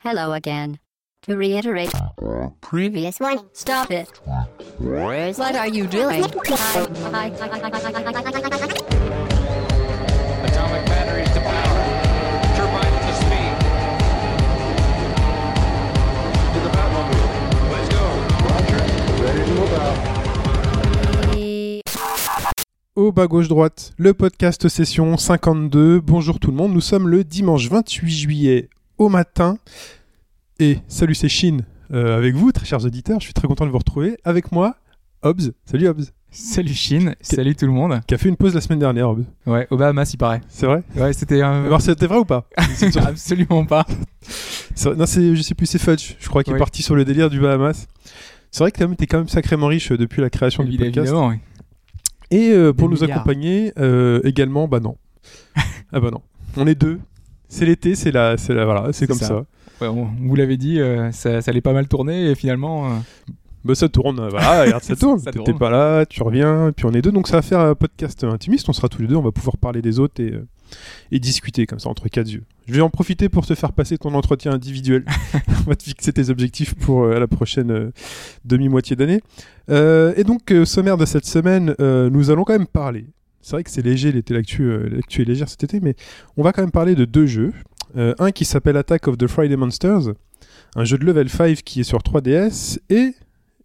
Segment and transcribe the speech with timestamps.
[0.00, 0.78] Hello again.
[1.22, 1.90] To reiterate,
[2.60, 4.08] previous one, stop it.
[4.78, 6.22] What are you doing?
[6.22, 6.46] Atomic
[10.86, 11.82] batteries to power.
[12.54, 13.54] Turbines to speed.
[16.54, 17.26] To the Batmobile.
[17.72, 18.04] Let's go.
[22.94, 26.00] Au bas gauche droite, le podcast session 52.
[26.00, 28.68] Bonjour tout le monde, nous sommes le dimanche 28 juillet
[28.98, 29.58] au matin.
[30.58, 31.58] Et salut c'est Shin
[31.92, 34.18] euh, avec vous, très chers auditeurs, je suis très content de vous retrouver.
[34.24, 34.76] Avec moi,
[35.22, 35.52] Hobbs.
[35.64, 36.04] Salut Hobbs.
[36.30, 38.02] Salut Chine, salut tout le monde.
[38.06, 39.24] Qui a fait une pause la semaine dernière, Hobbs.
[39.46, 40.42] Ouais, au Bahamas, il paraît.
[40.48, 41.40] C'est vrai Ouais, c'était.
[41.40, 42.46] Alors c'était vrai ou pas
[43.06, 43.86] Absolument pas.
[44.84, 46.16] Non, c'est, je sais plus, c'est Fudge.
[46.18, 47.86] Je crois qu'il est parti sur le délire du Bahamas.
[48.50, 50.98] C'est vrai que t'es quand même sacrément riche euh, depuis la création du podcast.
[50.98, 51.36] évidemment, oui.
[52.30, 53.18] Et euh, pour Des nous milliards.
[53.18, 54.96] accompagner euh, également, bah non.
[55.92, 56.22] ah bah non.
[56.56, 56.98] On est deux.
[57.48, 59.26] C'est l'été, c'est la, c'est la, voilà, c'est comme ça.
[59.26, 59.44] ça.
[59.80, 62.86] Ouais, on vous l'avait dit, euh, ça, ça allait pas mal tourner et finalement.
[62.86, 62.96] euh,
[63.64, 65.22] Bah ça tourne, euh, voilà, regarde, ça tourne.
[65.22, 65.58] Tourne.
[65.58, 68.68] pas là, tu reviens, puis on est deux, donc ça va faire un podcast intimiste.
[68.68, 70.46] On sera tous les deux, on va pouvoir parler des autres et, euh,
[71.12, 72.44] et discuter comme ça entre quatre yeux.
[72.66, 75.04] Je vais en profiter pour te faire passer ton entretien individuel.
[75.66, 77.90] on va te fixer tes objectifs pour euh, la prochaine euh,
[78.44, 79.20] demi-moitié d'année.
[79.70, 83.06] Euh, et donc, euh, sommaire de cette semaine, euh, nous allons quand même parler.
[83.40, 85.94] C'est vrai que c'est léger, l'actu, euh, l'actu est légère cet été, mais
[86.36, 87.52] on va quand même parler de deux jeux.
[87.96, 90.12] Euh, un qui s'appelle Attack of the Friday Monsters,
[90.76, 93.14] un jeu de level 5 qui est sur 3DS, et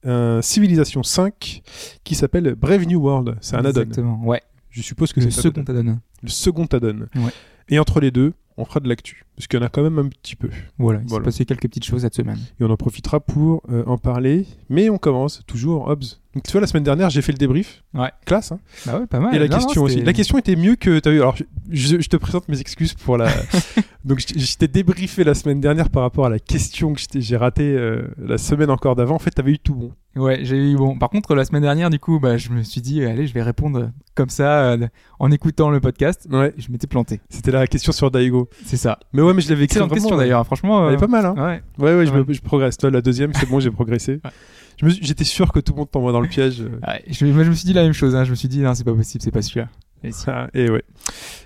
[0.06, 1.62] un Civilization 5
[2.04, 3.36] qui s'appelle Brave New World.
[3.42, 3.82] C'est un add-on.
[3.82, 4.42] Exactement, ouais.
[4.70, 5.80] Je suppose que Le c'est un second add-on.
[5.80, 6.00] add-on.
[6.22, 7.00] Le second add-on.
[7.22, 7.32] Ouais.
[7.70, 9.26] Et entre les deux, on fera de l'actu.
[9.36, 10.50] Parce qu'il y en a quand même un petit peu.
[10.78, 11.26] Voilà, il s'est Voilà.
[11.26, 12.38] passé quelques petites choses cette semaine.
[12.60, 14.46] Et on en profitera pour euh, en parler.
[14.70, 16.20] Mais on commence toujours, Hobbs.
[16.36, 17.84] Donc tu vois, la semaine dernière, j'ai fait le débrief.
[17.94, 18.10] Ouais.
[18.26, 19.36] Classe, hein Bah ouais, pas mal.
[19.36, 20.02] Et la Non, non, question aussi.
[20.02, 21.00] La question était mieux que.
[21.00, 23.30] T'as vu Alors, je, je- je te présente mes excuses pour la.
[24.06, 28.08] Donc, t'ai débriefé la semaine dernière par rapport à la question que j'ai ratée euh,
[28.20, 29.16] la semaine encore d'avant.
[29.16, 29.92] En fait, t'avais eu tout bon.
[30.16, 30.98] Ouais, j'ai eu bon.
[30.98, 33.42] Par contre, la semaine dernière, du coup, bah, je me suis dit, allez, je vais
[33.44, 34.88] répondre comme ça euh,
[35.20, 36.28] en écoutant le podcast.
[36.32, 36.54] Ouais.
[36.58, 37.22] Je m'étais planté.
[37.30, 38.50] C'était la question sur Daigo.
[38.66, 39.00] C'est ça.
[39.14, 40.02] Mais ouais, mais je l'avais écrit Excellente vraiment.
[40.04, 40.88] question euh, d'ailleurs, franchement.
[40.88, 41.62] Elle euh, est pas mal, hein Ouais.
[41.78, 42.24] Ouais, ouais, je, Ouais.
[42.28, 42.78] me- je progresse.
[42.78, 44.14] Toi, la deuxième, c'est bon, j'ai progressé.
[44.24, 44.32] Ouais.
[44.80, 46.62] Je me suis- J'étais sûr que tout le monde t'envoie dans le piège.
[46.62, 46.80] euh.
[46.88, 48.16] Ouais, je, moi, je me suis dit la même chose.
[48.16, 48.24] Hein.
[48.24, 49.68] Je me suis dit, non, c'est pas possible, c'est pas celui-là.
[50.04, 50.26] Et si.
[50.28, 50.84] Ah, et ouais.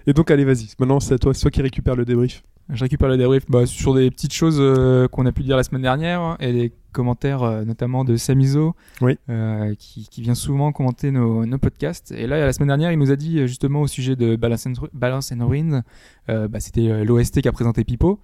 [0.08, 0.68] Et donc, allez, vas-y.
[0.80, 2.42] Maintenant, c'est à toi, c'est toi qui récupère le débrief.
[2.70, 5.64] Je récupère le débrief bah, sur des petites choses euh, qu'on a pu dire la
[5.64, 9.18] semaine dernière et des commentaires euh, notamment de Samizo Oui.
[9.30, 12.12] euh, qui, qui vient souvent commenter nos, nos podcasts.
[12.12, 14.74] Et là, la semaine dernière, il nous a dit justement au sujet de Balance and,
[14.94, 15.84] Balance and Ruin,
[16.28, 18.20] bah, c'était l'OST qu'a présenté Pipo,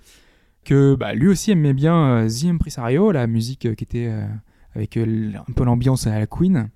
[0.65, 4.11] que bah, lui aussi aimait bien The Impresario, la musique qui était
[4.75, 6.69] avec un peu l'ambiance à la Queen.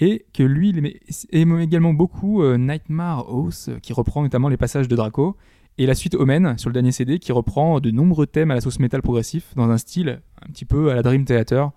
[0.00, 1.00] Et que lui, il aimait,
[1.32, 5.36] aimait également beaucoup euh, Nightmare House, qui reprend notamment les passages de Draco.
[5.80, 8.60] Et la suite Omen sur le dernier CD qui reprend de nombreux thèmes à la
[8.60, 11.70] sauce métal progressif dans un style un petit peu à la Dream Theater.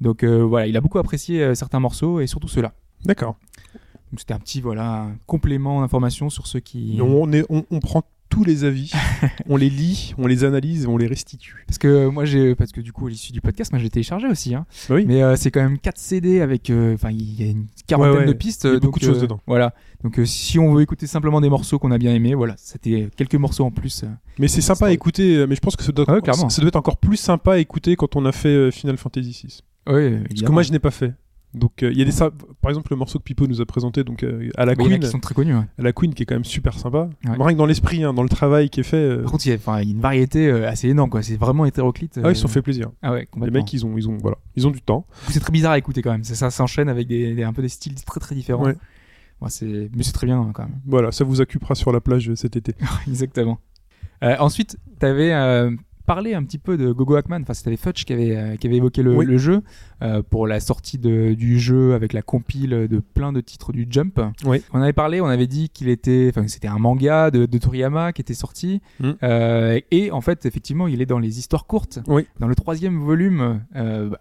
[0.00, 2.72] Donc euh, voilà, il a beaucoup apprécié euh, certains morceaux et surtout ceux-là.
[3.04, 3.36] D'accord.
[4.10, 6.98] Donc c'était un petit voilà complément d'information sur ceux qui.
[7.00, 8.92] On, est, on, on prend tous les avis,
[9.48, 11.64] on les lit, on les analyse et on les restitue.
[11.66, 13.88] Parce que euh, moi j'ai parce que du coup à l'issue du podcast moi j'ai
[13.90, 14.66] téléchargé aussi hein.
[14.88, 15.04] Bah oui.
[15.06, 18.12] Mais euh, c'est quand même 4 CD avec euh, enfin il y a une quarantaine
[18.12, 18.26] Ouais, ouais.
[18.26, 19.40] de pistes Il y a donc, beaucoup de choses euh, dedans.
[19.46, 19.74] Voilà.
[20.02, 23.08] Donc euh, si on veut écouter simplement des morceaux qu'on a bien aimés, voilà, c'était
[23.16, 24.02] quelques morceaux en plus.
[24.04, 24.08] euh.
[24.38, 26.48] Mais c'est sympa à écouter, euh, mais je pense que ça doit, Ouais, clairement.
[26.50, 29.30] ça doit être encore plus sympa à écouter quand on a fait euh, Final Fantasy
[29.46, 29.60] VI.
[29.92, 31.12] Ouais, Parce que moi, je n'ai pas fait.
[31.54, 32.12] Donc, euh, il y a des
[32.60, 34.86] par exemple le morceau que Pipo nous a présenté, donc euh, à la Mais il
[34.86, 35.54] y en a Queen, qui sont très connus.
[35.54, 35.64] ouais.
[35.78, 37.08] à la Queen qui est quand même super sympa.
[37.24, 37.36] Ouais.
[37.38, 39.54] Rien que dans l'esprit, hein, dans le travail qui est fait, euh, Par contre, il
[39.54, 41.22] y a, une variété assez énorme, quoi.
[41.22, 42.20] C'est vraiment hétéroclite.
[42.22, 42.90] ah, ils se sont fait plaisir.
[43.00, 45.06] Ah ouais, Les mecs, ils ont, ils ont, voilà, ils ont du temps.
[45.28, 46.24] C'est très bizarre à écouter quand même.
[46.24, 48.64] Ça, ça s'enchaîne avec des, des- un peu des styles très très différents.
[48.64, 48.76] Ouais.
[49.40, 50.78] Bon, c'est, mais c'est très bien hein, quand même.
[50.86, 52.74] Voilà, ça vous occupera sur la plage cet été.
[53.08, 53.60] Exactement.
[54.20, 55.32] Ensuite, tu avais
[56.06, 57.40] parlé un petit peu de Gogo Hackman.
[57.42, 59.26] Enfin, c'était Fudge qui avait, euh, qui avait évoqué le, Oui.
[59.26, 59.62] le jeu
[60.02, 63.86] euh, pour la sortie de- du jeu avec la compile de plein de titres du
[63.90, 64.20] Jump.
[64.44, 64.62] Oui.
[64.72, 68.12] On avait parlé, on avait dit qu'il était, enfin, c'était un manga de, de Toriyama
[68.12, 68.80] qui était sorti.
[69.00, 69.10] Mm.
[69.22, 71.98] Euh, et en fait, effectivement, il est dans les histoires courtes.
[72.06, 72.26] Oui.
[72.40, 74.20] Dans le troisième volume, euh, bah,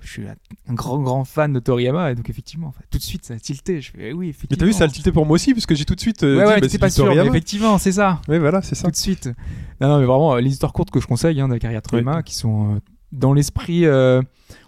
[0.00, 3.24] je suis un grand grand fan de Toriyama et donc effectivement enfin, tout de suite
[3.24, 5.34] ça a tilté je fais eh oui Mais t'as vu, ça a tilté pour moi
[5.34, 7.06] aussi, parce que j'ai tout de suite euh, ouais dit, ouais bah, c'est pas sûr
[7.06, 8.84] mais effectivement c'est ça Ouais, voilà, c'est ça.
[8.84, 9.28] tout de suite.
[9.80, 11.82] Non, non, mais vraiment, euh, les histoires courtes que je conseille hein, de la carrière
[11.82, 12.78] Toriyama, qui sont euh,
[13.12, 14.20] dans l'esprit, euh,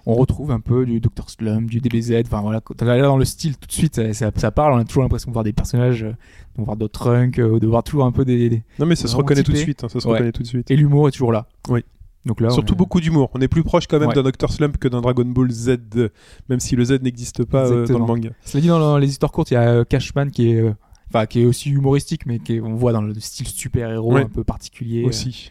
[0.07, 1.29] on retrouve un peu du Dr.
[1.29, 4.51] Slum, du DBZ, enfin voilà, là dans le style tout de suite, ça, ça, ça
[4.51, 7.83] parle, on a toujours l'impression de voir des personnages, de voir d'autres trunks, de voir
[7.85, 8.49] toujours un peu des...
[8.49, 9.85] des- Non, mais ça se reconnaît tout de suite.
[9.85, 10.15] hein, ça se Ouais.
[10.15, 10.71] reconnaît tout de suite.
[10.71, 11.47] Et l'humour est toujours là.
[11.69, 11.85] Oui.
[12.25, 13.31] Donc là, Surtout on- beaucoup d'humour.
[13.35, 14.15] On est plus proche quand même Ouais.
[14.15, 14.51] d'un Dr.
[14.53, 15.77] Slump que d'un Dragon Ball Z,
[16.49, 18.31] même si le Z n'existe pas euh, dans le manga.
[18.45, 20.61] Cela dit, dans les histoires courtes, il y a euh, Cashman qui est...
[20.61, 20.73] euh,
[21.15, 24.23] Enfin, qui est aussi humoristique, mais qui est- on voit dans le style super-héros Ouais.
[24.23, 25.05] un peu particulier.
[25.05, 25.51] Aussi.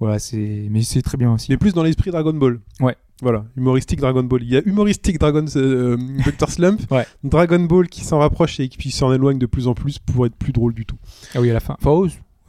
[0.00, 1.50] Voilà, c'est mais c'est très bien aussi.
[1.52, 2.60] Est plus dans l'esprit Dragon Ball.
[2.80, 2.94] Ouais.
[3.22, 4.42] Voilà, humoristique Dragon Ball.
[4.42, 7.06] Il y a humoristique Dragon euh, Dr Slump, Ouais.
[7.24, 10.36] Dragon Ball qui s'en rapproche et qui s'en éloigne de plus en plus pour être
[10.36, 10.96] plus drôle du tout.
[11.34, 11.74] Ah oui, à la fin.
[11.82, 11.90] Enfin,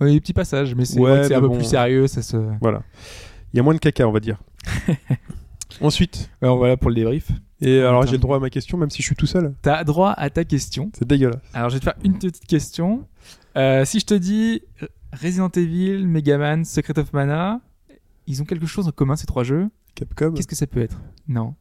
[0.01, 2.35] oh, des petits passages, mais c'est Ouais, un mais peu plus sérieux, ça se.
[2.61, 2.83] Voilà.
[3.53, 4.41] Il y a moins de caca, on va dire.
[5.81, 7.31] Ensuite, voilà pour le débrief.
[7.61, 9.53] et alors j'ai le droit à ma question même si je suis tout seul.
[9.61, 10.91] T'as droit à ta question.
[10.97, 11.41] C'est dégueulasse.
[11.53, 13.07] Alors, je vais te faire une petite question.
[13.55, 14.61] Euh, si je te dis
[15.13, 17.61] Resident Evil, Mega Man, Secret of Mana,
[18.27, 19.69] ils ont quelque chose en commun ces trois jeux?
[19.95, 20.33] Capcom.
[20.33, 20.99] Qu'est-ce que ça peut être?
[21.27, 21.55] Non.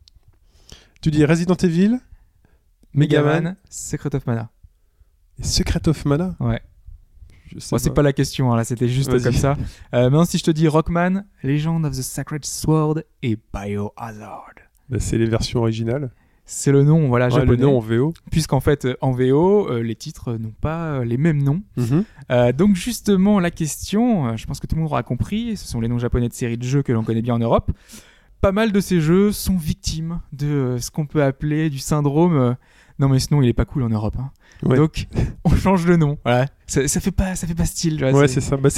[1.00, 1.99] Tu dis Resident Evil,
[2.93, 4.50] Mega Megaman Man, Secret of Mana.
[5.38, 6.34] et Secret of Mana?
[6.41, 6.61] Ouais.
[7.53, 9.23] Je sais Bon, c'est pas la question, hein, là, c'était juste Vas-y.
[9.23, 9.56] comme ça.
[9.95, 14.55] Euh, maintenant, si je te dis Rockman, Legend of the Sacred Sword et Biohazard.
[14.89, 16.11] Bah, c'est les versions originales.
[16.50, 17.56] C'est le nom, voilà, Ouais, japonais.
[17.59, 18.15] le nom en VO.
[18.31, 21.62] Puisqu'en fait, euh, en VO, euh, les titres n'ont pas euh, les mêmes noms.
[21.77, 22.05] Mhm.
[22.56, 25.89] Donc justement, la question, je pense que tout le monde aura compris, ce sont les
[25.89, 27.71] noms japonais de séries de jeux que l'on connaît bien en Europe.
[28.41, 32.56] Pas mal de ces jeux sont victimes de ce qu'on peut appeler du syndrome.
[32.99, 34.17] non mais ce nom il est pas cool en Europe.
[34.19, 34.31] hein.
[34.62, 34.76] Ouais.
[34.76, 35.06] Donc
[35.44, 36.19] on change le nom.
[36.25, 36.46] Voilà.
[36.66, 37.96] Ça, ça fait pas, ça fait pas style.
[37.96, 38.56] tu vois, Ouais, c'est ça.
[38.56, 38.69] Bah.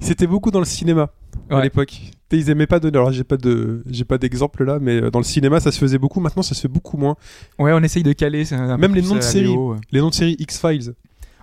[0.00, 1.10] C'était beaucoup dans le cinéma
[1.50, 1.94] à l'époque.
[2.30, 2.98] Ils aimaient pas donner.
[2.98, 5.78] Alors j'ai pas de, j'ai pas d'exemple là, mais euh, dans le cinéma ça se
[5.78, 6.20] faisait beaucoup.
[6.20, 7.16] Maintenant ça se fait beaucoup moins.
[7.58, 8.52] Ouais, on essaye de caler.
[8.52, 9.56] un Même les noms de séries.
[9.92, 10.94] Les noms de séries X Files.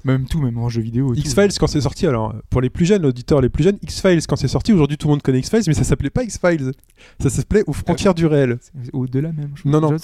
[0.05, 1.13] Même tout, même en jeu vidéo.
[1.13, 1.21] et tout.
[1.23, 2.07] X Files quand c'est sorti.
[2.07, 4.71] Alors pour les plus jeunes auditeurs, les plus jeunes, X Files quand c'est sorti.
[4.71, 6.71] Aujourd'hui tout le monde connaît X Files, mais ça s'appelait pas X Files.
[7.19, 8.57] Ça s'appelait aux frontières du réel.
[8.93, 9.51] Au-delà même.
[9.55, 9.97] Je Non, non.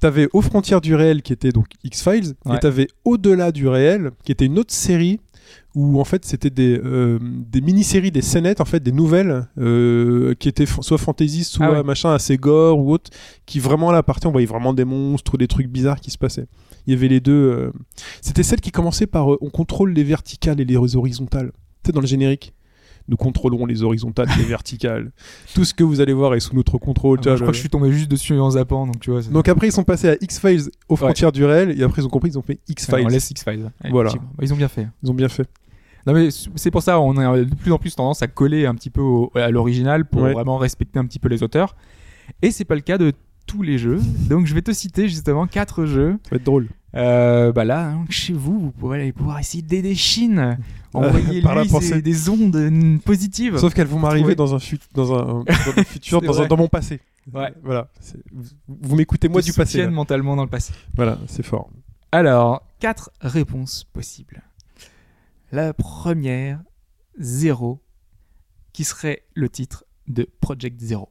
[0.00, 2.56] T'avais aux frontières du réel qui était donc X Files, Ouais.
[2.56, 5.20] et t'avais au-delà du réel qui était une autre série
[5.74, 10.34] où en fait c'était des, euh, des mini-séries, des scénettes en fait, des nouvelles euh,
[10.34, 11.82] qui étaient soit fantasy, soit Ah ouais.
[11.82, 13.10] machin assez gore ou autre,
[13.46, 16.10] qui vraiment à la partie on voyait vraiment des monstres ou des trucs bizarres qui
[16.10, 16.46] se passaient.
[16.86, 17.32] Il y avait les deux.
[17.32, 17.72] euh,
[18.20, 21.52] C'était celle qui commençait par euh, on contrôle les verticales et les horizontales.
[21.82, 22.54] Tu sais dans le générique.
[23.08, 25.10] Nous contrôlons les horizontales et les verticales.
[25.54, 27.18] Tout ce que vous allez voir est sous notre contrôle.
[27.18, 28.86] Ah, tu moi, vois, je crois le- que je suis tombé juste dessus en zappant,
[28.86, 29.22] donc tu vois.
[29.22, 32.06] c'est- donc après ils sont passés à X-Files aux frontières du réel et après ils
[32.06, 32.94] ont compris ils ont fait X-Files.
[32.94, 33.70] Ouais, on laisse X-Files.
[33.90, 34.12] Voilà.
[34.12, 34.86] Bah, Ils ont bien fait.
[35.02, 35.48] Ils ont bien fait.
[36.06, 38.74] Non mais c'est pour ça on a de plus en plus tendance à coller un
[38.76, 40.32] petit peu au- à l'original pour Ouais.
[40.32, 41.74] vraiment respecter un petit peu les auteurs.
[42.40, 43.12] Et c'est pas le cas de
[43.46, 44.00] tous les jeux.
[44.28, 46.18] Donc je vais te citer justement quatre jeux.
[46.24, 46.68] Ça va être drôle.
[46.94, 50.58] Euh, bah là, hein, chez vous, vous pourrez aller pouvoir essayer d'aider Chine.
[50.94, 52.02] Envoyer par la lui pensée.
[52.02, 53.56] des ondes euh, positives.
[53.56, 55.44] Sauf qu'elles vont m'arriver dans un fut- dans un dans
[55.76, 57.00] le futur, dans, un- dans mon passé.
[57.32, 57.52] Ouais.
[57.62, 57.88] Voilà.
[58.30, 59.78] Vous, vous m'écoutez moi Te du passé.
[59.78, 59.90] là.
[59.90, 60.74] mentalement dans le passé.
[60.94, 61.70] Voilà, c'est fort.
[62.10, 64.42] Alors, quatre réponses possibles.
[65.50, 66.60] La première,
[67.18, 67.80] zéro,
[68.74, 71.08] qui serait le titre de Project Zero.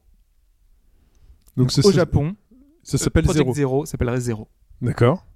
[1.56, 2.34] Donc ce- Au Japon,
[2.82, 3.54] ça s'appelle Project Zéro.
[3.54, 4.48] Zero s'appellerait Zero.
[4.80, 5.26] D'accord.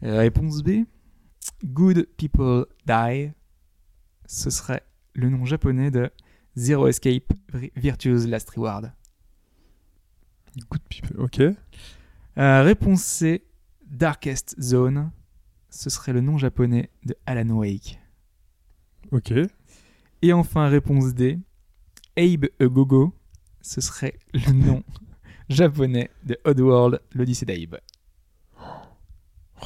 [0.00, 0.84] Réponse B,
[1.64, 3.30] Good People Die,
[4.26, 4.82] ce serait
[5.14, 6.10] le nom japonais de
[6.56, 8.92] Zero Escape Vir- Virtue's Last Reward.
[10.70, 11.20] Good people.
[11.20, 11.40] Ok.
[11.40, 13.44] Euh, réponse C,
[13.86, 15.10] Darkest Zone,
[15.70, 17.98] ce serait le nom japonais de Alan Wake.
[19.10, 19.32] Ok.
[20.22, 21.38] Et enfin, réponse D,
[22.16, 23.14] Abe a Gogo,
[23.62, 24.82] ce serait le nom
[25.48, 27.78] japonais de Oddworld, l'Odyssée d'Abe.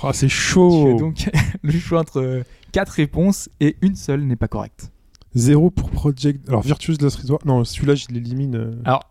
[0.02, 0.96] Ah, c'est Tu as chaud.
[0.98, 1.30] donc
[1.62, 4.90] le choix entre euh, quatre réponses et une seule n'est pas correcte.
[5.34, 6.46] Zéro pour Project.
[6.48, 7.40] Alors Virtuous Last Resort.
[7.44, 8.54] Non, celui-là je l'élimine.
[8.56, 9.02] euh, Alors,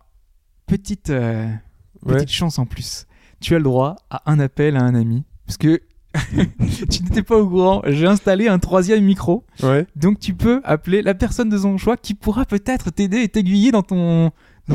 [0.66, 1.46] petite, euh,
[2.04, 2.14] ouais.
[2.14, 3.06] petite chance en plus.
[3.40, 5.24] Tu as le droit à un appel à un ami.
[5.46, 5.80] Parce que
[6.90, 7.82] tu n'étais pas au courant.
[7.86, 9.44] J'ai installé un troisième micro.
[9.62, 9.86] Ouais.
[9.96, 13.70] Donc tu peux appeler la personne de son choix qui pourra peut-être t'aider et t'aiguiller
[13.72, 14.30] dans ton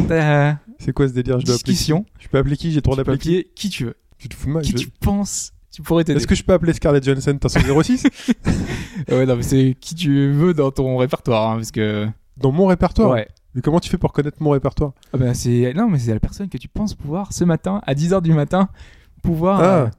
[0.07, 1.39] ta C'est quoi ce délire?
[1.39, 1.73] Je dois appeler.
[1.75, 1.93] qui?
[2.19, 2.71] Je peux appeler qui?
[2.71, 3.45] J'ai peux d'appeler qui?
[3.55, 3.95] qui tu veux.
[4.17, 6.17] Tu te fous de moi Qui je- tu penses tu pourrais t'aider?
[6.17, 7.37] Est-ce que je peux appeler Scarlett Johansson?
[7.39, 8.03] T'as son 06
[9.09, 11.51] Ouais, non, mais c'est qui tu veux dans ton répertoire.
[11.51, 12.07] hein, parce que.
[12.37, 13.11] Dans mon répertoire?
[13.11, 13.27] Ouais.
[13.55, 14.91] Mais comment tu fais pour connaître mon répertoire?
[15.13, 15.73] Ah ben, c'est...
[15.73, 18.69] Non, mais c'est la personne que tu penses pouvoir ce matin, à 10h du matin,
[19.23, 19.59] pouvoir.
[19.61, 19.91] euh, Ah.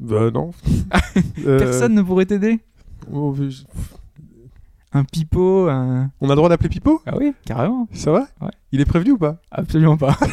[0.00, 0.50] Bah non.
[1.46, 2.60] Euh, Personne ne pourrait t'aider?
[3.12, 3.62] oh, je-
[4.94, 6.10] Un pipeau, un.
[6.20, 7.88] On a le droit d'appeler Pipo Ah oui, carrément.
[7.94, 8.28] Ça va?
[8.40, 8.50] Ouais.
[8.72, 9.40] Il est prévenu ou pas?
[9.50, 10.16] Absolument pas.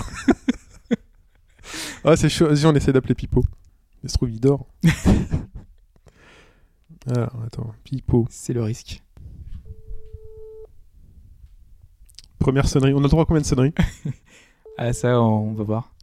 [2.06, 2.48] Ah, c'est chaud.
[2.48, 3.44] Vas-y, on essaie d'appeler Pipo.
[4.04, 4.66] Il se trouve, il dort.
[7.08, 7.74] Alors, attends.
[7.84, 8.26] Pipo.
[8.30, 9.04] c'est le risque.
[12.40, 12.94] Première sonnerie.
[12.94, 13.74] On a le droit à combien de sonneries?
[14.82, 15.94] Ah, ça, on va voir.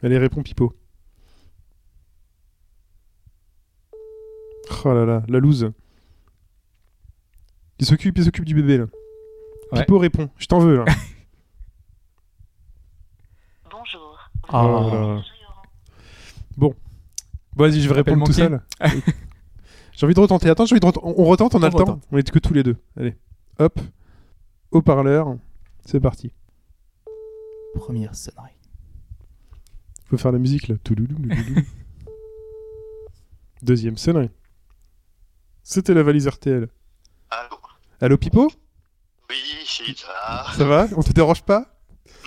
[0.00, 0.72] Allez, réponds Pipo.
[4.84, 5.70] Oh là là, la loose.
[7.78, 8.86] Il s'occupe, il s'occupe du bébé là.
[9.72, 9.80] Ouais.
[9.80, 10.30] Pipo répond.
[10.38, 10.84] Je t'en veux là.
[13.70, 14.18] Bonjour.
[14.48, 14.64] Ah.
[14.64, 15.22] Oh là là.
[16.56, 16.74] Bon,
[17.54, 18.62] vas-y, je vais répondre tout seul.
[19.92, 20.50] J'ai envie de retenter.
[20.50, 21.06] Attends, j'ai envie de retenter.
[21.06, 22.00] On retente, on a le temps.
[22.12, 22.76] On est que tous les deux.
[22.98, 23.16] Allez.
[23.58, 23.80] Hop.
[24.70, 25.38] Haut-parleur.
[25.86, 26.32] C'est parti.
[27.74, 28.50] Première sonnerie.
[30.04, 30.76] Faut faire la musique là.
[33.62, 34.30] Deuxième sonnerie.
[35.68, 36.68] C'était la valise RTL.
[37.28, 37.56] Allô
[38.00, 38.48] Allô Pipo
[39.28, 40.46] Oui, c'est ça.
[40.56, 40.86] Ça va?
[40.96, 41.66] On te dérange pas?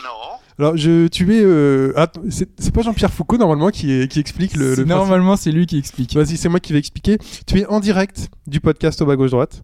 [0.03, 1.41] Non Alors, je, tu es.
[1.41, 4.75] euh, attends, c'est c'est pas Jean-Pierre Foucault normalement qui, est- qui explique le.
[4.75, 6.09] le Normalement, c'est lui qui explique.
[6.09, 6.27] principe.
[6.33, 7.17] Vas-y, c'est moi qui vais expliquer.
[7.47, 9.63] Tu es en direct du podcast au bas gauche droite.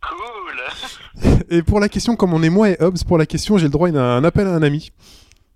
[0.00, 3.64] Cool Et pour la question, comme on est moi et Hobbs, pour la question, j'ai
[3.66, 4.90] le droit à un appel à un ami.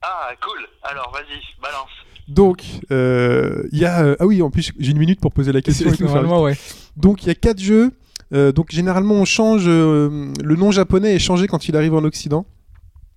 [0.03, 1.89] Ah, cool Alors, vas-y, balance.
[2.29, 4.05] Donc, euh, il y a.
[4.05, 5.91] euh, ah oui, en plus, j'ai une minute pour poser la question.
[6.01, 6.57] Normalement, ouais.
[6.97, 7.93] Donc, il y a quatre jeux.
[8.33, 9.65] Euh, donc, généralement, on change.
[9.67, 12.45] euh, le nom japonais est changé quand il arrive en Occident.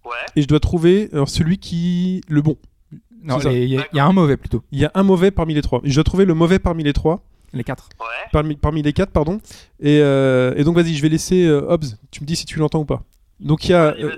[0.06, 2.22] Ouais Et je dois trouver alors, celui qui.
[2.28, 2.58] Le bon.
[3.24, 4.64] Non, il y, a- il y a un mauvais plutôt.
[4.72, 5.82] Il y a un mauvais parmi les trois.
[5.84, 7.22] Et je dois trouver le mauvais parmi les trois.
[7.52, 7.90] Les quatre.
[8.00, 9.40] Ouais Parmi, parmi les quatre, pardon.
[9.80, 11.98] Et, euh, et donc, vas-y, je vais laisser euh, Hobbs.
[12.12, 13.04] Tu me dis si tu l'entends ou pas.
[13.40, 13.96] Donc, il y a.
[14.00, 14.12] Euh,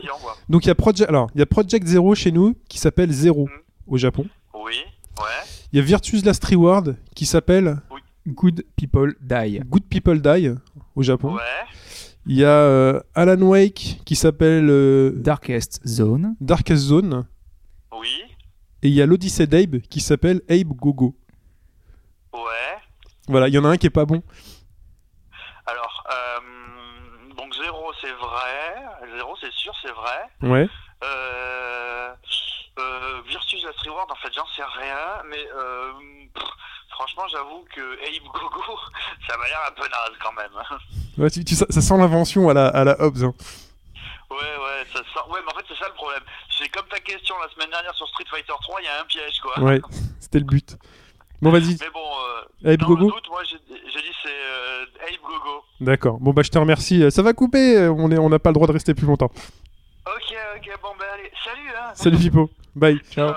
[0.49, 1.09] donc, il y a Project.
[1.09, 3.51] Alors, il y a Project Zero chez nous qui s'appelle Zero Mhm.
[3.87, 4.25] au Japon.
[4.63, 4.77] Oui
[5.17, 5.25] Ouais
[5.71, 7.77] Il y a Virtus Last Reward qui s'appelle
[8.27, 9.59] Good People Die.
[9.65, 10.51] Good People Die
[10.95, 11.33] au Japon.
[11.35, 11.41] Ouais
[12.25, 16.35] Il y a euh, Alan Wake qui s'appelle euh, Darkest Zone.
[16.39, 17.25] Darkest Zone.
[17.91, 18.21] Oui
[18.83, 21.15] Et il y a l'Odyssey d'Abe qui s'appelle Abe Gogo.
[22.33, 22.39] Ouais
[23.27, 24.21] Voilà, il y en a un qui est pas bon.
[25.65, 30.49] Alors, euh, donc zéro c'est vrai, zéro c'est sûr c'est vrai.
[30.51, 30.69] Ouais.
[33.71, 35.91] Last Reward en fait j'en sais rien, mais euh,
[36.33, 36.43] pff,
[36.89, 38.77] franchement j'avoue que Abe Gogo
[39.27, 40.51] ça m'a l'air un peu naze quand même.
[41.17, 43.23] Ouais, tu- tu- ça, ça sent l'invention à la, à la Hobbs.
[43.23, 43.33] hein.
[44.29, 45.29] Ouais ouais ça sent...
[45.29, 46.23] Ouais mais en fait c'est ça le problème.
[46.57, 49.05] C'est comme ta question la semaine dernière sur Street Fighter 3, il y a un
[49.05, 49.59] piège quoi.
[49.59, 49.81] Ouais,
[50.19, 50.77] c'était le but.
[51.41, 51.75] Bon, vas-y.
[51.81, 51.99] Mais bon,
[52.65, 55.63] euh, Abe dans Gogo le doute, moi j'ai j'ai dit c'est euh, Abe Gogo.
[55.79, 56.17] D'accord.
[56.19, 57.01] Bon, bah, je te remercie.
[57.03, 57.77] Euh, Ça va couper.
[57.77, 59.31] euh, On est- on n'a pas le droit de rester plus longtemps.
[60.05, 62.49] Ok, ok, bon ben allez, salut hein Salut, Pipo.
[62.75, 62.99] Bye.
[63.11, 63.33] Ciao.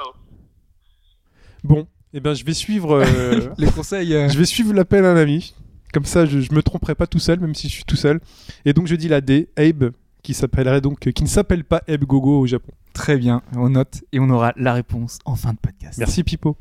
[1.64, 3.02] Bon, eh ben, je vais suivre.
[3.04, 4.14] euh, Les conseils.
[4.14, 5.54] euh, Je vais suivre l'appel à un ami.
[5.92, 8.20] Comme ça, je, je me tromperai pas tout seul, même si je suis tout seul.
[8.64, 9.90] Et donc, je dis la D, Abe,
[10.22, 12.72] qui s'appellerait donc, euh, qui ne s'appelle pas Abe Gogo au Japon.
[12.92, 13.42] Très bien.
[13.56, 15.98] On note et on aura la réponse en fin de podcast.
[15.98, 16.56] Merci Pipo.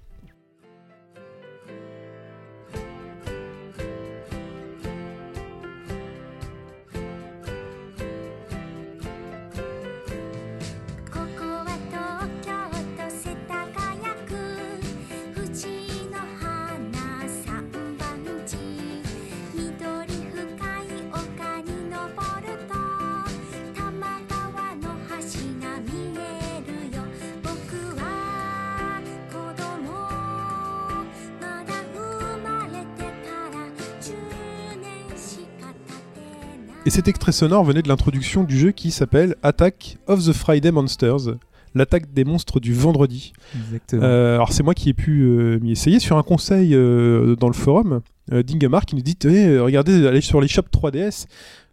[36.93, 41.37] Cet extrait sonore venait de l'introduction du jeu qui s'appelle Attack of the Friday Monsters,
[41.73, 43.33] l'attaque des monstres du vendredi.
[43.55, 44.03] Exactement.
[44.03, 47.47] Euh, alors c'est moi qui ai pu euh, m'y essayer sur un conseil euh, dans
[47.47, 49.17] le forum d'Ingemar qui nous dit
[49.57, 51.25] regardez allez sur les shops 3DS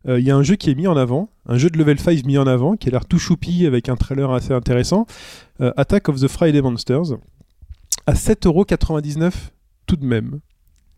[0.09, 2.01] euh, il y a un jeu qui est mis en avant un jeu de level
[2.01, 5.07] 5 mis en avant qui a l'air tout choupi avec un trailer assez intéressant
[5.61, 7.19] Attack of the Friday Monsters
[8.07, 9.33] à 7,99€
[9.87, 10.41] tout de même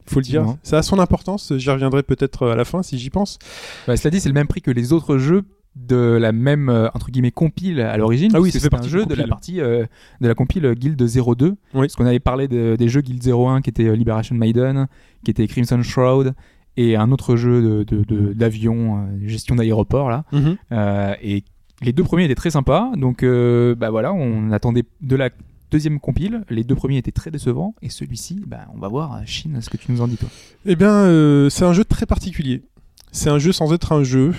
[0.07, 3.11] faut le dire ça a son importance j'y reviendrai peut-être à la fin si j'y
[3.11, 3.39] pense
[3.87, 5.43] Bah, cela dit, c'est le même prix que les autres jeux
[5.75, 8.31] de la même euh, entre guillemets compile à l'origine.
[8.35, 9.29] Ah oui, c'est un jeu de la compile.
[9.31, 9.87] partie euh,
[10.21, 11.47] de la compile Guild 02.
[11.47, 11.57] Oui.
[11.73, 14.87] Parce qu'on avait parlé de- des jeux Guild 01 qui était euh, Liberation Maiden,
[15.25, 16.35] qui était Crimson Shroud
[16.77, 20.25] et un autre jeu de- de- de- d'avion, euh, gestion d'aéroport là.
[20.73, 21.43] Euh, et
[21.81, 22.91] les deux premiers étaient très sympas.
[22.99, 25.31] Donc euh, bah voilà, on attendait de la
[25.73, 26.45] deuxième compile.
[26.51, 29.77] Les deux premiers étaient très décevants et celui-ci, bah on va voir Chine ce que
[29.77, 30.29] tu nous en dis toi.
[30.67, 32.63] Eh bien, euh, c'est un jeu très particulier.
[33.11, 34.33] C'est un jeu sans être un jeu.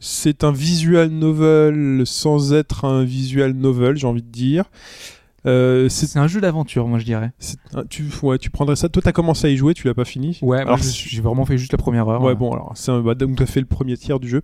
[0.00, 4.64] C'est un visual novel sans être un visual novel, j'ai envie de dire.
[5.46, 7.32] Euh, c'est, un jeu d'aventure, moi je dirais.
[7.74, 8.88] ah, tu, ouais, tu prendrais ça.
[8.88, 10.38] Toi, t'as commencé à y jouer, tu l'as pas fini.
[10.42, 12.22] Ouais, Alors, j'ai vraiment fait juste la première heure.
[12.22, 14.42] Ouais, bon, alors, c'est un, bah, donc, t'as fait le premier tiers du jeu.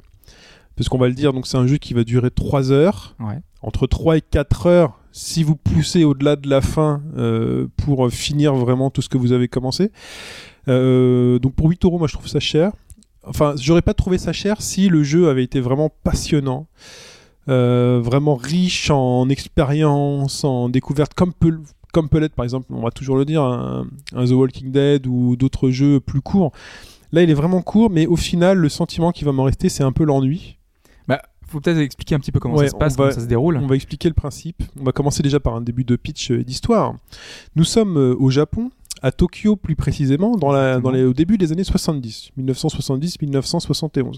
[0.75, 3.15] Parce qu'on va le dire, donc, c'est un jeu qui va durer 3 heures.
[3.21, 3.39] Ouais.
[3.63, 8.55] Entre 3 et 4 heures, si vous poussez au-delà de la fin euh, pour finir
[8.55, 9.91] vraiment tout ce que vous avez commencé.
[10.69, 12.73] Euh, donc, pour 8 euros, moi, je trouve ça cher.
[13.25, 16.67] Enfin, j'aurais pas trouvé ça cher si le jeu avait été vraiment passionnant.
[17.49, 21.61] euh, vraiment riche en expérience, en découverte, comme peut,
[21.93, 25.07] comme peut l'être par exemple, on va toujours le dire, un, un The Walking Dead
[25.07, 26.53] ou d'autres jeux plus courts.
[27.13, 29.85] Là, il est vraiment court, mais au final, le sentiment qui va m'en rester, c'est
[29.85, 30.56] un peu l'ennui.
[31.49, 33.57] Faut peut-être expliquer un petit peu comment Ouais, ça se passe, comment ça se déroule.
[33.57, 34.63] On va expliquer le principe.
[34.81, 36.95] On va commencer déjà par un début de pitch euh, d'histoire.
[37.55, 38.71] Nous sommes euh, au Japon
[39.03, 40.93] à Tokyo plus précisément, dans la, dans Exactement.
[40.93, 44.15] les, au début des années 70, 1970-1971.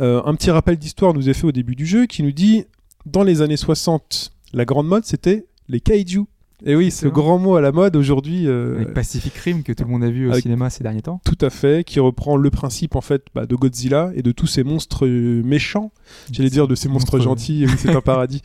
[0.00, 2.64] Euh, un petit rappel d'histoire nous est fait au début du jeu qui nous dit,
[3.06, 6.24] dans les années 60, la grande mode, c'était les kaiju.
[6.66, 9.84] Et oui, ce grand mot à la mode aujourd'hui, euh, Avec Pacific Rim que tout
[9.84, 11.20] le monde a vu au cinéma ces derniers temps.
[11.24, 14.46] tout à fait, qui reprend le principe en fait bah, de Godzilla et de tous
[14.46, 15.92] ces monstres euh, méchants.
[16.32, 18.40] J'allais dire de ces monstres Monstres- gentils, oui, c'est un paradis.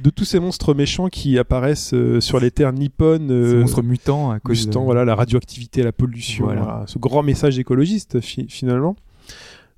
[0.00, 3.28] De tous ces monstres méchants qui apparaissent euh, sur les terres nippones.
[3.28, 4.76] Ces euh, monstres mutants à cause de...
[4.78, 6.62] voilà, la radioactivité, la pollution, Voilà.
[6.62, 8.96] voilà, ce grand message écologiste fi- finalement.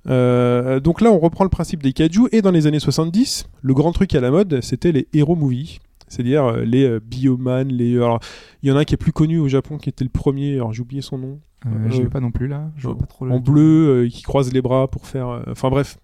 [0.09, 3.73] Euh, donc là, on reprend le principe des kaiju et dans les années 70, le
[3.73, 5.79] grand truc à la mode, c'était les hero movies,
[6.13, 7.95] c'est-à-dire euh, les euh, Bioman, les.
[7.97, 8.19] alors,
[8.61, 10.53] il y en a un qui est plus connu au Japon, qui était le premier.
[10.55, 11.39] Alors j'ai oublié son nom.
[11.65, 12.71] Euh, je Euh, vais pas non plus là.
[12.77, 13.31] Je vois pas trop le...
[13.31, 15.27] En bleu, euh, qui croise les bras pour faire.
[15.29, 15.97] euh, Enfin bref.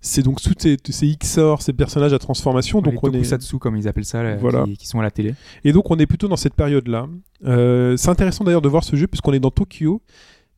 [0.00, 2.80] C'est donc tous ces, ces XOR, ces personnages à transformation.
[2.80, 3.12] les donc on est...
[3.12, 4.64] tokusatsu comme ils appellent ça, là, Voilà.
[4.64, 5.34] qui, qui sont à la télé.
[5.64, 7.06] Et donc on est plutôt dans cette période-là.
[7.44, 10.02] Euh, c'est intéressant d'ailleurs de voir ce jeu puisqu'on est dans Tokyo,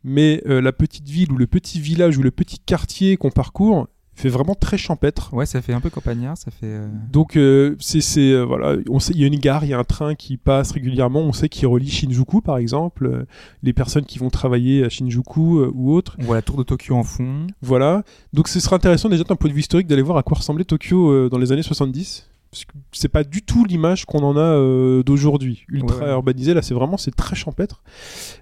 [0.02, 3.88] mais euh, la petite ville ou le petit village ou le petit quartier qu'on parcourt
[4.16, 5.32] fait vraiment très champêtre.
[5.34, 6.66] Ouais, ça fait un peu campagnard, ça fait.
[6.66, 9.70] euh, Donc euh, c'est c'est, euh, voilà, on sait il y a une gare, il
[9.70, 13.24] y a un train qui passe régulièrement, on sait qu'il relie Shinjuku par exemple, euh,
[13.62, 16.16] les personnes qui vont travailler à Shinjuku ou autres.
[16.20, 17.46] On voit la tour de Tokyo en fond.
[17.60, 18.02] Voilà.
[18.32, 20.64] Donc ce sera intéressant déjà d'un point de vue historique d'aller voir à quoi ressemblait
[20.64, 22.28] Tokyo dans les années 70.
[22.50, 25.64] Parce que c'est pas du tout l'image qu'on en a d'aujourd'hui.
[25.68, 26.10] Ultra Ouais, ouais.
[26.12, 27.82] urbanisé, là c'est vraiment c'est très champêtre.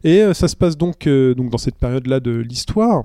[0.05, 3.05] Et ça se passe donc, donc dans cette période-là de l'histoire.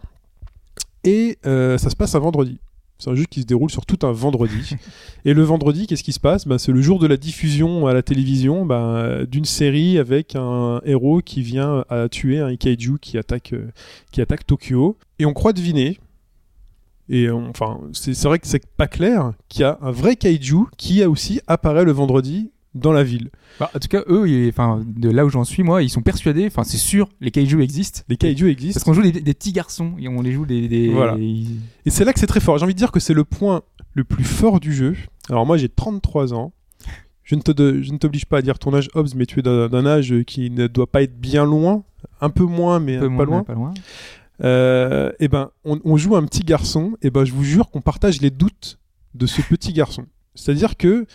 [1.04, 2.60] Et euh, ça se passe un vendredi.
[3.00, 4.76] C'est un jeu qui se déroule sur tout un vendredi.
[5.26, 6.48] et le vendredi, qu'est-ce qui se passe?
[6.48, 10.82] Bah, C'est le jour de la diffusion à la télévision bah, d'une série avec un
[10.84, 13.70] héros qui vient à tuer un kaiju qui attaque, euh,
[14.12, 14.98] qui attaque Tokyo.
[15.20, 16.00] Et on croit deviner,
[17.10, 20.16] et on- enfin, c'est c'est vrai que c'est pas clair, qu'il y a un vrai
[20.16, 22.50] kaiju qui a aussi apparaît le vendredi
[22.80, 23.30] dans la ville.
[23.60, 26.02] Bah, en tout cas, eux, ils- enfin, de là où j'en suis, moi, ils sont
[26.02, 26.46] persuadés.
[26.48, 28.02] Enfin, c'est sûr, les kaiju existent.
[28.08, 28.80] Les kaiju existent.
[28.80, 30.68] Parce qu'on joue des, des petits garçons et on les joue des.
[30.68, 31.18] des- Voilà.
[31.18, 32.58] Et c'est là que c'est très fort.
[32.58, 33.62] J'ai envie de dire que c'est le point
[33.94, 34.96] le plus fort du jeu.
[35.30, 36.54] Alors moi j'ai 33 ans.
[37.24, 39.40] Je ne te de- je ne t'oblige pas à dire ton âge, Hobbs, mais tu
[39.40, 41.84] es d'un âge qui ne doit pas être bien loin.
[42.22, 43.38] Un peu moins, mais peu pas moins, loin.
[43.40, 43.74] mais pas loin.
[44.44, 46.96] Euh, et ben, on, on joue un petit garçon.
[47.02, 48.78] Et ben, je vous jure qu'on partage les doutes
[49.16, 50.06] de ce petit garçon.
[50.36, 51.06] C'est-à-dire que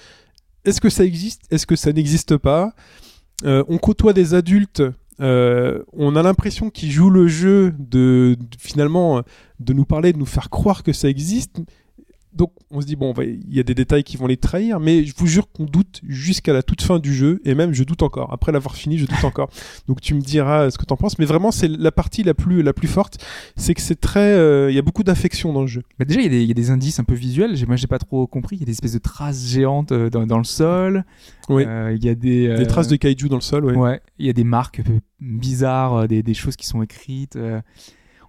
[0.64, 2.72] est-ce que ça existe Est-ce que ça n'existe pas?
[3.44, 4.82] Euh, On côtoie des adultes.
[5.20, 9.22] euh, on a l'impression qu'ils jouent le jeu de, finalement euh,
[9.60, 11.60] de nous parler, de nous faire croire que ça existe.
[12.34, 15.04] Donc on se dit bon, il y a des détails qui vont les trahir, mais
[15.04, 18.02] je vous jure qu'on doute jusqu'à la toute fin du jeu, et même je doute
[18.02, 18.32] encore.
[18.32, 19.50] Après l'avoir fini, je doute encore.
[19.88, 22.62] Donc tu me diras ce que t'en penses, mais vraiment c'est la partie la plus
[22.62, 23.22] la plus forte,
[23.56, 25.82] c'est que c'est très, euh, il y a beaucoup d'affection dans le jeu.
[25.98, 27.54] Bah, déjà, il y, a des- il y a des indices un peu visuels.
[27.56, 28.56] J'ai- Moi, j'ai pas trop compris.
[28.56, 31.04] Il y a des espèces de traces géantes euh, dans, dans le sol.
[31.48, 31.64] Oui.
[31.66, 32.48] Euh, Il y a des.
[32.48, 33.76] Des euh, traces de kaiju dans le sol, ouais.
[33.76, 34.00] Ouais.
[34.18, 34.80] Il y a des marques
[35.20, 37.36] bizarres, euh, des, des choses qui sont écrites.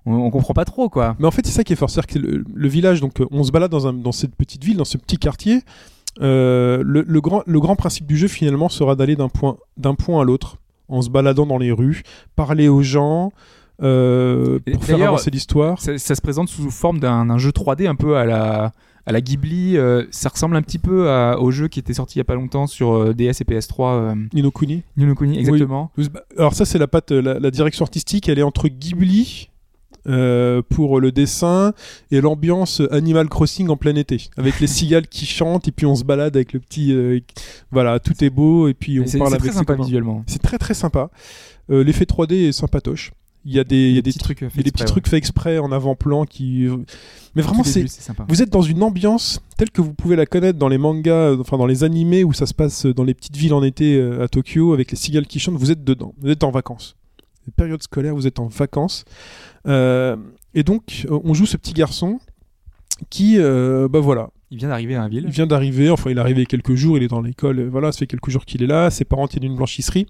[0.06, 1.16] On, on comprend pas trop, quoi.
[1.20, 1.90] Mais en fait, c'est ça qui est fort.
[1.90, 4.64] C'est-à-dire que le, le village, donc euh, on se balade dans, un, dans cette petite
[4.64, 5.62] ville, dans ce petit quartier.
[6.22, 9.96] Euh, le, le grand, le grand principe du jeu, finalement, sera d'aller d'un point, d'un
[9.96, 10.58] point à l'autre,
[10.90, 12.04] en se baladant dans les rues,
[12.36, 13.32] parler aux gens,
[13.82, 15.82] euh, pour faire avancer l'histoire.
[15.82, 18.72] Ça, ça se présente sous forme d'un jeu 3D un peu à la,
[19.06, 19.76] à la Ghibli.
[19.78, 22.26] euh, ça ressemble un petit peu à- au jeu qui était sorti il y a
[22.26, 23.82] pas longtemps sur euh, DS et PS3.
[23.82, 24.84] Euh, Ninokuni.
[24.98, 25.92] Ni no Kuni, exactement.
[26.38, 29.50] Alors ça, c'est la patte, la, la direction artistique, elle est entre Ghibli.
[30.06, 31.74] Euh, pour le dessin
[32.12, 35.96] et l'ambiance Animal Crossing en plein été avec les cigales qui chantent et puis on
[35.96, 37.22] se balade avec le petit euh,
[37.72, 40.24] voilà tout est beau et puis on C'est parle c'est avec très ses sympa visuellement.
[40.28, 41.10] C'est très très sympa.
[41.70, 43.14] Euh, L'effet 3D est sympatoche.
[43.46, 45.08] Il y a des, il y a des, petits trucs, des faits petits exprès, trucs
[45.08, 46.68] faits exprès en avant-plan qui.
[47.36, 47.86] Mais vraiment, c'est.
[48.28, 51.58] Vous êtes dans une ambiance telle que vous pouvez la connaître dans les mangas, enfin
[51.58, 54.74] dans les animés où ça se passe dans les petites villes en été à Tokyo
[54.74, 55.56] avec les cigales qui chantent.
[55.56, 56.14] Vous êtes dedans.
[56.22, 56.96] Vous êtes en vacances.
[57.46, 59.04] Les périodes scolaires, vous êtes en vacances.
[59.68, 60.16] Euh,
[60.54, 62.20] et donc, euh, on joue ce petit garçon
[63.10, 65.24] qui, euh, bah voilà, Il vient d'arriver à la ville.
[65.26, 68.00] il vient d'arriver, enfin il est arrivé quelques jours, il est dans l'école, voilà, ça
[68.00, 70.08] fait quelques jours qu'il est là, ses parents tiennent une blanchisserie,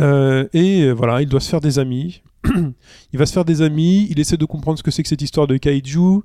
[0.00, 2.22] Euh, et voilà, il doit se faire des amis.
[3.12, 5.22] il va se faire des amis, il essaie de comprendre ce que c'est que cette
[5.22, 6.20] histoire de kaiju.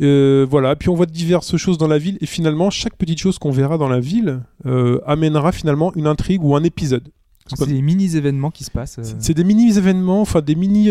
[0.00, 3.38] Euh, voilà, puis on voit diverses choses dans la ville, et finalement, chaque petite chose
[3.38, 7.08] qu'on verra dans la ville euh, amènera finalement une intrigue ou un épisode.
[7.52, 9.00] C'est des mini-événements qui se passent.
[9.02, 10.88] c'est c'est des mini-événements, enfin des mini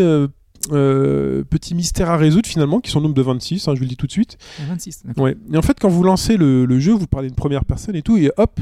[0.72, 3.80] euh, euh, petits mystères à résoudre finalement, qui sont au nombre de 26, hein, je
[3.80, 4.38] vous le dis tout de suite.
[4.68, 5.04] 26.
[5.06, 5.24] d'accord.
[5.24, 5.36] Ouais.
[5.54, 8.02] Et en fait, quand vous lancez le, le jeu, vous parlez de première personne et
[8.02, 8.60] tout, et hop,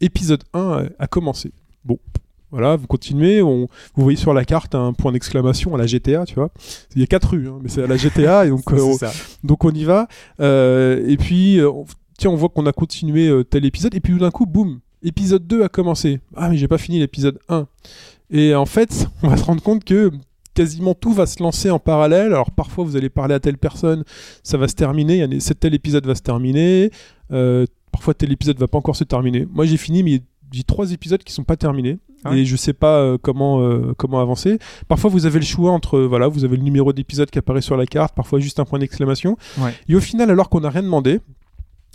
[0.00, 1.52] épisode 1 a, a commencé.
[1.84, 1.98] Bon,
[2.50, 6.24] voilà, vous continuez, on, vous voyez sur la carte un point d'exclamation à la GTA,
[6.24, 6.50] tu vois.
[6.94, 8.94] Il y a quatre rues, hein, mais c'est à la GTA, et donc, euh, on,
[8.96, 9.12] ça.
[9.44, 10.08] donc on y va.
[10.40, 11.86] Euh, et puis, euh, on-
[12.18, 14.80] tiens, on voit qu'on a continué euh, tel épisode, et puis tout d'un coup, boum,
[15.02, 16.20] épisode 2 a commencé.
[16.36, 17.66] Ah, mais j'ai pas fini l'épisode 1.
[18.30, 20.10] Et en fait, on va se rendre compte que
[20.58, 22.32] quasiment tout va se lancer en parallèle.
[22.32, 24.02] Alors parfois, vous allez parler à telle personne,
[24.42, 25.24] ça va se terminer.
[25.60, 26.90] Tel épisode va se terminer.
[27.30, 29.46] Euh, parfois, tel épisode va pas encore se terminer.
[29.52, 31.98] Moi, j'ai fini, mais j'ai trois épisodes qui sont pas terminés.
[32.24, 34.58] Ah Et je sais pas euh, comment euh, comment avancer.
[34.88, 37.76] Parfois, vous avez le choix entre voilà, vous avez le numéro d'épisode qui apparaît sur
[37.76, 39.36] la carte, parfois juste un point d'exclamation.
[39.58, 39.72] Ouais.
[39.88, 41.20] Et au final, alors qu'on n'a rien demandé,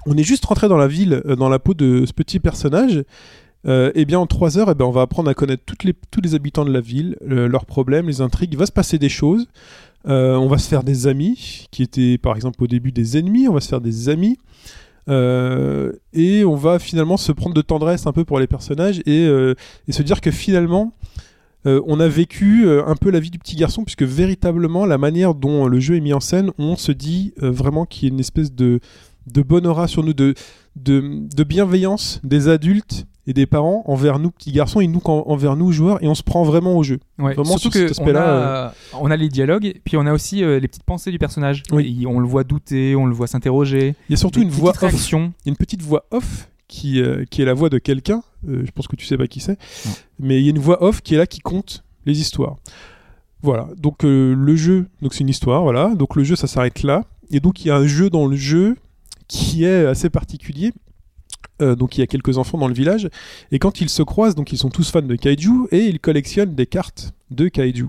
[0.06, 3.04] on est juste rentré dans la ville, dans la peau de ce petit personnage.
[3.66, 6.22] Euh, et bien en trois heures, eh ben, on va apprendre à connaître les, tous
[6.22, 8.54] les habitants de la ville, leurs problèmes, les intrigues.
[8.54, 9.48] Il va se passer des choses.
[10.08, 13.48] Euh, on va se faire des amis, qui étaient par exemple au début des ennemis.
[13.48, 14.38] On va se faire des amis.
[15.10, 19.26] Euh, et on va finalement se prendre de tendresse un peu pour les personnages et,
[19.26, 19.54] euh,
[19.88, 20.94] et se dire que finalement,
[21.66, 25.66] on a vécu un peu la vie du petit garçon, puisque véritablement, la manière dont
[25.66, 28.54] le jeu est mis en scène, on se dit vraiment qu'il y a une espèce
[28.54, 28.82] de,
[29.28, 30.34] de aura sur nous, de,
[30.76, 35.24] de, de bienveillance des adultes et des parents envers nous petits garçons et nous en-
[35.28, 37.00] envers nous joueurs, et on se prend vraiment au jeu.
[37.20, 40.60] Ouais, Vraiment, surtout que on a, on a les dialogues, puis on a aussi euh,
[40.60, 41.64] les petites pensées du personnage.
[41.72, 42.00] Oui.
[42.02, 43.96] Et on le voit douter, on le voit s'interroger.
[44.10, 44.78] Il y a surtout une voix off.
[44.78, 45.32] réactions.
[45.46, 48.24] Il y a une petite voix off qui, euh, qui est la voix de quelqu'un.
[48.50, 49.58] Euh, je pense que tu sais pas qui c'est.
[50.20, 52.58] Mais il y a une voix off qui est là qui compte les histoires.
[53.42, 53.68] Voilà.
[53.78, 55.94] Donc euh, le jeu, donc c'est une histoire, voilà.
[55.96, 57.04] Donc le jeu, ça s'arrête là.
[57.32, 58.76] Et donc il y a un jeu dans le jeu
[59.28, 60.72] qui est assez particulier.
[61.62, 63.10] Euh, donc il y a quelques enfants dans le village
[63.52, 66.56] et quand ils se croisent, donc ils sont tous fans de kaiju et ils collectionnent
[66.56, 67.88] des cartes de kaiju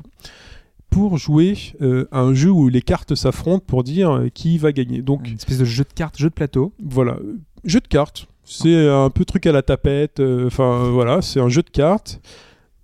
[0.91, 4.73] pour jouer euh, à un jeu où les cartes s'affrontent pour dire euh, qui va
[4.73, 5.03] gagner.
[5.03, 6.73] Donc Une espèce de jeu de cartes, jeu de plateau.
[6.83, 7.19] voilà,
[7.65, 8.27] jeu de cartes.
[8.45, 10.21] C'est un peu truc à la tapette.
[10.21, 12.21] Enfin voilà, c'est un jeu de cartes.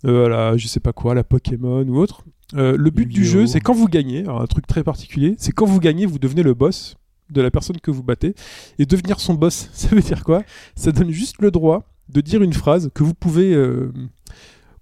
[0.07, 2.23] Euh, la, je sais pas quoi, la Pokémon ou autre.
[2.55, 5.67] Euh, le but du jeu, c'est quand vous gagnez, un truc très particulier, c'est quand
[5.67, 6.97] vous gagnez, vous devenez le boss
[7.31, 8.35] de la personne que vous battez.
[8.79, 10.43] Et devenir son boss, ça veut dire quoi?
[10.75, 13.53] Ça donne juste le droit de dire une phrase que vous pouvez.
[13.55, 13.93] euh,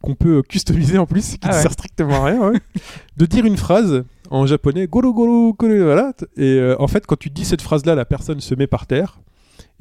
[0.01, 1.61] qu'on peut customiser en plus, qui Ah ne ouais.
[1.63, 2.61] sert strictement à rien, ouais.
[3.17, 6.13] de dire une phrase en japonais, goro goro goro, voilà.
[6.37, 9.19] Et euh, en fait, quand tu dis cette phrase-là, la personne se met par terre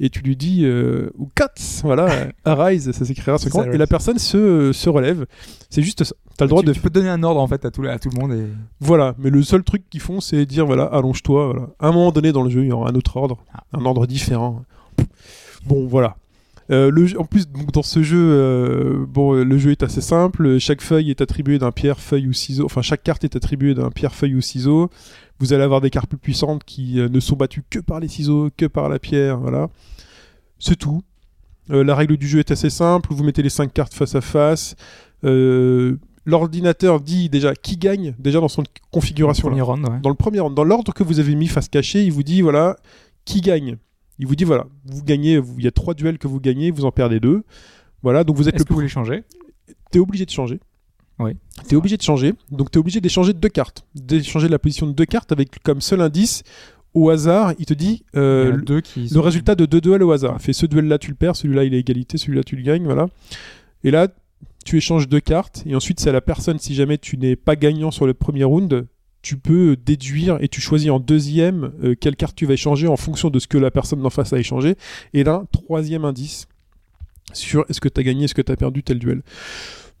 [0.00, 1.44] et tu lui dis euh, ou cuts,
[1.82, 2.08] voilà,
[2.44, 5.26] arise, ça s'écrira ça, l'écran, et la personne se, se relève.
[5.70, 6.14] C'est juste ça.
[6.36, 7.98] T'as le droit tu, de tu peux donner un ordre en fait à tout, à
[7.98, 8.32] tout le monde.
[8.32, 8.46] Et...
[8.80, 11.46] voilà, mais le seul truc qu'ils font, c'est dire voilà, allonge-toi.
[11.46, 11.68] Voilà.
[11.80, 13.64] À un moment donné dans le jeu, il y aura un autre ordre, Ah.
[13.72, 14.62] un ordre différent.
[15.66, 16.16] Bon, voilà.
[16.70, 20.02] Euh, le jeu- en plus, donc, dans ce jeu, euh, bon, le jeu est assez
[20.02, 20.58] simple.
[20.58, 22.66] Chaque feuille est attribuée d'un pierre, feuille ou ciseau.
[22.66, 24.90] Enfin, chaque carte est attribuée d'un pierre, feuille ou ciseau.
[25.40, 28.08] Vous allez avoir des cartes plus puissantes qui euh, ne sont battues que par les
[28.08, 29.38] ciseaux, que par la pierre.
[29.38, 29.68] Voilà.
[30.58, 31.02] C'est tout.
[31.70, 33.12] Euh, la règle du jeu est assez simple.
[33.12, 34.74] Vous mettez les cinq cartes face à face.
[35.24, 39.48] Euh, L'ordinateur dit déjà qui gagne, déjà dans son configuration.
[39.48, 39.52] là.
[39.52, 40.00] Premier round, ouais.
[40.02, 42.42] Dans le premier ordre, dans l'ordre que vous avez mis face cachée, il vous dit
[42.42, 42.76] voilà
[43.24, 43.78] qui gagne.
[44.18, 46.84] Il vous dit voilà, vous gagnez, il y a trois duels que vous gagnez, vous
[46.84, 47.44] en perdez deux.
[48.02, 49.24] Voilà, donc vous êtes Est-ce le que vous voulez changer?
[49.90, 50.60] T'es obligé de changer.
[51.18, 51.32] Oui.
[51.68, 52.34] T'es obligé de changer.
[52.50, 56.00] Donc t'es obligé d'échanger deux cartes, d'échanger la position de deux cartes avec comme seul
[56.00, 56.42] indice
[56.94, 60.02] au hasard, il te dit euh, Il deux qui le sont- résultat de deux duels
[60.02, 60.40] au hasard.
[60.40, 63.06] Fait ce duel-là, tu le perds, celui-là, il est égalité, celui-là, tu le gagnes, voilà.
[63.84, 64.08] Et là,
[64.64, 67.56] tu échanges deux cartes, et ensuite, c'est à la personne, si jamais tu n'es pas
[67.56, 68.86] gagnant sur le premier round,
[69.22, 72.96] tu peux déduire et tu choisis en deuxième euh, quelle carte tu vas échanger en
[72.96, 74.76] fonction de ce que la personne d'en face a échangé.
[75.12, 76.46] Et là, troisième indice
[77.34, 79.22] sur est-ce que tu as gagné, est-ce que tu as perdu tel duel.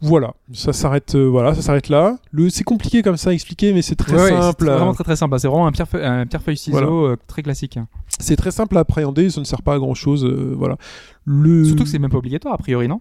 [0.00, 2.18] Voilà, ça s'arrête euh, voilà, ça s'arrête là.
[2.30, 4.68] Le c'est compliqué comme ça à expliquer mais c'est très Ouais, c'est simple.
[4.70, 5.36] à- vraiment très très simple.
[5.40, 6.86] C'est vraiment un pierre feuille, un pierre feuille ciseau Voilà.
[7.12, 7.78] euh, très classique.
[8.20, 10.24] C'est très simple à appréhender, ça ne sert pas à grand chose.
[10.24, 10.76] voilà.
[11.24, 11.64] Le...
[11.64, 13.00] Surtout que c'est même pas obligatoire a priori, non?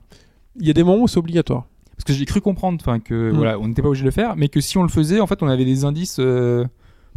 [0.60, 1.66] Il y a des moments où c'est obligatoire.
[1.96, 3.36] Parce que j'ai cru comprendre, enfin que Mm.
[3.36, 5.28] voilà, on n'était pas obligé de le faire, mais que si on le faisait, en
[5.28, 6.66] fait, on avait des indices euh,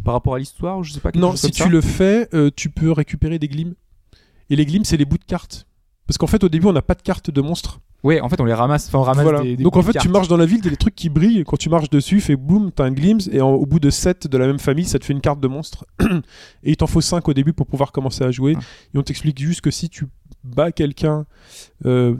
[0.03, 1.11] par rapport à l'histoire, ou je sais pas.
[1.11, 1.69] quelque Non, si tu ça.
[1.69, 3.73] le fais, euh, tu peux récupérer des glims.
[4.51, 5.65] Et les glims, c'est les bouts de cartes.
[6.07, 7.79] Parce qu'en fait, au début, on n'a pas de cartes de monstres.
[8.03, 9.41] Ouais, en fait, on les ramasse, enfin on ramasse Voilà.
[9.43, 11.43] des, des Donc en fait, tu marches dans la ville, a des trucs qui brillent.
[11.45, 13.29] Quand tu marches dessus, fait boum, t'as un glimpse.
[13.31, 15.39] Et en- au bout de 7 de la même famille, ça te fait une carte
[15.39, 15.85] de monstre.
[16.63, 18.55] et il t'en faut 5 au début pour pouvoir commencer à jouer.
[18.57, 18.61] Ah.
[18.95, 20.07] Et on t'explique juste que si tu
[20.43, 21.25] bats quelqu'un
[21.85, 22.15] euh,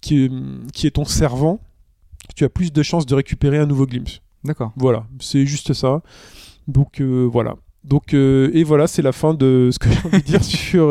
[0.00, 0.32] qui, est,
[0.72, 1.60] qui est ton servant,
[2.34, 4.20] tu as plus de chances de récupérer un nouveau glimpse.
[4.42, 4.72] D'accord.
[4.76, 6.00] Voilà, c'est juste ça.
[6.66, 7.56] Donc euh, voilà.
[7.84, 10.90] Donc euh, et voilà, c'est la fin de ce que j'ai envie de dire sur.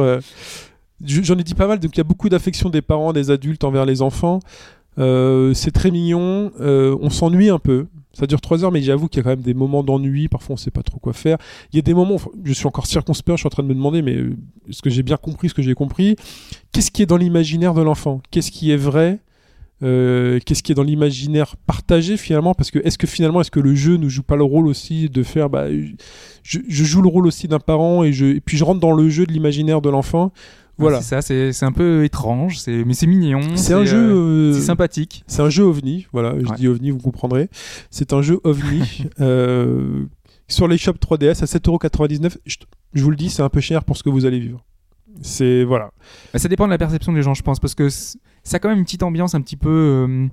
[1.03, 1.79] J'en ai dit pas mal.
[1.79, 4.39] Donc il y a beaucoup d'affection des parents, des adultes envers les enfants.
[4.97, 6.51] Euh, c'est très mignon.
[6.59, 7.87] Euh, on s'ennuie un peu.
[8.13, 10.29] Ça dure trois heures, mais j'avoue qu'il y a quand même des moments d'ennui.
[10.29, 11.37] Parfois, on sait pas trop quoi faire.
[11.73, 12.17] Il y a des moments.
[12.43, 13.37] Je suis encore circonspect.
[13.37, 14.37] Je suis en train de me demander, mais euh,
[14.69, 16.15] est-ce que j'ai bien compris ce que j'ai compris?
[16.71, 18.21] Qu'est-ce qui est dans l'imaginaire de l'enfant?
[18.31, 19.19] Qu'est-ce qui est vrai?
[19.81, 22.55] Qu'est-ce qui est dans l'imaginaire partagé finalement?
[22.55, 25.09] Parce que est-ce que finalement est-ce que le jeu ne joue pas le rôle aussi
[25.09, 25.65] de faire bah,
[26.41, 28.11] je, joue le rôle aussi d'un parent et
[28.43, 30.31] puis je rentre dans le jeu de l'imaginaire de l'enfant?
[30.77, 31.01] Voilà.
[31.01, 33.41] C'est ça, c'est un peu étrange, c'est mais c'est mignon.
[33.55, 33.97] C'est un jeu.
[33.97, 35.23] euh, euh, c'est sympathique.
[35.27, 37.49] C'est un jeu ovni, voilà, je dis ovni, vous comprendrez.
[37.89, 40.05] C'est un jeu ovni euh,
[40.47, 42.37] sur les shops 3DS à 7,99€.
[42.45, 42.57] Je,
[42.93, 44.65] je vous le dis, c'est un peu cher pour ce que vous allez vivre.
[45.21, 45.91] C'est voilà.
[46.33, 48.17] Bah, ça dépend de la perception des gens, je pense, parce que ça
[48.51, 50.27] a quand même une petite ambiance un petit peu euh, euh,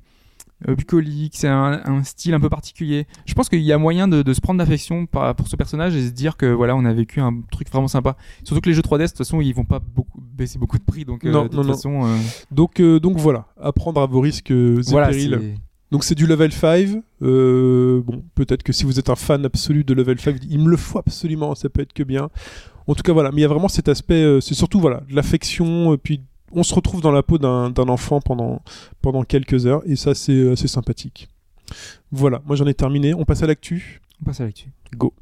[0.66, 3.06] bucolique, c'est un, un style un peu particulier.
[3.26, 6.06] Je pense qu'il y a moyen de, de se prendre d'affection pour ce personnage et
[6.06, 8.16] se dire que voilà, on a vécu un truc vraiment sympa.
[8.44, 10.84] Surtout que les jeux 3DS, de toute façon, ils vont pas beaucoup baisser beaucoup de
[10.84, 12.16] prix, donc euh, Non, de toute non, façon, euh,
[12.50, 15.56] Donc euh, donc voilà, apprendre à vos risques et voilà, périls.
[15.90, 17.02] Donc c'est du level 5.
[17.22, 20.70] Euh, bon, peut-être que si vous êtes un fan absolu de level 5, il me
[20.70, 22.30] le faut absolument, ça peut être que bien.
[22.86, 23.30] En tout cas, voilà.
[23.30, 26.22] Mais il y a vraiment cet aspect, c'est surtout voilà, de l'affection, puis
[26.52, 28.62] on se retrouve dans la peau d'un enfant pendant,
[29.00, 31.28] pendant quelques heures, et ça c'est assez sympathique.
[32.10, 33.14] Voilà, moi j'en ai terminé.
[33.14, 34.00] On passe à l'actu?
[34.20, 34.70] on passe à l'actu.
[34.96, 35.14] Go.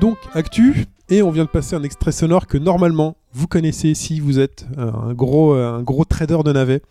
[0.00, 4.18] Donc, actu, et on vient de passer un extrait sonore que normalement vous connaissez si
[4.18, 6.82] vous êtes un gros, un gros trader de navets.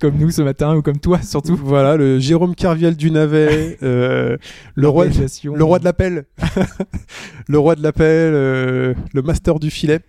[0.00, 1.56] Comme nous ce matin ou comme toi surtout.
[1.56, 4.36] Voilà, le Jérôme Carvial du navet, euh,
[4.74, 6.24] le roi, le roi de l'appel,
[7.48, 10.00] le roi de l'appel, euh, le master du filet.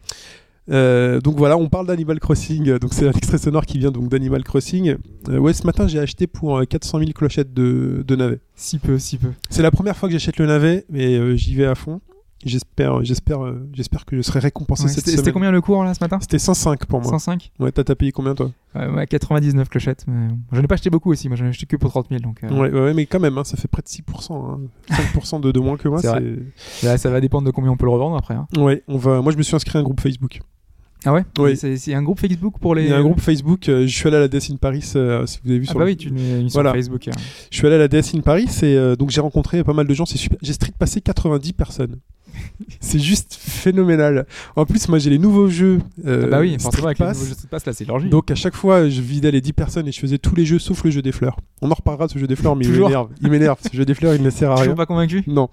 [0.69, 2.77] Euh, donc voilà, on parle d'Animal Crossing.
[2.79, 4.95] Donc c'est un extrait sonore qui vient donc d'Animal Crossing.
[5.29, 8.39] Euh, ouais, ce matin j'ai acheté pour euh, 400 000 clochettes de, de navet.
[8.55, 9.29] Si peu, si peu.
[9.49, 12.01] C'est la première fois que j'achète le navet, mais euh, j'y vais à fond.
[12.45, 15.17] J'espère, j'espère, euh, j'espère que je serai récompensé Ouais, cette C'était semaine.
[15.25, 16.19] c'était combien le cours là ce matin?
[16.21, 17.09] C'était 105 pour moi.
[17.09, 18.51] 105 Ouais, t'as payé combien toi?
[18.75, 20.05] Ouais, ouais, 99 clochettes.
[20.07, 20.27] Mais...
[20.51, 22.21] J'en ai pas acheté beaucoup aussi, moi j'en ai acheté que pour 30 000.
[22.21, 24.33] Donc, euh, ouais, ouais, mais quand même, hein, ça fait près de 6%.
[24.33, 24.59] Hein.
[24.91, 25.99] 5% de, de moins que moi.
[25.99, 28.35] C'est là, ça va dépendre de combien on peut le revendre après.
[28.35, 28.47] hein.
[28.57, 29.21] Ouais, on va.
[29.21, 30.39] Moi, je me suis inscrit à un groupe Facebook.
[31.05, 31.23] Ah ouais?
[31.39, 31.55] Oui.
[31.57, 32.83] C'est un groupe Facebook pour les.
[32.83, 33.67] Il y a un groupe Facebook.
[33.69, 34.83] euh, je suis allé à la DS in Paris.
[34.95, 36.69] euh, si vous avez vu Ah sur bah le- oui, tu mis Voilà.
[36.71, 37.07] sur Facebook.
[37.07, 37.11] hein.
[37.51, 39.85] Je suis allé à la DS in Paris et euh, donc j'ai rencontré pas mal
[39.87, 40.05] de gens.
[40.05, 40.37] C'est super.
[40.41, 41.97] J'ai street passé 90 personnes.
[42.79, 44.25] c'est juste phénoménal.
[44.55, 45.79] En plus, moi, j'ai les nouveaux jeux.
[46.05, 47.17] euh, Ah bah oui, forcément avec le Pass.
[47.19, 48.09] nouveau jeu de passe là, c'est l'orgie.
[48.09, 50.59] Donc à chaque fois, je vidais les 10 personnes et je faisais tous les jeux
[50.59, 51.37] sauf le jeu des fleurs.
[51.61, 53.09] On en reparlera de ce jeu des fleurs, mais il m'énerve.
[53.21, 53.57] Il m'énerve.
[53.71, 54.63] Ce jeu des fleurs, il ne sert à rien.
[54.65, 55.23] Toujours pas convaincu?
[55.27, 55.49] Non,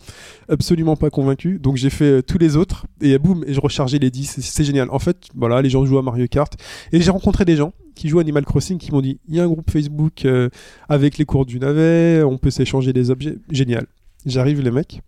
[0.49, 1.59] absolument pas convaincu.
[1.59, 4.41] Donc j'ai fait euh, tous les autres et euh, boum, et je rechargeais les 10.
[4.41, 4.89] C'est- génial.
[4.91, 6.53] En fait, voilà, les gens jouent à Mario Kart
[6.93, 9.41] et j'ai rencontré des gens qui jouent à Animal Crossing qui m'ont dit il y
[9.41, 10.49] a un groupe Facebook euh,
[10.89, 13.37] avec les cours du navet, on peut s'échanger des objets.
[13.51, 13.87] Génial.
[14.27, 15.03] J'arrive les mecs.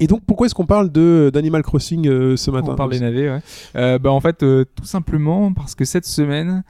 [0.00, 3.00] Et donc pourquoi est-ce qu'on parle de d'Animal Crossing euh, ce matin On parle des
[3.00, 3.40] navets, ouais.
[3.76, 6.64] Euh, bah en fait, euh, tout simplement parce que cette semaine,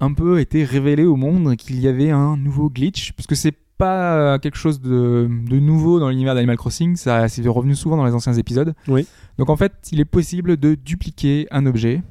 [0.00, 3.54] un peu été révélé au monde qu'il y avait un nouveau glitch, parce que c'est
[3.78, 8.06] pas quelque chose de, de nouveau dans l'univers d'Animal Crossing, ça c'est revenu souvent dans
[8.06, 8.74] les anciens épisodes.
[8.88, 9.06] Oui.
[9.38, 12.02] Donc en fait, il est possible de dupliquer un objet.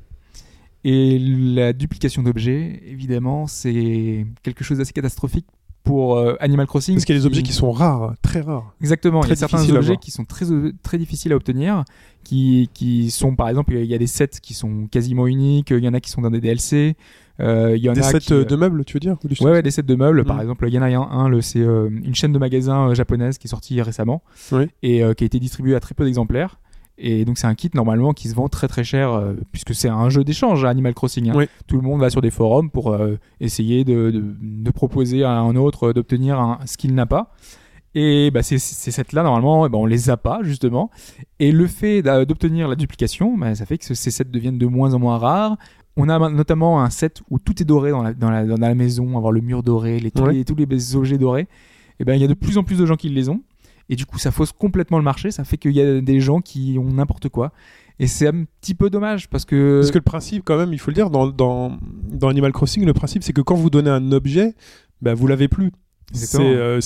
[0.88, 5.48] Et la duplication d'objets, évidemment, c'est quelque chose d'assez catastrophique
[5.86, 6.96] pour euh, Animal Crossing.
[6.96, 8.74] Parce qu'il y a des objets qui sont rares, très rares.
[8.82, 10.46] Exactement, il y a certains objets qui sont très,
[10.84, 11.86] très difficiles à obtenir,
[12.26, 15.84] qui, qui sont par exemple, il y a des sets qui sont quasiment uniques, il
[15.84, 16.96] y en a qui sont dans des DLC,
[17.40, 19.44] euh, il y en Des a sets qui, euh, de meubles, tu veux dire ou
[19.46, 20.42] Ouais, ouais, des sets de meubles, par Mm.
[20.42, 22.94] exemple, il y en a un, un, le- c'est euh, une chaîne de magasins euh,
[22.96, 24.66] japonaise qui est sortie récemment Oui.
[24.84, 26.60] et qui a été distribuée à très peu d'exemplaires.
[26.98, 29.90] Et donc c'est un kit normalement qui se vend très très cher euh, puisque c'est
[29.90, 31.30] un jeu d'échange à Animal Crossing.
[31.30, 31.34] hein.
[31.36, 31.46] Oui.
[31.68, 35.32] Tout le monde va sur des forums pour euh, essayer de, de, de proposer à
[35.32, 37.32] un autre euh, d'obtenir un, ce qu'il n'a pas.
[37.98, 40.90] Et bah, ces, ces sets-là, normalement, eh ben, on les a pas, justement.
[41.40, 44.94] Et le fait d'obtenir la duplication, bah, ça fait que ces sets deviennent de moins
[44.94, 45.58] en moins rares.
[45.96, 48.76] On a notamment un set où tout est doré dans la, dans la, dans la
[48.76, 50.34] maison, avoir le mur doré, les, tous, Ouais.
[50.34, 51.48] les, tous les objets dorés.
[52.02, 53.42] Et ben, il y a de plus en plus de gens qui les ont.
[53.90, 55.32] Et du coup, ça fausse complètement le marché.
[55.32, 57.52] Ça fait qu'il y a des gens qui ont n'importe quoi.
[58.00, 59.80] Et c'est un petit peu dommage parce que.
[59.80, 61.78] Parce que le principe, quand même, il faut le dire, dans, dans,
[62.10, 64.56] dans Animal Crossing, le principe, c'est que quand vous donnez un objet,
[65.02, 65.72] bah, vous l'avez plus.
[66.14, 66.80] C'est euh,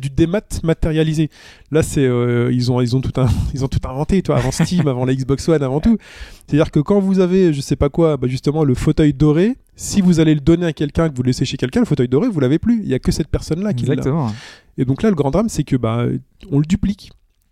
[0.00, 1.28] du démat matérialisé.
[1.70, 4.50] Là, c'est euh, ils ont ils ont tout un, ils ont tout inventé, toi, avant
[4.50, 5.98] Steam, avant la Xbox One, avant tout.
[6.46, 10.00] C'est-à-dire que quand vous avez, je sais pas quoi, bah, justement le fauteuil doré, si
[10.00, 12.28] vous allez le donner à quelqu'un, que vous le laissez chez quelqu'un, le fauteuil doré,
[12.28, 12.80] vous l'avez plus.
[12.82, 13.94] Il y a que cette personne-là qui l'a.
[13.94, 14.32] Exactement.
[14.78, 16.06] Et donc là, le grand drame, c'est que bah
[16.50, 17.10] on le duplique.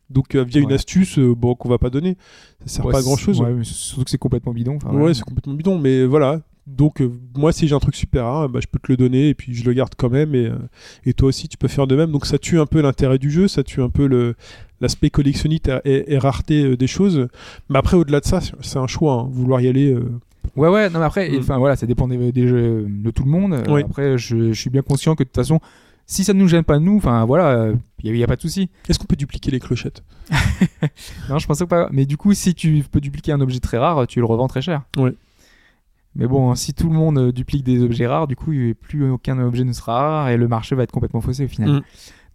[0.08, 2.16] Donc euh, via une astuce, euh, bon qu'on va pas donner,
[2.64, 3.40] ça sert Ouais, pas à grand chose.
[3.40, 4.78] ouais, mais surtout que c'est complètement bidon.
[4.92, 6.40] Ouais, c'est complètement bidon, mais voilà.
[6.68, 9.28] Donc euh, moi si j'ai un truc super rare, bah, je peux te le donner
[9.30, 10.56] et puis je le garde quand même et, euh,
[11.04, 12.10] et toi aussi tu peux faire de même.
[12.12, 14.34] Donc ça tue un peu l'intérêt du jeu, ça tue un peu le
[14.80, 17.26] l'aspect collectionniste et, et- et rareté des choses.
[17.68, 19.14] Mais après au-delà de ça, c'est un choix.
[19.14, 19.28] hein.
[19.30, 20.08] Vouloir y aller, euh,
[20.54, 21.38] Ouais, ouais, non, mais après, Mm.
[21.40, 23.60] enfin voilà, ça dépend des, des jeux de tout le monde.
[23.68, 23.82] Oui.
[23.84, 25.58] Après, je, je suis bien conscient que de toute façon,
[26.06, 27.70] si ça ne nous gêne pas nous, enfin voilà,
[28.02, 28.70] il n'y a, pas de souci.
[28.88, 30.02] est-ce qu'on peut dupliquer les clochettes?
[31.28, 31.88] Non, je pensais pas.
[31.90, 34.62] Mais du coup, si tu peux dupliquer un objet très rare, tu le revends très
[34.62, 34.82] cher.
[34.96, 35.14] Ouais.
[36.14, 39.38] Mais bon, si tout le monde euh, duplique des objets rares, du coup, plus aucun
[39.38, 41.70] objet ne sera rare et le marché va être complètement faussé au final.
[41.70, 41.82] Mm.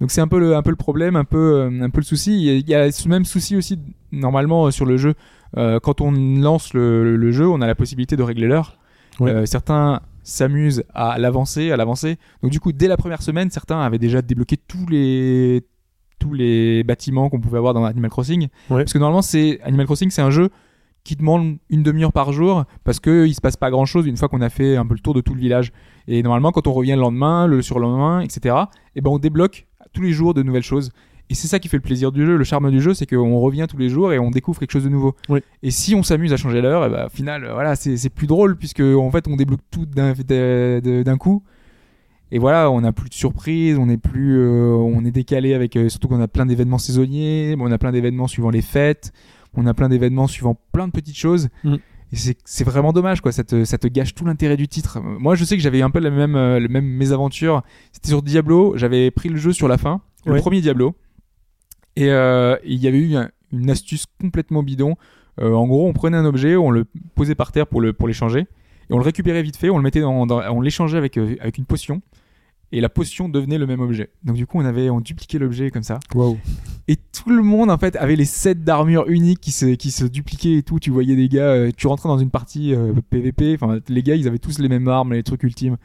[0.01, 2.05] Donc c'est un peu le, un peu le problème, un peu, euh, un peu le
[2.05, 2.35] souci.
[2.37, 3.79] Il y a- il y a ce même souci aussi
[4.11, 5.13] normalement euh, sur le jeu.
[5.57, 8.77] Euh, quand on lance le, le jeu, on a la possibilité de régler l'heure.
[9.19, 9.31] Ouais.
[9.31, 12.17] Euh, certains s'amusent à l'avancer, à l'avancer.
[12.41, 15.65] Donc du coup, dès la première semaine, certains avaient déjà débloqué tous les
[16.19, 18.47] tous les bâtiments qu'on pouvait avoir dans Animal Crossing.
[18.69, 18.83] Ouais.
[18.83, 20.49] Parce que normalement, c'est Animal Crossing, c'est un jeu
[21.03, 24.17] qui demande une demi-heure par jour parce que il se passe pas grand chose une
[24.17, 25.71] fois qu'on a fait un peu le tour de tout le village.
[26.07, 28.55] Et normalement, quand on revient le lendemain, le surlendemain, etc.,
[28.95, 30.91] et ben on débloque tous les jours de nouvelles choses.
[31.31, 33.39] Et c'est ça qui fait le plaisir du jeu, le charme du jeu, c'est qu'on
[33.39, 35.15] revient tous les jours et on découvre quelque chose de nouveau.
[35.29, 35.39] Oui.
[35.63, 38.57] Et si on s'amuse à changer l'heure, ben, au final, euh, voilà, c'est plus drôle
[38.57, 41.41] puisque en fait on débloque tout d'un coup.
[42.31, 45.75] Et voilà, on n'a plus de surprises, on est plus, euh, on est décalé avec,
[45.75, 49.11] euh, surtout qu'on a plein d'événements saisonniers, on a plein d'événements suivant les fêtes,
[49.53, 51.49] on a plein d'événements suivant plein de petites choses.
[51.65, 51.75] Mm.
[52.13, 53.31] Et c'est vraiment dommage, quoi.
[53.31, 54.99] Ça te, ça te gâche tout l'intérêt du titre.
[54.99, 57.63] Moi, je sais que j'avais un peu la même, euh, le même mésaventure.
[57.93, 58.73] C'était sur Diablo.
[58.75, 60.93] J'avais pris le jeu sur la fin, le premier Diablo.
[61.95, 64.95] Et euh, il y avait eu un- une astuce complètement bidon.
[65.39, 68.07] Euh, en gros, on prenait un objet, on le posait par terre pour le pour
[68.07, 71.17] l'échanger, et on le récupérait vite fait, on le mettait dans, dans- on l'échangeait avec
[71.17, 72.01] euh, avec une potion,
[72.73, 74.09] et la potion devenait le même objet.
[74.23, 75.99] Donc du coup, on avait on dupliquait l'objet comme ça.
[76.15, 76.37] Waouh.
[76.87, 80.05] Et tout le monde en fait avait les sets d'armure uniques qui se qui se
[80.05, 80.79] dupliquaient et tout.
[80.79, 84.15] Tu voyais des gars, euh, tu rentrais dans une partie euh, PVP, enfin les gars
[84.15, 85.77] ils avaient tous les mêmes armes, les trucs ultimes.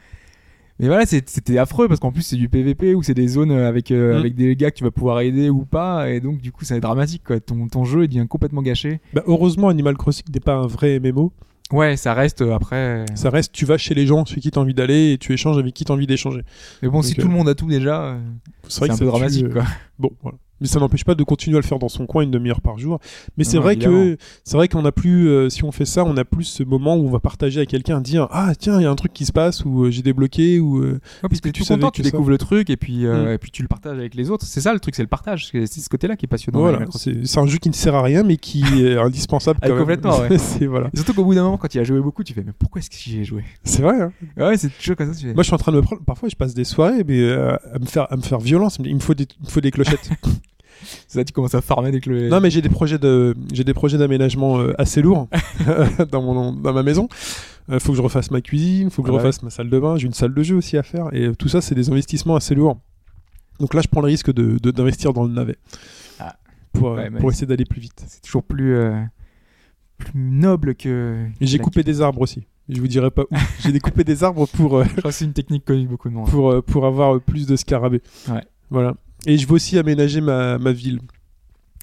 [0.79, 3.51] Mais voilà, c'est- c'était affreux parce qu'en plus c'est du PVP où c'est des zones
[3.51, 4.17] euh, avec euh, Mm.
[4.19, 6.79] avec des gars que tu vas pouvoir aider ou pas et donc du coup c'est
[6.79, 7.39] dramatique quoi.
[7.39, 8.99] Ton ton jeu il devient complètement gâché.
[9.13, 11.31] Bah, heureusement, Animal Crossing n'est pas un vrai MMO.
[11.73, 13.03] Ouais, ça reste euh, après.
[13.15, 15.33] Ça reste, tu vas chez les gens, chez qui tu as envie d'aller, et tu
[15.33, 16.43] échanges avec qui tu as envie d'échanger.
[16.81, 18.19] Mais bon, si Donc, tout euh, le monde a tout déjà, euh,
[18.69, 19.63] c'est un peu dramatique euh, quoi.
[19.99, 20.37] Bon, voilà.
[20.61, 22.77] Mais ça n'empêche pas de continuer à le faire dans son coin une demi-heure par
[22.77, 22.99] jour.
[23.37, 23.97] Mais c'est vrai évidemment.
[24.13, 26.63] que c'est vrai qu'on a plus, euh, si on fait ça, on a plus ce
[26.63, 29.13] moment où on va partager à quelqu'un, dire ah tiens il y a un truc
[29.13, 31.91] qui se passe ou euh, j'ai débloqué ou euh, Ouais, parce que que tu content,
[31.91, 33.33] tu découvres le truc et puis euh, Mm.
[33.33, 34.45] et puis tu le partages avec les autres.
[34.45, 35.47] C'est ça le truc, c'est le partage.
[35.51, 36.59] C'est ce côté-là qui est passionnant.
[36.59, 36.79] voilà.
[36.95, 39.81] C'est un jeu qui ne sert à rien mais qui est indispensable Ah, quand même.
[39.83, 40.37] complètement, ouais.
[40.37, 40.89] c'est voilà.
[40.93, 42.79] Et surtout qu'au bout d'un moment, quand il a joué beaucoup, tu fais mais pourquoi
[42.79, 43.43] est-ce que j'y ai joué?
[43.63, 44.01] C'est vrai.
[44.01, 44.11] hein.
[44.37, 45.19] Ouais, c'est toujours comme ça.
[45.19, 45.33] Tu fais.
[45.33, 46.01] Moi je suis en train de me prendre.
[46.03, 48.77] Parfois je passe des soirées mais euh, à me faire à me faire violence.
[48.83, 50.09] Il me faut des il me faut des clochettes.
[51.07, 52.29] Ça, tu commences à farmer dès que le.
[52.29, 55.27] Non, mais j'ai des projets de, j'ai des projets d'aménagement euh, assez lourds
[56.11, 57.07] dans mon, dans ma maison.
[57.69, 59.79] Euh, faut que je refasse ma cuisine, faut que Ah je refasse ma salle de
[59.79, 59.97] bain.
[59.97, 62.55] J'ai une salle de jeu aussi à faire, et tout ça, c'est des investissements assez
[62.55, 62.79] lourds.
[63.59, 65.55] Donc là, je prends le risque de, d'investir dans le navet
[66.19, 66.35] Ah.
[66.73, 68.03] pour, euh, Ouais, pour essayer d'aller plus vite.
[68.07, 69.01] c'est toujours plus euh,
[69.97, 71.25] plus noble que.
[71.41, 72.43] J'ai coupé des arbres aussi.
[72.69, 73.35] Je vous dirai pas où.
[73.63, 76.13] j'ai découpé des arbres pour euh, Je crois que c'est une technique connue beaucoup de
[76.13, 76.29] monde.
[76.29, 78.01] pour euh, pour avoir plus de scarabées.
[78.29, 78.43] Ouais.
[78.69, 78.95] Voilà.
[79.27, 80.99] Et je veux aussi aménager ma, ma ville.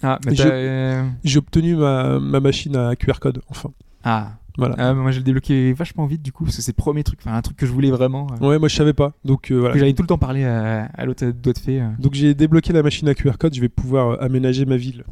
[0.03, 3.41] Ah, mais t'as, euh, J'ai obtenu ma, ma machine à QR code.
[3.49, 3.71] Enfin.
[4.03, 4.33] ah.
[4.57, 4.77] Voilà.
[4.79, 7.19] Ah, moi, je le débloqué vachement vite du coup parce que c'est le premier truc,
[7.25, 8.29] enfin un truc que je voulais vraiment.
[8.41, 9.13] euh, Ouais, moi je savais pas.
[9.25, 9.73] Donc euh, voilà.
[9.75, 11.83] Que j'allais tout le temps parler à, à l'autre doigt de fée.
[11.99, 15.03] Donc j'ai débloqué la machine à QR code, je vais pouvoir aménager ma ville.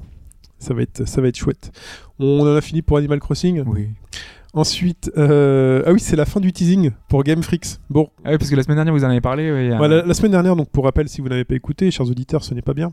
[0.61, 1.73] Ça va être, ça va être chouette.
[2.21, 3.65] On en a fini pour Animal Crossing?
[3.67, 3.89] Oui.
[4.55, 7.79] Ensuite, euh, ah oui, c'est la fin du teasing pour Game Freaks.
[7.89, 9.75] Bon, Ah oui, parce que la semaine dernière vous en avez parlé.
[9.79, 12.53] voilà, la semaine dernière, donc pour rappel, si vous n'avez pas écouté, chers auditeurs, ce
[12.53, 12.93] n'est pas bien.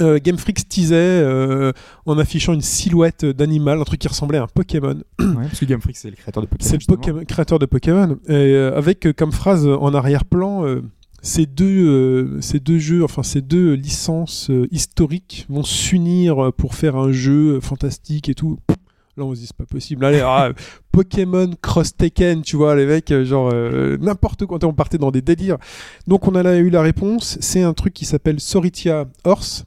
[0.00, 1.72] Euh, Game Freaks teasait euh,
[2.06, 4.94] en affichant une silhouette d'animal, un truc qui ressemblait à un Pokémon.
[5.18, 6.68] Ouais, parce que Game Freak c'est le créateur de Pokémon.
[6.70, 6.96] C'est le.
[6.96, 8.16] Pokémon- créateur de Pokémon.
[8.28, 10.82] Et, euh, avec euh, comme phrase en arrière-plan, euh,
[11.22, 16.76] ces, deux, euh, ces deux jeux, enfin ces deux licences euh, historiques vont s'unir pour
[16.76, 18.60] faire un jeu fantastique et tout.
[19.16, 20.04] Là, on se dit, c'est pas possible.
[20.04, 20.50] Allez, ah,
[20.92, 24.58] Pokémon Cross Tekken, tu vois, les mecs, euh, genre, euh, n'importe quoi.
[24.62, 25.58] On partait dans des délires.
[26.06, 27.36] Donc, on a eu la réponse.
[27.40, 29.64] C'est un truc qui s'appelle Soritia Horse.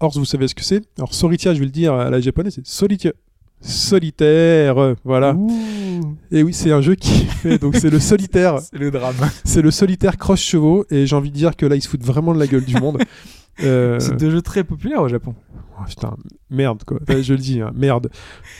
[0.00, 0.82] Horse, vous savez ce que c'est?
[0.98, 3.12] Alors, Soritia, je vais le dire à la japonaise, c'est Solitia.
[3.66, 5.34] Solitaire, voilà.
[5.34, 9.14] Ouh, Et oui, c'est un jeu qui fait, donc c'est le solitaire, c'est le drame.
[9.44, 12.04] c'est le solitaire cross chevaux, et j'ai envie de dire que là, ils se foutent
[12.04, 12.98] vraiment de la gueule du monde.
[13.64, 15.34] Euh, C'est deux jeux très populaires au Japon.
[15.80, 16.14] oh, putain,
[16.50, 18.10] merde quoi, Ouais, je le dis, hein, merde.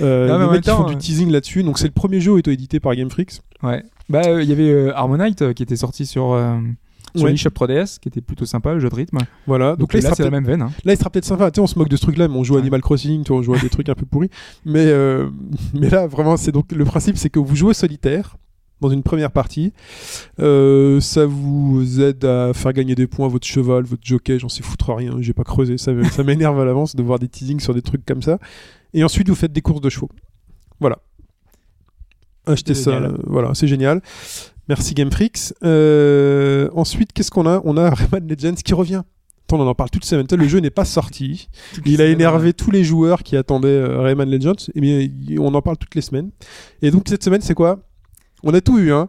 [0.00, 2.32] Euh, Non, mais les mecs font du euh, teasing là-dessus, donc c'est le premier jeu
[2.32, 3.42] auto-édité par Game Freaks.
[3.62, 3.84] Ouais.
[4.09, 6.34] Bah, euh, il y avait Harmonite qui était sorti sur,
[7.17, 7.33] sur Ouais.
[7.33, 9.19] l'eShop 3DS, qui était plutôt sympa, le jeu de rythme.
[9.47, 10.62] Voilà, donc, Donc, là, il là, sera c'est la peut-être- même veine.
[10.62, 10.71] hein.
[10.85, 11.51] là, il sera peut-être sympa.
[11.51, 12.62] Tu sais, on se moque de ce truc-là, mais on joue à Ouais.
[12.62, 14.31] Animal Crossing, tu vois, on joue à des trucs un peu pourris.
[14.64, 15.29] Mais, euh,
[15.75, 18.37] mais là, vraiment, c'est donc le principe, c'est que vous jouez solitaire.
[18.83, 19.73] dans une première partie.
[20.39, 24.51] Euh, ça vous aide à faire gagner des points à votre cheval, votre jockey, j'en
[24.51, 27.59] sais foutre rien, j'ai pas creusé, ça, ça m'énerve à l'avance de voir des teasings
[27.61, 28.39] sur des trucs comme ça.
[28.93, 30.11] Et ensuite, vous faites des courses de chevaux.
[30.79, 30.99] Voilà.
[32.47, 34.03] Achetez ça, euh, voilà, c'est génial.
[34.69, 35.53] Merci Game Freaks.
[35.64, 37.61] Euh, ensuite, qu'est-ce qu'on a?
[37.64, 39.03] On a Rayman Legends qui revient.
[39.49, 40.27] Attends, on en parle toute semaine.
[40.31, 41.49] Le jeu n'est pas sorti.
[41.85, 44.57] Il a énervé tous les joueurs qui attendaient euh, Rayman Legends.
[44.75, 45.07] Et bien,
[45.39, 46.31] on en parle toutes les semaines.
[46.83, 47.79] Et donc cette semaine, c'est quoi?
[48.43, 49.09] On a tout eu, hein.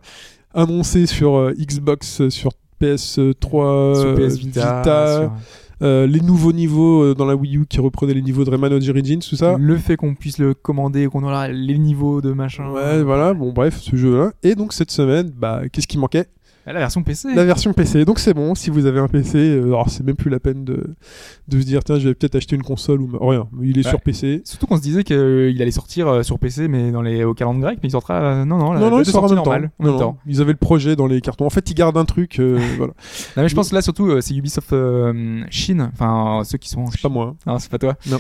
[0.53, 2.51] Annoncé sur euh, Xbox, euh, sur
[2.81, 4.83] PS3, Sur PS Vita,
[5.21, 5.31] sur-
[5.81, 8.73] euh, les nouveaux niveaux euh, dans la Wii U qui reprenaient les niveaux de Rayman
[8.73, 9.57] Origins, tout ça.
[9.57, 12.69] Le fait qu'on puisse le commander, qu'on aura les niveaux de machin.
[12.71, 13.33] Ouais, voilà.
[13.33, 14.31] Bon, bref, ce jeu-là.
[14.43, 16.27] Et donc cette semaine, bah, qu'est-ce qui manquait?
[16.73, 17.33] La version PC.
[17.33, 18.03] La version PC.
[18.05, 20.63] Donc c'est bon, si vous avez un PC, euh, alors c'est même plus la peine
[20.65, 20.95] de,
[21.47, 23.47] de se dire, tiens, je vais peut-être acheter une console ou rien.
[23.61, 23.89] Il est Ouais.
[23.89, 24.41] sur PC.
[24.45, 25.15] Surtout qu'on se disait qu'il
[25.61, 28.15] allait sortir euh, sur PC, mais dans les, au calendrier grec, mais il sortira.
[28.21, 29.45] euh, non, non, la non, non, il sort en même temps.
[29.45, 29.71] normale.
[29.79, 30.17] en Non, même non, temps.
[30.27, 31.45] Ils avaient le projet dans les cartons.
[31.45, 32.39] En fait, ils gardent un truc.
[32.39, 32.93] euh, voilà.
[33.37, 35.89] Non, mais je pense là, surtout, euh, c'est Ubisoft euh, Chine.
[35.93, 37.35] Enfin, ceux qui sont C'est pas moi.
[37.45, 37.51] hein.
[37.53, 37.95] Non, c'est pas toi.
[38.09, 38.19] Non.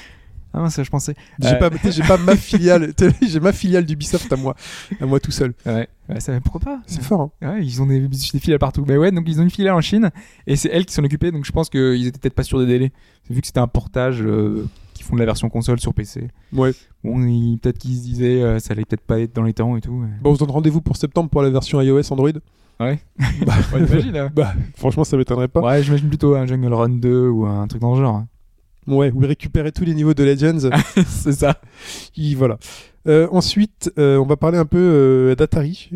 [0.53, 1.13] Ah, mince, je pensais.
[1.39, 1.69] J'ai Euh.
[1.69, 2.93] pas, j'ai pas ma filiale.
[3.21, 4.55] j'ai ma filiale d'Ubisoft à moi,
[4.99, 5.53] à moi tout seul.
[5.65, 7.29] Ouais, ouais ça, pourquoi pas C'est fort.
[7.41, 7.53] Hein.
[7.55, 8.83] Ouais, ils ont des, des filiales partout.
[8.87, 10.09] Mais ouais, donc ils ont une filiale en Chine
[10.47, 11.31] et c'est elles qui s'en occupaient.
[11.31, 12.91] Donc je pense qu'ils étaient peut-être pas sûrs des délais.
[13.29, 16.29] Vu que c'était un portage euh, qui font de la version console sur PC.
[16.53, 16.71] Ouais.
[17.03, 17.19] Bon,
[17.61, 19.91] peut-être qu'ils se disaient euh, ça allait peut-être pas être dans les temps et tout.
[19.91, 20.07] ouais.
[20.21, 22.29] Bon, on se donne rendez-vous pour septembre pour la version iOS Android.
[22.79, 22.99] Ouais.
[23.45, 24.29] Bah, Ouais, imagine, hein.
[24.35, 25.61] bah, franchement, ça m'étonnerait pas.
[25.61, 28.23] Ouais, j'imagine plutôt un Jungle Run 2 ou un truc dans le genre.
[28.87, 30.69] Ouais, vous récupérez tous les niveaux de Legends.
[31.07, 31.59] c'est ça.
[32.13, 32.57] Qui- voilà.
[33.07, 35.89] Euh, ensuite, euh, on va parler un peu euh, d'Atari.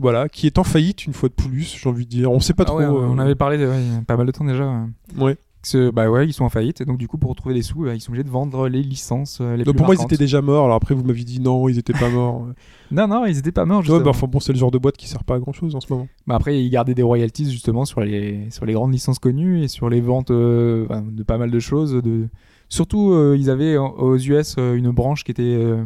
[0.00, 2.30] Voilà, qui est en faillite une fois de plus, j'ai envie de dire.
[2.30, 2.78] On sait pas Ah trop.
[2.78, 4.64] ouais, on avait parlé de, ouais, il y a pas mal de temps déjà.
[4.64, 5.22] ouais.
[5.24, 5.36] ouais.
[5.60, 7.82] Que, bah ouais, ils sont en faillite et donc du coup pour retrouver des sous,
[7.84, 10.02] bah, ils sont obligés de vendre les licences euh, les Donc plus pour moi, ils
[10.04, 10.64] étaient déjà morts.
[10.64, 12.46] Alors après, vous m'aviez dit non, ils étaient pas morts.
[12.90, 13.82] Non non, ils étaient pas morts.
[13.82, 14.00] Justement.
[14.04, 15.80] bah, enfin bon, c'est le genre de boîte qui sert pas à grand chose en
[15.80, 16.06] ce moment.
[16.26, 19.68] Bah après, ils gardaient des royalties justement sur les sur les grandes licences connues et
[19.68, 21.92] sur les ventes euh, de pas mal de choses.
[21.92, 22.28] De
[22.70, 25.84] surtout, euh, ils avaient en- aux US euh, une branche qui était euh, euh,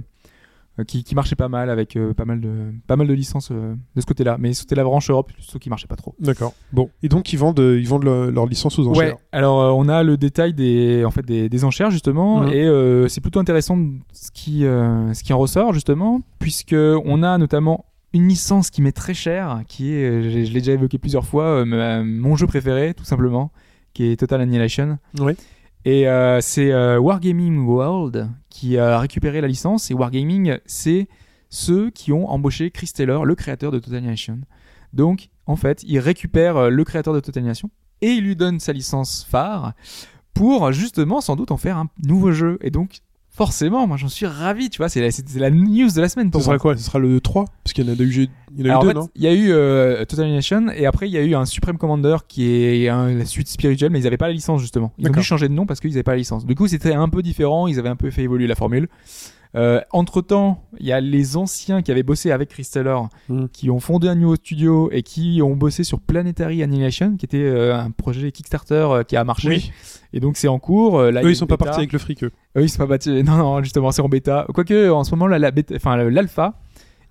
[0.86, 3.74] qui, qui marchait pas mal avec euh, pas mal de pas mal de licences euh,
[3.94, 4.36] de ce côté-là.
[4.38, 6.14] Mais c'était la branche Europe plutôt qui marchait pas trop.
[6.18, 6.54] D'accord.
[6.72, 6.88] Bon.
[7.02, 9.14] Et donc, ils vendent, euh, ils vendent leur, leur licence aux enchères.
[9.14, 9.20] Ouais.
[9.32, 12.48] Alors euh, on a le détail des en fait des, des enchères justement Mhm.
[12.48, 13.78] et euh, c'est plutôt intéressant
[14.12, 18.82] ce qui euh, ce qui en ressort justement puisque on a notamment une licence qui
[18.82, 22.46] m'est très chère qui est euh, je l'ai déjà évoqué plusieurs fois euh, mon jeu
[22.46, 23.50] préféré tout simplement
[23.94, 24.98] qui est Total Annihilation.
[25.20, 25.36] Ouais.
[25.84, 31.08] Et euh, c'est euh, Wargaming World qui a récupéré la licence et Wargaming c'est
[31.50, 34.40] ceux qui ont embauché Chris Taylor, le créateur de Total Annihilation.
[34.92, 37.70] Donc en fait, ils récupèrent euh, le créateur de Total Annihilation
[38.00, 39.72] et il lui donne sa licence phare
[40.34, 42.58] pour justement sans doute en faire un nouveau jeu.
[42.60, 43.00] Et donc
[43.34, 46.26] forcément, moi j'en suis ravi, tu vois, c'est la, c'est- la news de la semaine
[46.28, 46.58] Ce pour sera moi.
[46.58, 46.76] quoi?
[46.76, 48.80] Ce sera le 3 Parce qu'il y en a eu, il y en a eu
[48.82, 51.16] deux, en fait, non il y a eu euh, Total Annihilation et après il y
[51.18, 54.26] a eu un Supreme Commander qui est un- la suite spirituelle, mais ils n'avaient pas
[54.28, 54.92] la licence justement.
[54.98, 55.22] Ils ont D'accord.
[55.22, 56.44] dû changer de nom parce qu'ils n'avaient pas la licence.
[56.46, 57.66] Du coup, c'était un peu différent.
[57.68, 58.88] Ils avaient un peu fait évoluer la formule.
[59.54, 63.48] Entre temps, il y a les anciens qui avaient bossé avec Chris Taylor, Mhm.
[63.50, 67.38] qui ont fondé un nouveau studio et qui ont bossé sur Planetary Annihilation, qui était
[67.44, 69.48] euh, un projet Kickstarter euh, qui a marché.
[69.48, 69.72] Oui.
[70.14, 70.98] Et donc c'est en cours.
[70.98, 72.30] euh, là, Eux, ils sont pas partis avec le fric, eux.
[72.56, 73.12] Eux, ils sont pas battus.
[73.24, 74.46] Non, non, justement, c'est en bêta.
[74.54, 76.58] Quoique, en ce moment, la, la bêta- enfin, le- l'alpha,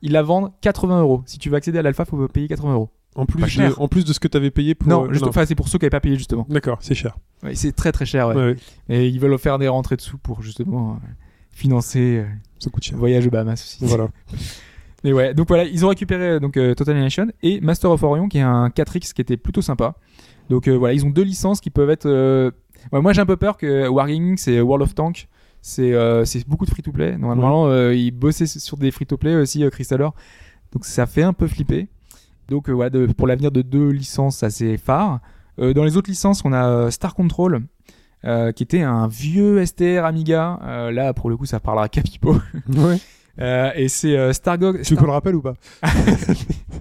[0.02, 1.22] ils la vendent 80 euros.
[1.26, 2.90] Si tu veux accéder à l'alpha, faut payer 80 euros.
[3.16, 3.82] En plus, Pas de, cher.
[3.82, 4.88] en plus de ce que tu avais payé pour.
[4.88, 6.46] non, euh, juste, enfin, c'est pour ceux qui n'avaient pas payé, justement.
[6.50, 7.18] D'accord, c'est cher.
[7.44, 8.36] Ouais, c'est très très cher, ouais.
[8.36, 8.56] Ouais, ouais,
[8.90, 11.08] Et ils veulent faire des rentrées dessous pour justement euh,
[11.52, 12.26] financer euh,
[12.60, 12.98] ça coûte cher.
[12.98, 13.78] voyage aux Bahamas aussi.
[13.82, 14.08] Voilà.
[15.04, 18.04] Mais ouais, donc voilà, ils ont récupéré euh, donc euh, Total Annihilation et Master of
[18.04, 19.96] Orion qui est un 4X qui était plutôt sympa.
[20.50, 22.08] Donc voilà, ils ont deux licences qui peuvent être.
[22.92, 25.28] ouais, moi j'ai un peu peur que Wargaming c'est World of Tank,
[25.62, 27.18] c'est euh, c'est beaucoup de free to play.
[27.18, 30.14] Normalement euh, ils bossaient sur des free to play aussi euh, Chris Taylor.
[30.74, 31.88] Donc ça fait un peu flipper.
[32.50, 35.20] Donc voilà, de- pour l'avenir de deux licences assez phares.
[35.58, 37.62] Dans les autres licences, on a Star Control.
[38.26, 40.60] Euh, qui était un vieux STR Amiga.
[40.64, 42.36] Euh, là, pour le coup, ça parlera qu'à Pipo.
[42.76, 42.98] Ouais.
[43.40, 44.82] Euh, et c'est euh, Stargog.
[44.82, 45.54] Tu veux qu'on le rappelle ou pas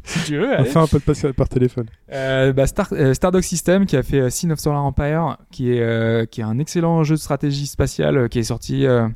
[0.04, 0.68] si tu veux, allez.
[0.68, 1.86] fait un peu de passe par téléphone.
[2.12, 5.72] Euh, bah, Star, euh, Stardog System qui a fait euh, Sin of Solar Empire, qui
[5.72, 9.08] est euh, qui est un excellent jeu de stratégie spatiale euh, qui est sorti euh,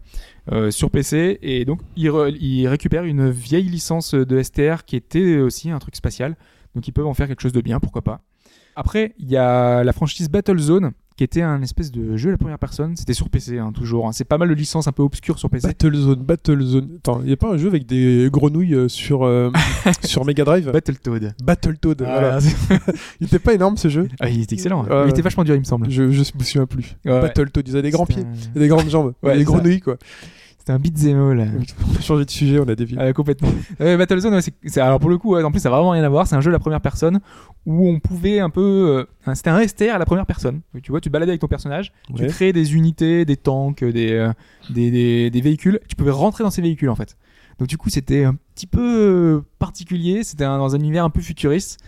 [0.53, 4.95] euh, sur PC et donc il, re- il récupère une vieille licence de STR qui
[4.97, 6.37] était aussi un truc spatial,
[6.77, 8.21] donc ils peuvent en faire quelque chose de bien, pourquoi pas.
[8.77, 12.39] Après, il y a la franchise Battlezone qui était un espèce de jeu à la
[12.39, 14.09] première personne, c'était sur PC hein, toujours.
[14.09, 14.13] hein.
[14.13, 15.69] C'est pas mal de licences un peu obscures sur PC.
[15.69, 16.89] Battlezone, Battlezone.
[16.99, 19.51] Attends, il y a pas un jeu avec des grenouilles euh, sur, euh,
[20.05, 20.73] sur Mega Drive?
[20.73, 21.35] Battletoad.
[21.43, 22.39] Battletoad, voilà.
[22.41, 22.79] Voilà.
[23.21, 24.85] Il était pas énorme ce jeu Ah, il était excellent.
[24.85, 25.89] Ouais, il était vachement dur, il me semble.
[25.89, 26.97] je, je me souviens plus.
[27.05, 27.21] Ouais.
[27.21, 29.97] Battletoad, ils avaient des grands pieds, un- et des grandes jambes, Ouais, des grenouilles quoi.
[30.67, 31.51] C'était un beat'em all.
[31.87, 32.97] On peut changer de sujet, on a dévié.
[32.97, 33.51] Ouais, complètement.
[33.83, 36.03] Euh, Battlezone, ouais, c'est, alors pour le coup, ouais, en plus, ça a vraiment rien
[36.03, 36.27] à voir.
[36.27, 37.21] C'est un jeu à la première personne
[37.67, 39.07] où on pouvait un peu.
[39.27, 40.63] euh, c'était un STR à la première personne.
[40.83, 44.13] Tu vois, tu te baladais avec ton personnage, tu créais des unités, des tanks, des,
[44.13, 44.33] euh,
[44.71, 45.81] des, des, des véhicules.
[45.87, 47.19] Tu pouvais rentrer dans ces véhicules en fait.
[47.59, 50.25] Donc du coup, c'était un petit peu euh, particulier.
[50.25, 51.79] C'était un- dans un univers un peu futuriste.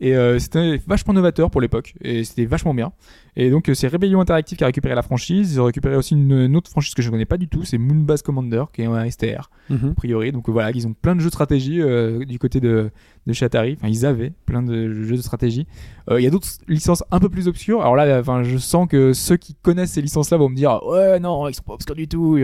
[0.00, 1.94] Et euh, c'était vachement novateur pour l'époque.
[2.00, 2.92] Et c'était vachement bien.
[3.34, 5.54] Et donc, euh, c'est Rebellion Interactive qui a récupéré la franchise.
[5.54, 7.64] Ils ont récupéré aussi une, une autre franchise que je ne connais pas du tout.
[7.64, 9.90] C'est Moonbase Commander, qui est un STR Mhm.
[9.90, 10.32] a priori.
[10.32, 12.90] Donc euh, voilà, ils ont plein de jeux de stratégie euh, du côté de,
[13.26, 13.76] de chez Atari.
[13.78, 15.66] Enfin, ils avaient plein de jeux de stratégie.
[16.10, 17.80] Euh, Il y a d'autres licences un peu plus obscures.
[17.80, 21.18] Alors là, enfin, je sens que ceux qui connaissent ces licences-là vont me dire ouais
[21.20, 22.38] non, ils sont pas obscurs du tout.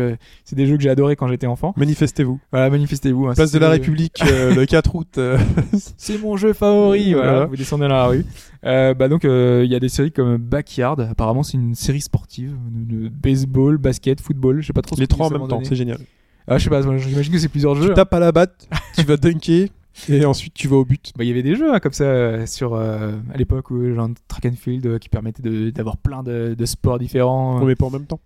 [0.45, 1.75] C'est des jeux que j'ai adoré quand j'étais enfant.
[1.77, 2.41] Manifestez-vous.
[2.51, 3.27] Voilà, manifestez-vous.
[3.27, 3.35] hein.
[3.35, 5.19] Place de la République, euh, le 4 août.
[5.99, 7.13] C'est mon jeu favori.
[7.13, 7.47] Voilà, Voilà.
[7.47, 8.25] vous descendez dans la rue.
[8.65, 11.01] Euh, bah donc euh, il y a des séries comme Backyard.
[11.01, 14.61] Apparemment, c'est une série sportive de, baseball, basket, football.
[14.61, 14.97] Je sais pas trop.
[14.97, 15.99] ce les que trois en même temps, c'est génial.
[16.47, 16.83] Ah, je sais pas.
[16.83, 17.87] J'imagine que c'est plusieurs jeux.
[17.87, 17.95] Tu hein.
[17.95, 19.69] tapes à la batte, tu vas dunker,
[20.09, 21.13] et ensuite tu vas au but.
[21.17, 23.95] Bah, il y avait des jeux hein, comme ça euh, sur euh, à l'époque où
[23.95, 27.61] genre track and field euh, qui permettaient de- d'avoir plein de, de sports différents.
[27.61, 28.21] On met pas en même temps.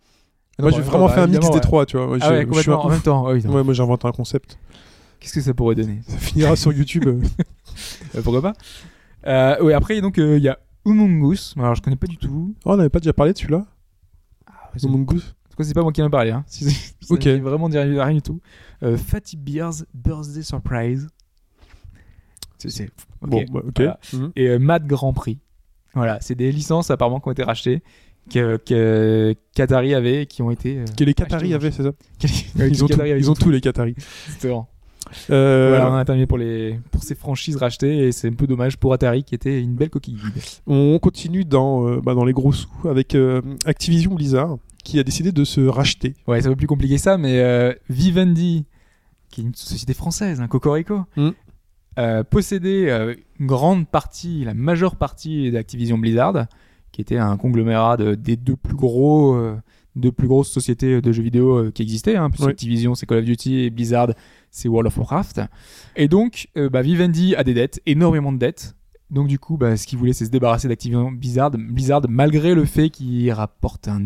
[0.59, 1.61] Non, Moi, bah, j'ai vraiment bah, fait un mix des ouais.
[1.61, 2.07] trois, tu vois.
[2.07, 3.31] Moi, Ah ouais, je suis un en même temps.
[3.31, 3.45] Oui.
[3.47, 4.59] Ouais, moi j'ai inventé un concept.
[5.19, 6.01] Qu'est-ce que ça pourrait donner?
[6.07, 7.05] Ça finira sur YouTube.
[8.23, 8.53] Pourquoi pas?
[9.27, 11.55] Euh, Oui, après donc euh, il y a Humungus.
[11.59, 12.55] Alors je connais pas du tout.
[12.65, 13.67] Oh, on n'avait pas déjà parlé de celui-là
[14.77, 16.31] C'est Humungus En tout cas, c'est pas moi qui en ai parlé.
[16.31, 16.45] Hein.
[17.11, 17.27] Ok.
[17.27, 18.41] vraiment dire rien du tout.
[18.83, 21.09] Euh, Fatty Beers Birthday Surprise.
[22.59, 23.31] C'est c'est- ok.
[23.31, 23.73] Bon, bah, ok.
[23.77, 23.99] Voilà.
[24.13, 24.33] Mhm.
[24.37, 25.39] et euh, Mad Grand Prix.
[25.95, 27.83] Voilà, c'est des licences apparemment qui ont été rachetées,
[28.31, 30.79] que, que qu'Atari avait et qui ont été.
[30.79, 31.91] euh, Que les Qataris avaient, c'est ça
[32.59, 33.95] Ouais, Ils ont, tout, ils ont tous les Qataris.
[34.27, 34.69] Exactement.
[35.31, 38.47] Euh, Voilà, on a terminé pour, les, pour ces franchises rachetées et c'est un peu
[38.47, 40.33] dommage pour Atari qui était une belle coquille vide.
[40.67, 45.05] On continue dans, euh, bah, dans les gros sous avec euh, Activision Blizzard qui a
[45.05, 46.15] décidé de se racheter.
[46.27, 48.65] Ouais, c'est un peu plus compliqué que ça, mais euh, Vivendi,
[49.31, 51.29] qui est une société française, un Cocorico, Mm.
[51.99, 52.91] euh, possédait
[53.39, 56.47] une grande partie, la majeure partie d'Activision Blizzard,
[56.91, 59.39] qui était un conglomérat de- des deux plus gros,
[59.95, 62.17] deux plus grosses sociétés de jeux vidéo qui existaient.
[62.17, 62.51] Hein, puisque Oui.
[62.53, 64.09] Activision, c'est Call of Duty et Blizzard,
[64.53, 65.41] c'est World of Warcraft.
[65.97, 68.77] Et donc, euh, bah, Vivendi a des dettes, énormément de dettes.
[69.11, 72.65] Donc du coup, bah, ce qu'il voulait, c'est se débarrasser d'Activision Blizzard, Blizzard, malgré le
[72.65, 74.01] fait qu'il rapporte un,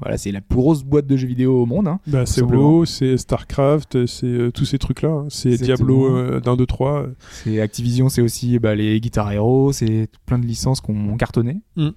[0.00, 1.88] voilà, c'est la plus grosse boîte de jeux vidéo au monde.
[1.88, 1.98] Hein.
[2.06, 2.42] Bah, c'est.
[2.42, 5.08] WoW, c'est StarCraft, c'est euh, tous ces trucs-là.
[5.08, 5.26] hein.
[5.30, 5.56] C'est.
[5.56, 7.06] Diablo euh, d'un, deux, trois.
[7.30, 11.62] C'est Activision, c'est aussi bah, les Guitar Hero, c'est plein de licences qu'on cartonné.
[11.76, 11.88] Mm.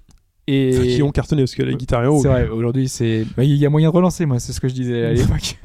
[0.50, 2.22] Et Enfin, qui ont cartonné parce que la Guitar Hero.
[2.22, 4.68] c'est vrai, aujourd'hui, c'est, bah, il y a moyen de relancer, moi, c'est ce que
[4.68, 5.58] je disais à l'époque.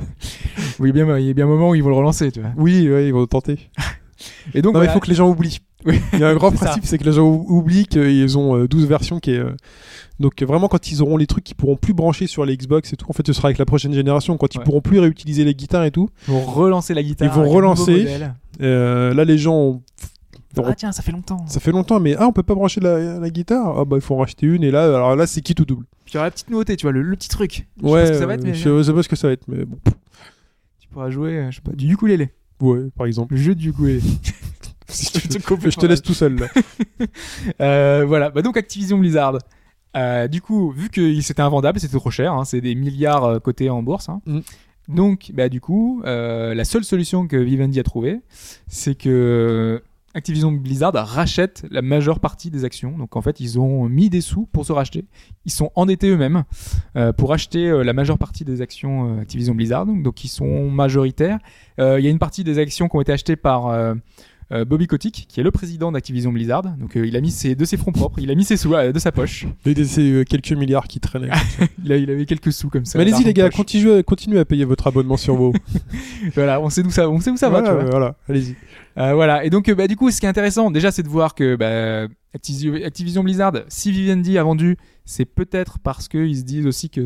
[0.79, 2.51] oui, bien, il y a bien un moment où ils vont le relancer, tu vois.
[2.57, 3.69] Oui, ouais, ils vont tenter.
[4.53, 4.91] Et donc, Non, mais il voilà.
[4.93, 5.59] faut que les gens oublient.
[5.85, 5.99] Oui.
[6.13, 8.67] Il y a un grand principe, c'est que les gens ou- oublient qu'ils ont euh,
[8.67, 9.37] 12 versions qui est.
[9.39, 9.51] euh,
[10.19, 12.93] Donc euh, vraiment quand ils auront les trucs qui pourront plus brancher sur les Xbox
[12.93, 14.63] et tout, en fait ce sera avec la prochaine génération, quand ils Ouais.
[14.63, 16.07] pourront plus réutiliser les guitares et tout.
[16.27, 17.27] ils vont relancer la guitare.
[17.27, 18.05] Ils vont relancer.
[18.61, 19.81] Euh, là les gens, ont-
[20.65, 21.45] Ah tiens, ça fait longtemps.
[21.47, 24.01] ça fait longtemps, mais ah on peut pas brancher la, la guitare, ah bah il
[24.01, 25.85] faut en racheter une et là alors là c'est qui tout double?
[26.05, 27.67] Puis il y aura la petite nouveauté, tu vois, le, le petit truc.
[27.81, 29.15] Je sais Ouais, pas ce que ça va être, mais je sais pas ce que
[29.15, 29.77] ça va être, mais bon,
[30.79, 32.29] tu pourras jouer, euh, je sais pas, du ukulélé.
[32.61, 33.33] ouais par exemple.
[33.33, 34.01] Le jeu du ukulélé.
[34.89, 35.39] Si tu veux.
[35.61, 36.47] C'est je te laisse tout seul là.
[37.61, 39.37] Euh, voilà, bah donc Activision Blizzard.
[39.95, 43.39] Euh, du coup, vu que c'était invendable, c'était trop cher, hein, c'est des milliards euh,
[43.39, 44.09] cotés en bourse.
[44.09, 44.21] hein.
[44.25, 44.39] Mm.
[44.89, 48.19] Donc, bah du coup, euh, la seule solution que Vivendi a trouvée,
[48.67, 49.81] c'est que
[50.15, 52.97] Activision Blizzard rachète la majeure partie des actions.
[52.97, 55.05] Donc en fait, ils ont mis des sous pour se racheter.
[55.45, 56.43] Ils sont endettés eux-mêmes
[56.95, 59.85] euh, pour acheter euh, la majeure partie des actions euh, Activision Blizzard.
[59.85, 61.39] Donc, donc ils sont majoritaires.
[61.79, 63.73] Euh, Il y a une partie des actions qui ont été achetées par
[64.67, 66.61] Bobby Kotick, qui est le président d'Activision Blizzard.
[66.77, 68.91] Donc il a mis ses, de ses fonds propres, il a mis ses sous euh,
[68.91, 69.47] de sa poche.
[69.63, 71.31] C'est euh, quelques milliards qui traînaient.
[71.83, 72.97] Il, a, il avait quelques sous comme ça.
[72.99, 75.53] mais allez-y les gars, continuez, continuez à payer votre abonnement sur WoW.
[76.35, 77.61] Voilà, on sait d'où ça, on sait où ça va.
[77.61, 77.83] Tu vois.
[77.85, 78.55] voilà, allez-y.
[78.97, 79.43] Euh, voilà.
[79.43, 81.55] Et donc, euh, bah, du coup, ce qui est intéressant, déjà, c'est de voir que
[81.55, 87.05] bah, Activision, Blizzard, si Vivendi a vendu, c'est peut-être parce qu'ils se disent aussi que,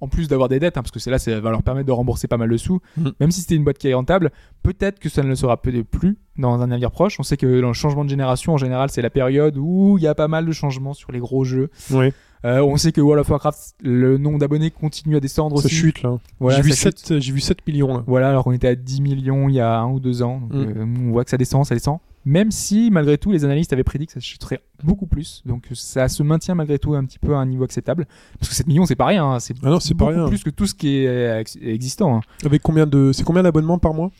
[0.00, 1.92] en plus d'avoir des dettes, hein, parce que c'est là, ça va leur permettre de
[1.92, 3.08] rembourser pas mal de sous, Mm.
[3.20, 6.18] même si c'était une boîte qui est rentable, peut-être que ça ne le sera plus
[6.36, 7.18] dans un avenir proche.
[7.20, 10.04] On sait que dans le changement de génération, en général, c'est la période où il
[10.04, 11.70] y a pas mal de changements sur les gros jeux.
[11.90, 12.12] Ouais,
[12.44, 15.74] Euh, on sait que World of Warcraft, le nombre d'abonnés continue à descendre ça aussi.
[15.74, 16.18] chute là.
[16.40, 16.98] Voilà, j'ai, vu ça chute.
[16.98, 18.04] 7, j'ai vu 7 millions là.
[18.06, 20.40] Voilà, alors qu'on était à 10 millions il y a un ou deux ans.
[20.50, 20.78] Donc, Mm.
[20.78, 21.98] euh, on voit que ça descend, ça descend.
[22.26, 25.42] Même si, malgré tout, les analystes avaient prédit que ça chuterait beaucoup plus.
[25.46, 28.06] Donc ça se maintient malgré tout un petit peu à un niveau acceptable.
[28.38, 29.24] Parce que 7 millions, c'est pas rien.
[29.24, 29.40] hein.
[29.40, 30.28] C'est Ah non, c'est pas beaucoup rien.
[30.28, 32.16] plus que tout ce qui est euh, ex- existant.
[32.16, 32.20] hein.
[32.44, 34.10] Avec combien de, c'est combien d'abonnements par mois?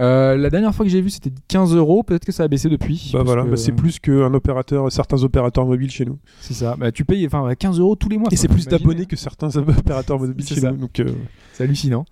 [0.00, 2.02] Euh, la dernière fois que j'ai vu, c'était 15 euros.
[2.02, 3.10] Peut-être que ça a baissé depuis.
[3.12, 6.18] Bah voilà, que- bah, c'est plus qu'un opérateur, certains opérateurs mobiles chez nous.
[6.40, 6.74] C'est ça.
[6.76, 8.28] Bah, tu payes enfin, 15 euros tous les mois.
[8.32, 10.72] Et c'est plus d'abonnés que certains opérateurs mobiles chez ça.
[10.72, 10.78] nous.
[10.78, 11.06] Donc, euh,
[11.52, 12.04] C'est hallucinant.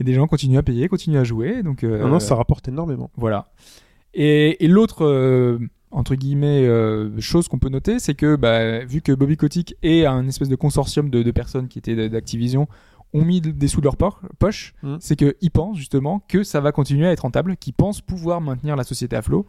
[0.00, 1.62] Et des gens continuent à payer, continuent à jouer.
[1.62, 3.10] Donc, euh, Non, non, ça rapporte énormément.
[3.16, 3.50] Voilà.
[4.14, 5.58] Et, et l'autre,
[5.90, 10.06] entre guillemets, euh, chose qu'on peut noter, c'est que bah, vu que Bobby Kotick et
[10.06, 12.66] un espèce de consortium de, de personnes qui étaient d'Activision
[13.14, 14.96] ont mis des sous de leur poche, Mm.
[15.00, 18.76] c'est qu'ils pensent justement que ça va continuer à être rentable, qu'ils pensent pouvoir maintenir
[18.76, 19.46] la société à flot.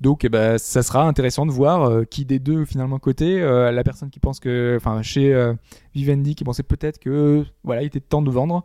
[0.00, 3.40] Donc, eh ben, ça sera intéressant de voir euh, qui des deux finalement côté.
[3.40, 5.54] euh, la personne qui pense que, enfin, chez euh,
[5.94, 8.64] Vivendi qui pensait peut-être que, voilà, il était temps de vendre,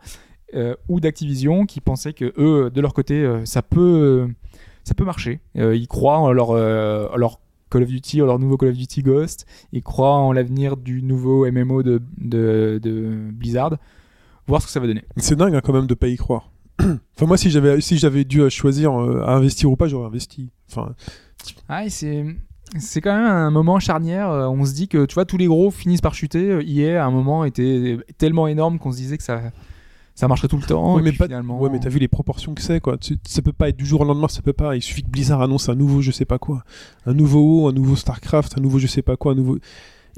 [0.87, 4.27] ou d'Activision qui pensait que eux, de leur côté, ça peut,
[4.83, 5.41] ça peut marcher.
[5.53, 9.45] Ils croient en leur, leur Call of Duty, en leur nouveau Call of Duty Ghost.
[9.71, 13.77] Ils croient en l'avenir du nouveau MMO de, de, de Blizzard.
[14.49, 15.03] Voir ce que ça va donner.
[15.17, 16.51] C'est dingue hein, quand même de pas y croire.
[16.79, 20.07] enfin moi si j'avais si j'avais dû euh, choisir euh, à investir ou pas, j'aurais
[20.07, 20.49] investi.
[20.71, 20.93] Enfin
[21.69, 22.25] Ah, c'est.
[22.77, 24.29] C'est quand même un moment charnière.
[24.29, 26.53] euh, On se dit que tu vois tous les gros finissent par chuter.
[26.97, 29.41] À un moment était tellement énorme qu'on se disait que ça
[30.15, 30.95] ça marcherait tout le temps.
[30.95, 32.97] ouais, et mais puis pas finalement, ouais mais t'as vu les proportions que c'est quoi.
[33.25, 34.75] Ça peut pas être du jour au lendemain, ça peut pas.
[34.75, 36.63] Il suffit que Blizzard annonce un nouveau je sais pas quoi,
[37.05, 39.57] un nouveau WoW, un nouveau Starcraft, un nouveau je sais pas quoi, un nouveau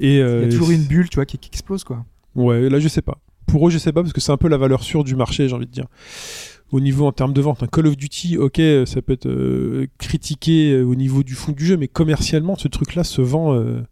[0.00, 2.04] et il y a toujours une bulle, tu vois, qui, qui explose quoi.
[2.34, 3.18] Ouais, là je sais pas.
[3.46, 5.48] Pour eux, je sais pas parce que c'est un peu la valeur sûre du marché,
[5.48, 5.86] j'ai envie de dire.
[6.70, 9.86] Au niveau en termes de vente, un Call of Duty, ok, ça peut être euh,
[9.98, 13.52] critiqué euh, au niveau du fond du jeu, mais commercialement, ce truc-là se vend.
[13.54, 13.82] euh,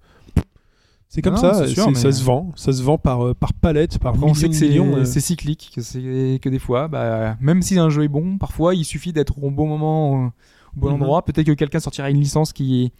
[1.09, 3.53] C'est comme Non, ça, sûr, mais- ça se vend, ça se vend par euh, par
[3.53, 5.21] palette, par millions c'est euh.
[5.21, 8.85] cyclique, que, c'est- que des fois, bah, même si un jeu est bon, parfois il
[8.85, 10.29] suffit d'être au bon moment, euh,
[10.77, 10.95] au bon Mhm.
[11.03, 11.25] endroit.
[11.25, 12.93] Peut-être que quelqu'un sortira une licence qui,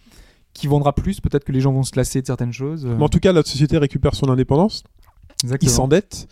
[0.53, 2.85] qui vendra plus, peut-être que les gens vont se lasser de certaines choses.
[2.85, 4.83] euh, Mais en tout cas, la société récupère son indépendance.
[5.61, 6.27] Ils s'endettent.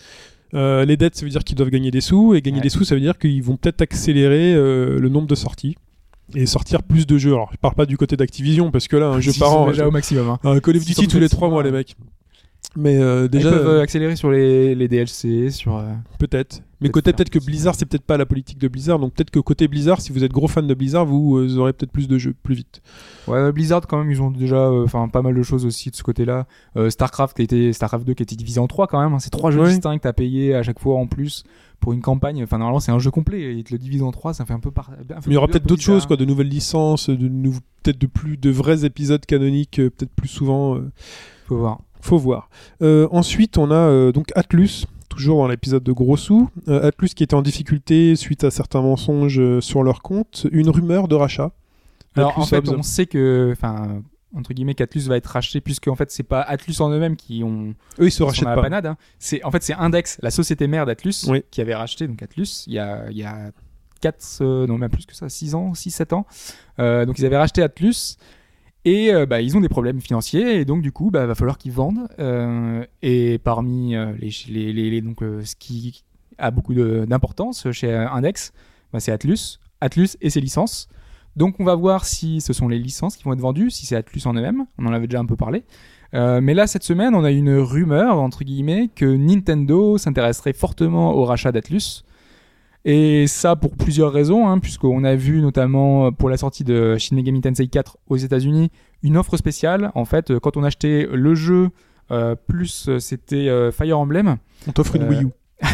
[0.55, 2.63] Euh, les dettes, ça veut dire qu'ils doivent gagner des sous, et gagner Ouais.
[2.63, 5.75] des sous, ça veut dire qu'ils vont peut-être accélérer euh, le nombre de sorties
[6.35, 7.33] et sortir plus de jeux.
[7.33, 9.87] Alors, je parle pas du côté d'Activision parce que là, un jeu par an, déjà
[9.87, 10.27] au maximum.
[10.29, 10.39] hein.
[10.43, 11.95] un Call of Duty tous les peut-être trois six mois, mois, les mecs.
[12.75, 15.83] Mais euh, déjà, Ils peuvent accélérer sur les, les DLC, sur.
[16.17, 16.61] peut-être.
[16.81, 17.39] Mais côté peut-être que.
[17.39, 18.99] Blizzard, c'est peut-être pas la politique de Blizzard.
[18.99, 21.73] Donc peut-être que côté Blizzard, si vous êtes gros fan de Blizzard, vous euh, aurez
[21.73, 22.81] peut-être plus de jeux plus vite.
[23.27, 25.95] Ouais, Blizzard quand même, ils ont déjà, euh, enfin, pas mal de choses aussi de
[25.95, 26.47] ce côté-là.
[26.77, 29.13] Euh, Starcraft qui était, Starcraft 2 qui était divisé en trois quand même.
[29.13, 29.19] hein.
[29.19, 31.43] C'est trois jeux distincts à payer à chaque fois en plus
[31.79, 32.43] pour une campagne.
[32.43, 33.39] Enfin, normalement, c'est un jeu complet.
[33.41, 34.89] et Ils te le divisent en trois, ça fait un peu par.
[34.91, 37.59] un peu- Mais il y aura peut-être d'autres choses, quoi, de nouvelles licences, de nouveaux-
[37.83, 40.75] peut-être de plus de vrais épisodes canoniques, euh, peut-être plus souvent.
[40.75, 40.91] euh,
[41.45, 41.79] Faut voir.
[42.01, 42.49] Faut voir.
[42.81, 44.85] Euh, ensuite, on a euh, donc Atlus,
[45.19, 46.49] toujours dans l'épisode de Gros Sous.
[46.69, 50.47] Euh, Atlus qui était en difficulté suite à certains mensonges euh, sur leur compte.
[50.51, 51.51] Une rumeur de rachat.
[52.15, 52.75] Alors Atlus en fait, Hobbs.
[52.79, 54.01] on sait que, enfin,
[54.35, 57.43] entre guillemets, qu'Atlus va être racheté puisque en fait, c'est pas Atlus en eux-mêmes qui
[57.43, 58.61] ont eux, ils se rachètent la pas.
[58.61, 58.85] panade.
[58.85, 58.97] hein.
[59.19, 61.43] C'est en fait c'est Index, la société mère d'Atlus, Oui.
[61.51, 63.51] qui avait racheté donc Atlus il y a il y a
[64.01, 66.25] 4 non même plus que ça, 6 ans, 6 7 ans.
[66.79, 68.15] Euh, donc ils avaient racheté Atlus
[68.85, 71.57] et euh, bah, ils ont des problèmes financiers et donc du coup bah va falloir
[71.57, 76.03] qu'ils vendent Euh, et parmi euh, les, donc ce qui
[76.37, 78.53] a beaucoup d'importance chez Index,
[78.93, 80.87] bah, c'est Atlus, Atlus et ses licences.
[81.35, 83.95] Donc on va voir si ce sont les licences qui vont être vendues, si c'est
[83.95, 85.63] Atlus en eux-mêmes, on en avait déjà un peu parlé.
[86.13, 91.23] Mais là, cette semaine, on a une rumeur, entre guillemets, que Nintendo s'intéresserait fortement au
[91.23, 92.03] rachat d'Atlus.
[92.85, 96.97] Et ça pour plusieurs raisons, hein, puisqu'on a vu notamment euh, pour la sortie de
[96.97, 98.71] Shin Megami Tensei 4 aux États-Unis
[99.03, 99.91] une offre spéciale.
[99.95, 101.69] En fait, euh, quand on achetait le jeu,
[102.11, 104.37] euh, plus euh, c'était euh, Fire Emblem.
[104.67, 105.27] On t'offre une Wii U.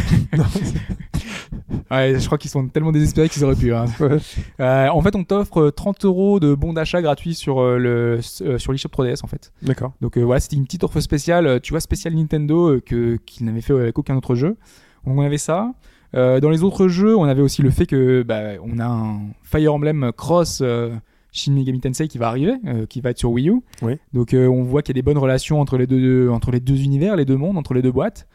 [1.91, 3.73] Ouais, je crois qu'ils sont tellement désespérés qu'ils auraient pu.
[3.73, 3.85] hein.
[3.99, 4.17] Ouais.
[4.59, 8.71] Euh, en fait, on t'offre euh, 30 euros de bons d'achat gratuits sur le sur
[8.71, 9.51] l'eShop 3DS en fait.
[9.61, 9.93] D'accord.
[10.01, 13.73] Donc voilà, c'était une petite offre spéciale, tu vois, spéciale Nintendo que qu'ils n'avaient fait
[13.73, 14.57] avec aucun autre jeu.
[15.05, 15.71] Donc on avait ça.
[16.15, 19.19] Euh, dans les autres jeux, on avait aussi le fait que bah, on a un
[19.43, 20.95] Fire Emblem Cross euh,
[21.35, 23.61] Shin Megami Tensei qui va arriver, euh, qui va être sur Wii U.
[23.81, 23.97] Oui.
[24.13, 26.61] Donc euh, on voit qu'il y a des bonnes relations entre les deux entre les
[26.61, 28.27] deux univers, les deux mondes, entre les deux boîtes.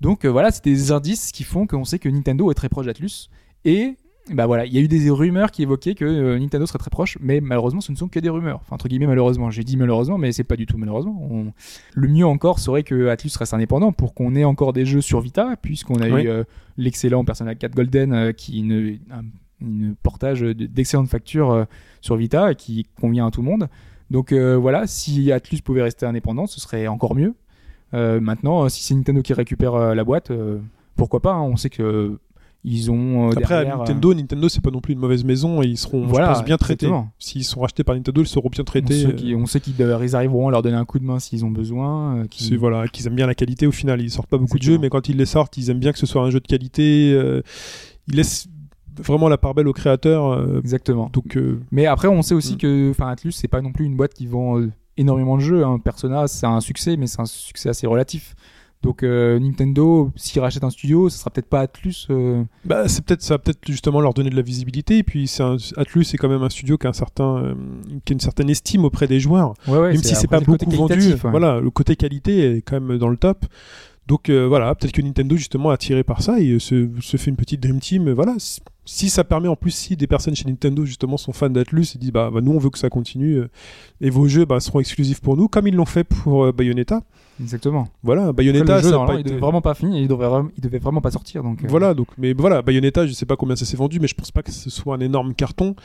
[0.00, 2.86] Donc euh, voilà, c'était des indices qui font qu'on sait que Nintendo est très proche
[2.86, 3.28] d'Atlus
[3.64, 3.96] et
[4.32, 6.90] bah voilà, il y a eu des rumeurs qui évoquaient que euh, Nintendo serait très
[6.90, 8.60] proche, mais malheureusement, ce ne sont que des rumeurs.
[8.62, 9.50] Enfin, entre guillemets, malheureusement.
[9.50, 11.18] J'ai dit malheureusement, mais c'est pas du tout malheureusement.
[11.30, 11.52] On-
[11.94, 15.20] Le mieux encore serait que Atlus reste indépendant pour qu'on ait encore des jeux sur
[15.20, 16.22] Vita, puisqu'on a Oui.
[16.24, 16.44] eu euh,
[16.76, 19.22] l'excellent Persona 4 Golden euh, qui une, un
[19.62, 21.66] une portage de- d'excellente facture
[22.00, 23.68] sur Vita et qui convient à tout le monde.
[24.10, 27.34] Donc voilà, si Atlus pouvait rester indépendant, ce serait encore mieux.
[27.92, 30.32] Maintenant, si c'est Nintendo qui récupère la boîte,
[30.96, 31.42] pourquoi pas hein.
[31.42, 32.18] On sait que
[32.62, 35.24] ils ont euh, Après, à derrière, euh, Nintendo, Nintendo, c'est pas non plus une mauvaise
[35.24, 36.90] maison et ils seront, Voilà, je pense, bien traités.
[37.18, 39.14] S'ils sont rachetés par Nintendo, ils seront bien traités.
[39.14, 41.50] qu'ils- on sait qu'ils ils arriveront à leur donner un coup de main s'ils ont
[41.50, 42.18] besoin.
[42.18, 44.00] euh, qu'ils- voilà, qu'ils aiment bien la qualité au final.
[44.02, 45.98] Ils sortent pas beaucoup de jeux, mais quand ils les sortent, ils aiment bien que
[45.98, 47.12] ce soit un jeu de qualité.
[47.14, 47.40] euh,
[48.08, 48.46] ils laissent
[49.02, 50.26] vraiment la part belle aux créateurs.
[50.32, 51.08] euh, Exactement.
[51.12, 52.58] donc, euh, Mais après, on sait aussi Mm.
[52.58, 55.64] que, enfin, Atlus, c'est pas non plus une boîte qui vend euh, énormément de jeux.
[55.64, 55.78] hein.
[55.82, 58.34] Persona, c'est un succès, mais c'est un succès assez relatif.
[58.82, 62.06] Donc euh, Nintendo, s'ils rachètent un studio, ce sera peut-être pas Atlus.
[62.08, 64.98] euh, Bah, c'est peut-être ça va peut-être justement leur donner de la visibilité.
[64.98, 67.54] Et puis, c'est un, Atlus, c'est quand même un studio qui a, un certain, euh,
[68.06, 69.52] qui a une certaine estime auprès des joueurs.
[69.68, 71.12] Ouais, ouais, même si c'est pas beaucoup vendu.
[71.12, 71.18] ouais.
[71.30, 73.44] Voilà, le côté qualité est quand même dans le top.
[74.10, 77.30] Donc euh, voilà, peut-être que Nintendo justement attiré par ça et euh, se, se fait
[77.30, 78.08] une petite dream team.
[78.08, 78.34] euh, Voilà,
[78.84, 81.98] si, ça permet en plus si des personnes chez Nintendo justement sont fans d'Atlus et
[81.98, 83.48] disent bah, bah, nous on veut que ça continue euh,
[84.00, 87.02] et vos jeux bah, seront exclusifs pour nous comme ils l'ont fait pour euh, Bayonetta.
[87.40, 87.86] Exactement.
[88.02, 90.08] Voilà, Après, Bayonetta le jeu, ça a pas il été- devait vraiment pas finir, il
[90.08, 91.44] devait, il devait vraiment pas sortir.
[91.44, 94.08] Donc, euh, Voilà, donc mais voilà, Bayonetta, je sais pas combien ça s'est vendu, mais
[94.08, 95.76] je pense pas que ce soit un énorme carton.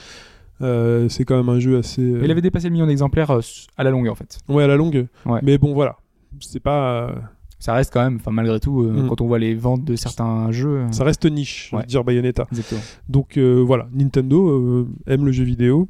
[0.60, 2.02] C'est quand même un jeu assez.
[2.02, 3.30] Il avait dépassé le million d'exemplaires
[3.78, 4.40] à la longue en fait.
[4.50, 5.06] Ouais, à la longue.
[5.28, 5.40] Ouais.
[5.44, 5.98] Mais bon, voilà.
[6.40, 7.14] C'est pas.
[7.58, 9.08] Ça reste quand même, enfin malgré tout, euh, Mm.
[9.08, 10.80] quand on voit les ventes de certains jeux.
[10.82, 11.86] euh, Ça reste niche, je veux Ouais.
[11.88, 12.46] dire Bayonetta.
[12.52, 12.82] Exactement.
[13.10, 15.88] Donc euh, voilà, Nintendo aime le jeu vidéo.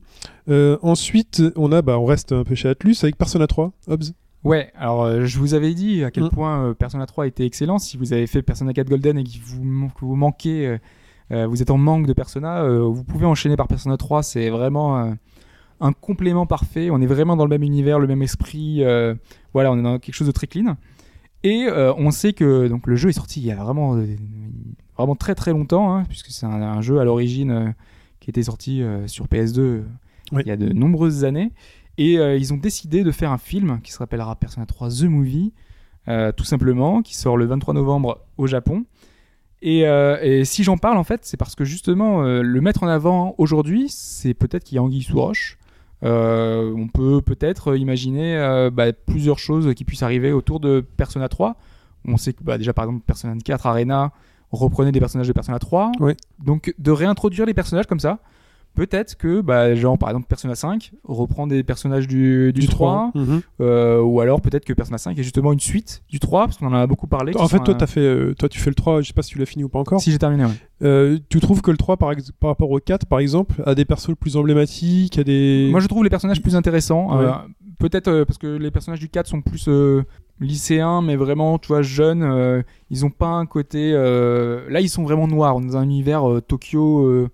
[0.82, 4.13] Ensuite, on a, bah, on reste un peu chez Atlus avec Persona 3, Hobbs.
[4.43, 6.30] Ouais, alors je vous avais dit à quel Mm.
[6.30, 7.80] point Persona 3 était excellent.
[7.80, 10.78] Si vous avez fait Persona 4 Golden et que vous, que vous manquez,
[11.32, 14.22] vous êtes en manque de Persona, vous pouvez enchaîner par Persona 3.
[14.22, 15.16] C'est vraiment
[15.82, 16.89] un complément parfait.
[16.91, 18.84] On est vraiment dans le même univers, le même esprit.
[19.53, 20.78] voilà, on est dans quelque chose de très clean.
[21.45, 24.07] Et euh, on sait que donc le jeu est sorti il y a vraiment, euh,
[24.97, 27.69] vraiment très très longtemps, hein, puisque c'est un, un jeu à l'origine euh,
[28.19, 29.83] qui était sorti euh, sur PS2 euh,
[30.31, 30.41] Oui.
[30.43, 31.51] il y a de nombreuses années.
[31.99, 35.53] Et ils ont décidé de faire un film qui se rappellera Persona 3 The Movie,
[36.35, 38.83] tout simplement, qui sort le 23 novembre au Japon.
[39.61, 43.33] Et, et si j'en parle, en fait, c'est parce que justement, le mettre en avant
[43.37, 45.57] aujourd'hui, c'est peut-être qu'il y a anguille sous roche.
[46.05, 51.27] Euh, on peut peut-être imaginer euh, bah, plusieurs choses qui puissent arriver autour de Persona
[51.27, 51.55] 3.
[52.07, 54.11] On sait que bah, déjà, par exemple, Persona 4 Arena
[54.51, 55.93] reprenait des personnages de Persona 3.
[55.99, 56.13] Oui.
[56.43, 58.19] Donc, de réintroduire les personnages comme ça,
[58.76, 63.11] peut-être que, bah, genre, par exemple, Persona 5 reprend des personnages du, du, 3.
[63.15, 63.41] Mhm.
[63.61, 66.67] Euh, ou alors peut-être que Persona 5 est justement une suite du 3 parce qu'on
[66.67, 67.34] en a beaucoup parlé.
[67.38, 69.21] En fait, toi, euh, t'as fait, euh, toi, tu fais le 3, je sais pas
[69.23, 69.99] si tu l'as fini ou pas encore.
[70.01, 70.51] Si j'ai terminé, ouais.
[70.84, 73.73] Euh, tu trouves que le 3, par, ex- par rapport au 4, par exemple, a
[73.76, 75.69] des persos plus emblématiques, a des.
[75.71, 77.17] Moi je trouve les personnages plus intéressants.
[77.17, 77.32] Ouais.
[77.80, 79.67] peut-être parce que les personnages du 4 sont plus
[80.39, 82.23] lycéens, mais vraiment, tu vois, jeunes.
[82.23, 83.91] euh, ils ont pas un côté.
[83.93, 85.55] euh, Là, ils sont vraiment noirs.
[85.55, 87.28] On est dans un univers euh, Tokyo.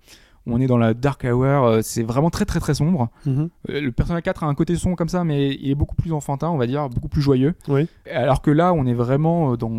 [0.46, 1.44] On est dans la dark hour.
[1.66, 3.08] euh, c'est vraiment très très très sombre.
[3.26, 3.48] Mhm.
[3.70, 6.12] Euh, Le Persona 4 a un côté sombre comme ça, mais il est beaucoup plus
[6.12, 7.54] enfantin, on va dire, beaucoup plus joyeux.
[7.68, 7.86] Oui.
[8.12, 9.70] Alors que là, on est vraiment euh, dans,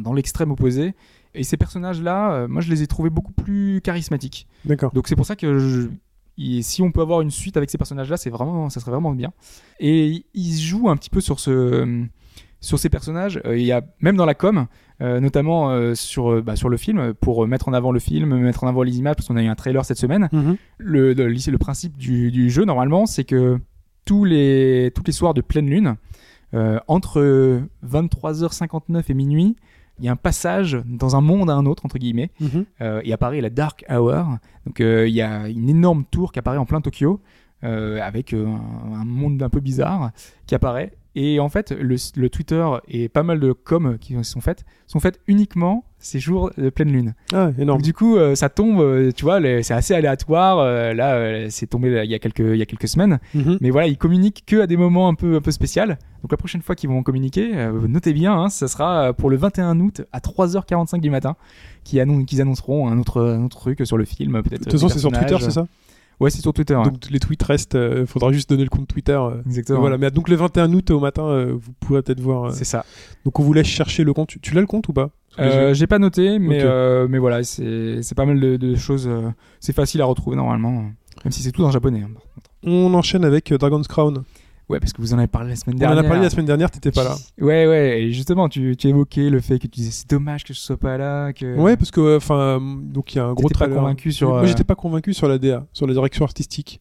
[0.00, 0.94] dans, l'extrême opposé.
[1.34, 4.46] Et ces personnages-là, moi, je les ai trouvés beaucoup plus charismatiques.
[4.64, 4.92] D'accord.
[4.92, 5.88] Donc c'est pour ça que je-
[6.38, 9.12] il- si on peut avoir une suite avec ces personnages-là, c'est vraiment, ça serait vraiment
[9.12, 9.32] bien.
[9.78, 11.84] Et ils se jouent un petit peu sur ce,
[12.60, 13.40] sur ces personnages.
[13.44, 14.66] Euh, Il y a même dans la com,
[15.02, 18.34] euh, notamment euh, sur, euh, bah, sur le film, pour mettre en avant le film,
[18.38, 20.56] mettre en avant les images, parce qu'on a eu un trailer cette semaine Mhm.
[20.78, 23.58] le, le, le principe du, du jeu, normalement, c'est que
[24.04, 25.96] tous les, tous les soirs de pleine lune,
[26.88, 29.56] entre 23h59 et minuit,
[29.98, 32.30] il y a un passage dans un monde à un autre, entre guillemets,
[32.80, 34.38] euh, et apparaît la Dark Hour.
[34.66, 37.20] Donc il y a une énorme tour qui apparaît en plein Tokyo,
[37.62, 38.60] avec un,
[38.94, 40.12] un monde un peu bizarre
[40.46, 40.92] qui apparaît.
[41.18, 45.00] Et en fait, le, le Twitter et pas mal de coms qui sont faites sont
[45.00, 47.14] faites uniquement ces jours de pleine lune.
[47.32, 47.78] Ah, énorme.
[47.78, 50.58] Donc, du coup, euh, ça tombe, euh, tu vois, c'est assez aléatoire.
[50.58, 53.18] euh, là, c'est tombé là, il y a quelques il y a quelques semaines.
[53.34, 53.56] Mhm.
[53.62, 55.84] Mais voilà, ils communiquent que à des moments un peu un peu spéciaux.
[55.86, 57.50] Donc la prochaine fois qu'ils vont communiquer,
[57.88, 61.34] notez bien, hein, ça sera pour le 21 août à 3h45 du matin,
[61.82, 64.60] qu'ils annon- qu'ils annonceront un autre un autre truc sur le film, peut-être.
[64.60, 65.66] De toute façon, c'est sur Twitter, c'est ça?
[66.18, 66.74] Ouais, c'est sur Twitter.
[66.74, 66.84] ouais.
[66.84, 67.74] Donc les tweets restent.
[67.74, 69.12] euh, faudra juste donner le compte Twitter.
[69.12, 69.80] euh, Exactement.
[69.80, 72.44] Voilà, mais donc le 21 août au matin, euh, vous pourrez peut-être voir.
[72.46, 72.84] euh, C'est ça.
[73.24, 74.28] donc on vous laisse chercher le compte.
[74.28, 75.10] Tu, tu l'as le compte ou pas?
[75.74, 76.64] J'ai pas noté, mais
[77.08, 79.08] mais voilà, c'est pas mal de, de choses.
[79.60, 80.72] c'est facile à retrouver normalement,
[81.24, 82.02] même si c'est tout en japonais.
[82.02, 82.10] hein.
[82.62, 84.22] On enchaîne avec Dragon's Crown.
[84.68, 86.04] Ouais, parce que vous en avez parlé la semaine On en dernière.
[86.04, 87.14] a parlé la semaine dernière, t'étais pas là.
[87.40, 90.52] Ouais, ouais, et justement, tu, tu évoquais le fait que tu disais c'est dommage que
[90.52, 91.54] je sois pas là, que.
[91.56, 93.76] Ouais, parce que enfin, donc il y a un gros trailer.
[93.76, 96.80] convaincu sur, Moi, euh, j'étais pas convaincu sur la DA, sur la direction artistique.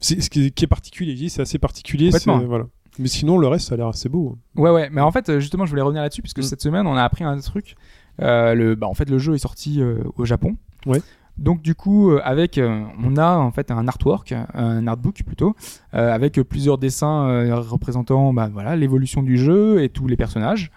[0.00, 1.28] C'est ce qui est, qui est particulier.
[1.28, 2.10] C'est assez particulier.
[2.46, 2.66] Voilà.
[3.00, 4.38] Mais sinon, le reste, ça a l'air assez beau.
[4.54, 6.42] Ouais, ouais, mais en fait, euh, justement, je voulais revenir là-dessus, puisque Mm.
[6.42, 7.74] cette semaine, on a appris un truc.
[8.22, 9.80] Euh, le, bah, en fait, le jeu est sorti
[10.16, 10.56] au Japon.
[10.86, 11.00] Ouais.
[11.36, 15.54] Donc, du coup, euh, avec, euh, on a en fait un artwork, un artbook plutôt,
[15.94, 20.70] euh, avec plusieurs dessins euh, représentant bah, voilà, l'évolution du jeu et tous les personnages.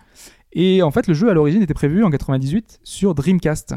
[0.53, 3.75] Et en fait, le jeu à l'origine était prévu en 98 sur Dreamcast.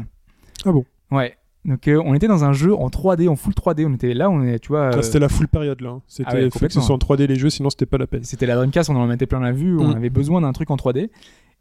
[0.65, 0.85] Ah bon?
[1.11, 1.37] Ouais.
[1.63, 3.85] Donc, euh, on était dans un jeu en 3D, en full 3D.
[3.87, 4.95] On était là, on est, tu vois.
[4.97, 5.89] Euh, C'était la full période là.
[5.91, 6.01] hein.
[6.07, 8.23] C'était ah ouais, que ce soit en 3D les jeux, sinon c'était pas la peine.
[8.23, 9.95] C'était la Dreamcast, on en mettait plein la vue, on Mm.
[9.95, 11.09] avait besoin d'un truc en 3D.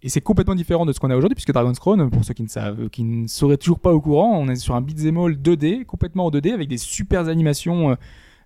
[0.03, 2.42] Et c'est complètement différent de ce qu'on a aujourd'hui, puisque Dragon's Crown, pour ceux qui
[2.42, 5.32] ne savent, qui ne seraient toujours pas au courant, on est sur un beat'em all
[5.34, 7.94] 2D, complètement en 2D, avec des super animations euh,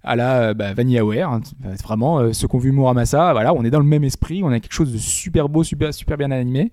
[0.03, 1.31] à la bah, VanillaWare.
[1.31, 1.41] hein.
[1.85, 4.59] Vraiment ceux qui ont vu Muramasa, voilà, on est dans le même esprit, on a
[4.59, 6.73] quelque chose de super beau, super, super bien animé.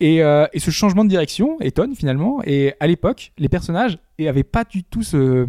[0.00, 2.40] Et, euh, et ce changement de direction étonne finalement.
[2.44, 5.46] Et à l'époque, les personnages n'avaient pas du tout ce,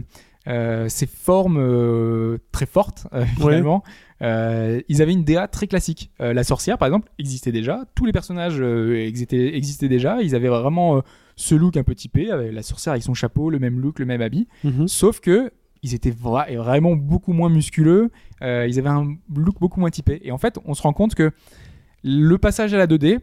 [0.48, 3.84] euh, ces formes euh, très fortes finalement.
[4.22, 6.10] Ils avaient une DA très classique.
[6.20, 7.84] La sorcière, par exemple, existait déjà.
[7.96, 10.22] Tous les personnages existaient, existaient déjà.
[10.22, 11.02] Ils avaient vraiment
[11.36, 14.06] ce look un peu typé, avec la sorcière avec son chapeau, le même look, le
[14.06, 14.48] même habit.
[14.64, 14.88] Mhm.
[14.88, 15.52] Sauf que
[15.84, 18.10] ils étaient vra- vraiment beaucoup moins musculeux.
[18.42, 20.22] ils avaient un look beaucoup moins typé.
[20.24, 21.32] Et en fait, on se rend compte que
[22.04, 23.20] le passage à la 2D,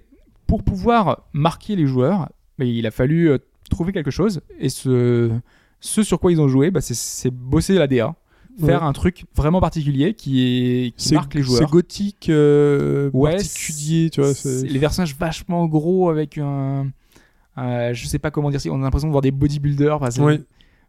[0.52, 2.28] pour pouvoir marquer les joueurs,
[2.58, 3.38] il a fallu euh,
[3.70, 4.42] trouver quelque chose.
[4.58, 5.30] Et ce,
[5.80, 8.14] ce sur quoi ils ont joué, bah, c'est- c'est bosser la DA.
[8.60, 8.86] Faire Ouais.
[8.86, 11.70] un truc vraiment particulier qui, est, qui C'est marque les c'est joueurs.
[11.70, 14.34] gothique, euh, Ouais, particulier, tu vois.
[14.34, 16.88] c'est- c'est- les personnages vachement gros avec un.
[17.56, 19.96] euh, je sais pas comment dire, si on a l'impression de voir des bodybuilders.
[19.96, 20.20] enfin, c'est-.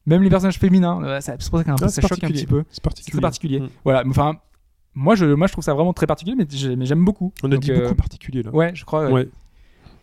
[0.05, 2.65] Même les personnages féminins, euh, c'est pour ça, Ah, ça c'est choque un petit peu.
[2.69, 2.81] C'est
[3.13, 3.61] C'est particulier.
[3.61, 3.69] Mm.
[3.85, 4.35] Voilà, enfin,
[4.93, 7.31] moi je, moi je trouve ça vraiment très particulier, mais j'ai- mais j'aime beaucoup.
[7.43, 8.51] On a Donc, dit euh, beaucoup particulier là.
[8.53, 9.09] Ouais, je crois.
[9.09, 9.29] ouais.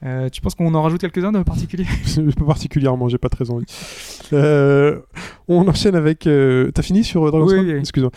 [0.02, 1.84] Euh, tu penses qu'on en rajoute quelques-uns de particuliers?
[2.38, 3.66] Pas particulièrement, j'ai pas très envie.
[4.32, 4.98] Euh,
[5.46, 6.26] on enchaîne avec.
[6.26, 7.72] euh, T'as fini sur Dragon's Oui, oui.
[7.78, 8.10] Excuse-moi.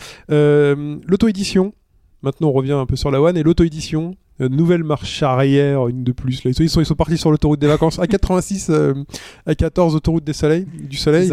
[1.06, 1.74] L'auto-édition.
[2.22, 4.16] Maintenant, on revient un peu sur la One et l'auto-édition.
[4.40, 6.42] nouvelle marche arrière, une de plus.
[6.44, 7.98] Là, ils, sont, ils sont partis sur l'autoroute des vacances.
[8.00, 8.94] à 86, euh,
[9.44, 11.30] à 14, autoroute des soleils, du soleil.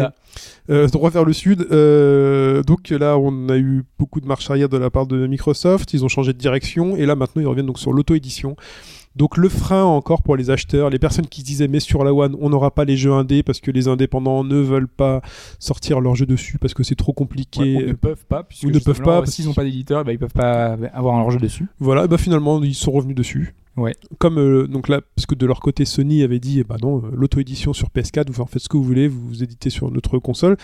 [0.68, 1.60] Droit vers le sud.
[2.66, 5.94] Donc là, on a eu beaucoup de marche arrière de la part de Microsoft.
[5.94, 8.54] Ils ont changé de direction et là, maintenant, ils reviennent donc sur l'auto-édition.
[9.16, 12.14] Donc le frein encore pour les acheteurs, les personnes qui se disaient mais sur la
[12.14, 15.20] One on n'aura pas les jeux indés parce que les indépendants ne veulent pas
[15.58, 17.76] sortir leurs jeux dessus parce que c'est trop compliqué.
[17.76, 20.12] Ouais, ou ne peuvent pas, puisque Ou ne peuvent pas, S'ils n'ont pas d'éditeur, bah,
[20.12, 21.66] ils peuvent pas avoir leur jeu dessus.
[21.78, 23.54] Voilà, bah finalement ils sont revenus dessus.
[23.76, 23.94] Ouais.
[24.18, 26.98] Comme euh, donc là, parce que de leur côté Sony avait dit, eh bah non,
[26.98, 29.90] euh, l'auto-édition sur PS4, vous en faites ce que vous voulez, vous, vous éditez sur
[29.90, 30.56] notre console.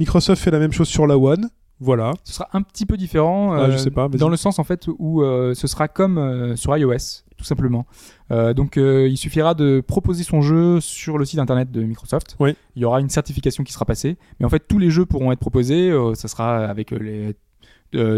[0.00, 1.48] Microsoft fait la même chose sur la One.
[1.80, 2.14] Voilà.
[2.24, 3.52] Ce sera un petit peu différent.
[3.52, 4.08] Ah, euh, je sais pas.
[4.08, 7.86] Dans le sens en fait où euh, ce sera comme euh, sur iOS, tout simplement.
[8.30, 12.36] Euh, donc euh, il suffira de proposer son jeu sur le site internet de Microsoft.
[12.40, 12.54] Oui.
[12.76, 15.32] Il y aura une certification qui sera passée, mais en fait tous les jeux pourront
[15.32, 15.90] être proposés.
[15.90, 17.34] euh, ça sera avec les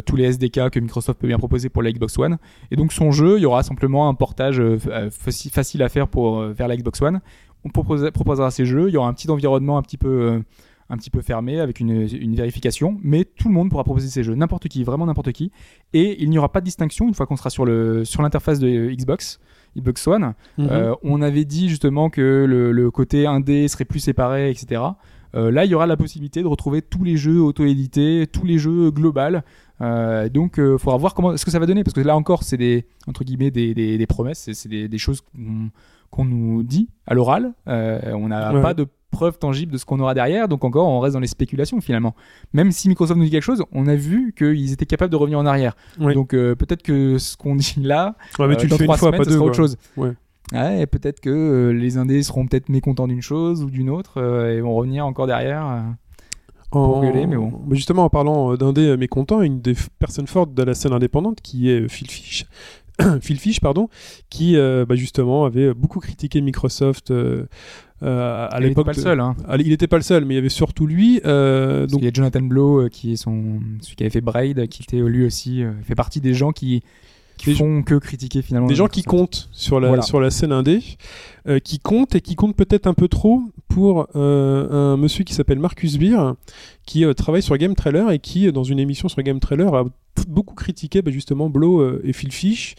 [0.06, 2.38] tous les SDK que Microsoft peut bien proposer pour la Xbox One.
[2.72, 4.60] Et donc son jeu, il y aura simplement un portage
[5.10, 7.20] facile à faire pour vers la Xbox One.
[7.64, 8.88] On propose- proposera ces jeux.
[8.88, 10.42] Il y aura un petit environnement un petit peu
[10.90, 14.22] un petit peu fermé avec une, une vérification, mais tout le monde pourra proposer ses
[14.22, 15.50] jeux, n'importe qui, vraiment n'importe qui.
[15.92, 18.58] Et il n'y aura pas de distinction une fois qu'on sera sur le sur l'interface
[18.58, 19.38] de Xbox.
[19.76, 20.68] Xbox One, Mhm.
[20.70, 24.82] Euh, on avait dit justement que le, le côté indé serait plus séparé, etc.
[25.34, 28.56] Euh, là, il y aura la possibilité de retrouver tous les jeux auto-édités, tous les
[28.56, 29.44] jeux global.
[29.82, 32.42] Euh, donc, il faudra voir comment ce que ça va donner, parce que là encore,
[32.44, 35.68] c'est des entre guillemets des, des, des promesses, c'est- des, des choses qu'on
[36.10, 37.52] qu'on nous dit à l'oral.
[37.68, 38.62] Euh, on n'a Ouais.
[38.62, 41.26] pas de preuves tangibles de ce qu'on aura derrière, donc encore, on reste dans les
[41.26, 42.14] spéculations finalement.
[42.52, 45.38] Même si Microsoft nous dit quelque chose, on a vu qu'ils étaient capables de revenir
[45.38, 45.76] en arrière.
[45.98, 46.14] Oui.
[46.14, 48.84] Donc euh, peut-être que ce qu'on dit là, Ouais, mais euh, tu le dans une
[48.84, 49.36] trois fois, semaines, pas deux.
[49.36, 49.76] sera autre chose.
[49.96, 50.12] Ouais.
[50.52, 54.14] Ouais, et peut-être que euh, les indés seront peut-être mécontents d'une chose ou d'une autre
[54.18, 55.66] euh, et vont revenir encore derrière.
[55.66, 55.80] euh.
[56.70, 57.00] En...
[57.00, 57.50] gueuler, mais bon.
[57.70, 61.40] Justement, en parlant euh, d'indé euh, mécontent, une des personnes fortes de la scène indépendante
[61.40, 62.44] qui est euh, Phil Fish,
[63.20, 63.88] Phil Fish, pardon,
[64.30, 67.46] qui euh, bah, justement avait beaucoup critiqué Microsoft euh,
[68.02, 68.86] euh, à il n'était l'époque.
[68.86, 69.20] pas le seul.
[69.20, 69.36] Hein.
[69.46, 71.20] Ah, Il n'était pas le seul, mais il y avait surtout lui.
[71.24, 74.82] donc qu'il y a Jonathan Blow qui est son celui qui avait fait Braid, qui
[74.82, 76.82] était lui aussi fait partie des gens qui
[77.38, 78.66] qui Des font que critiquer finalement.
[78.68, 80.02] des gens qui comptent sur la, Voilà.
[80.02, 80.82] sur la scène indé,
[81.48, 85.32] euh, qui comptent et qui comptent peut-être un peu trop pour euh, un monsieur qui
[85.32, 86.34] s'appelle Marcus Beer,
[86.84, 89.72] qui euh, travaille sur Game Trailer et qui, euh, dans une émission sur Game Trailer,
[89.74, 89.84] a
[90.28, 92.74] beaucoup critiqué bah, justement Blow et Phil Fish.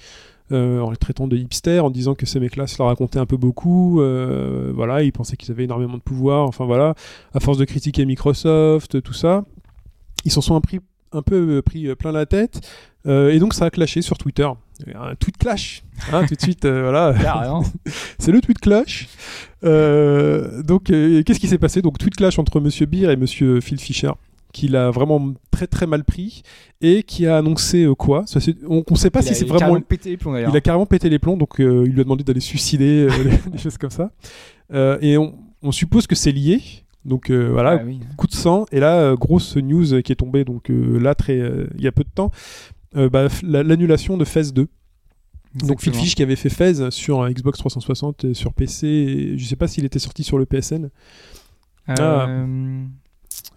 [0.51, 3.28] euh, en les traitant de hipsters, en disant que ces mecs-là se la racontaient un
[3.28, 6.95] peu beaucoup, euh, voilà, ils pensaient qu'ils avaient énormément de pouvoir, enfin voilà,
[7.36, 9.45] à force de critiquer Microsoft, tout ça,
[10.26, 10.80] ils s'en sont pris-
[11.12, 12.62] un peu euh, pris euh, plein la tête,
[13.07, 14.47] euh, et donc ça a clashé sur Twitter.
[14.95, 15.84] Un tweet clash,
[16.14, 17.14] hein, tout de suite, euh, voilà,
[18.20, 19.10] c'est le tweet clash.
[19.64, 21.82] Euh, donc, qu'est-ce qui s'est passé?
[21.82, 24.12] Donc, tweet clash entre Monsieur Beer et Monsieur Phil Fisher,
[24.53, 26.43] qui l'a vraiment très très mal pris
[26.82, 28.24] et qui a annoncé quoi?
[28.26, 29.86] Ça, On ne sait pas Il si c'est il a carrément vraiment.
[29.86, 30.38] pété les plombs.
[30.38, 33.07] Il a carrément pété les plombs, donc il lui a demandé d'aller suicider,
[33.51, 34.12] des- choses comme ça.
[35.01, 36.62] Et on, on suppose que c'est lié.
[37.10, 37.99] Donc euh, voilà, Ah oui.
[38.16, 38.66] coup de sang.
[38.72, 41.88] Et là, euh, grosse news qui est tombée donc euh, là très euh, il y
[41.88, 42.32] a peu de temps,
[42.95, 44.68] bah, l'annulation de Phase 2.
[45.55, 45.93] Donc Phil.
[45.93, 49.68] Fish qui avait fait Fez sur Xbox 360 et sur PC, et je sais pas
[49.68, 50.89] s'il était sorti sur le PSN.
[51.97, 52.86] Euh,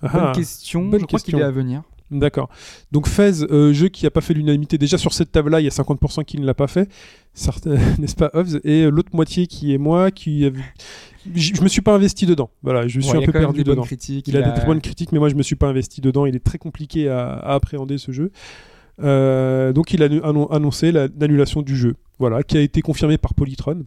[0.02, 0.86] Ah, bonne question.
[0.88, 1.36] bonne je crois question.
[1.36, 1.82] qu'il est à venir.
[2.18, 2.48] D'accord.
[2.92, 4.78] Donc Fez, euh, jeu qui a pas fait l'unanimité.
[4.78, 6.88] Déjà sur cette table-là, il y a 50% qui ne l'a pas fait,
[7.98, 8.60] n'est-ce pas, Hobbs?
[8.64, 10.50] Et euh, l'autre moitié qui est moi, qui a-
[11.34, 12.50] je je me suis pas investi dedans.
[12.62, 13.82] Voilà, je suis Ouais, un a peu perdu des dedans.
[13.82, 14.26] critiques.
[14.28, 16.26] Il a des très bonnes critiques, mais moi je me suis pas investi dedans.
[16.26, 18.30] Il est très compliqué à, à appréhender ce jeu.
[19.02, 23.18] Euh, donc il a annon- annoncé la- l'annulation du jeu, voilà, qui a été confirmé
[23.18, 23.84] par Polytron.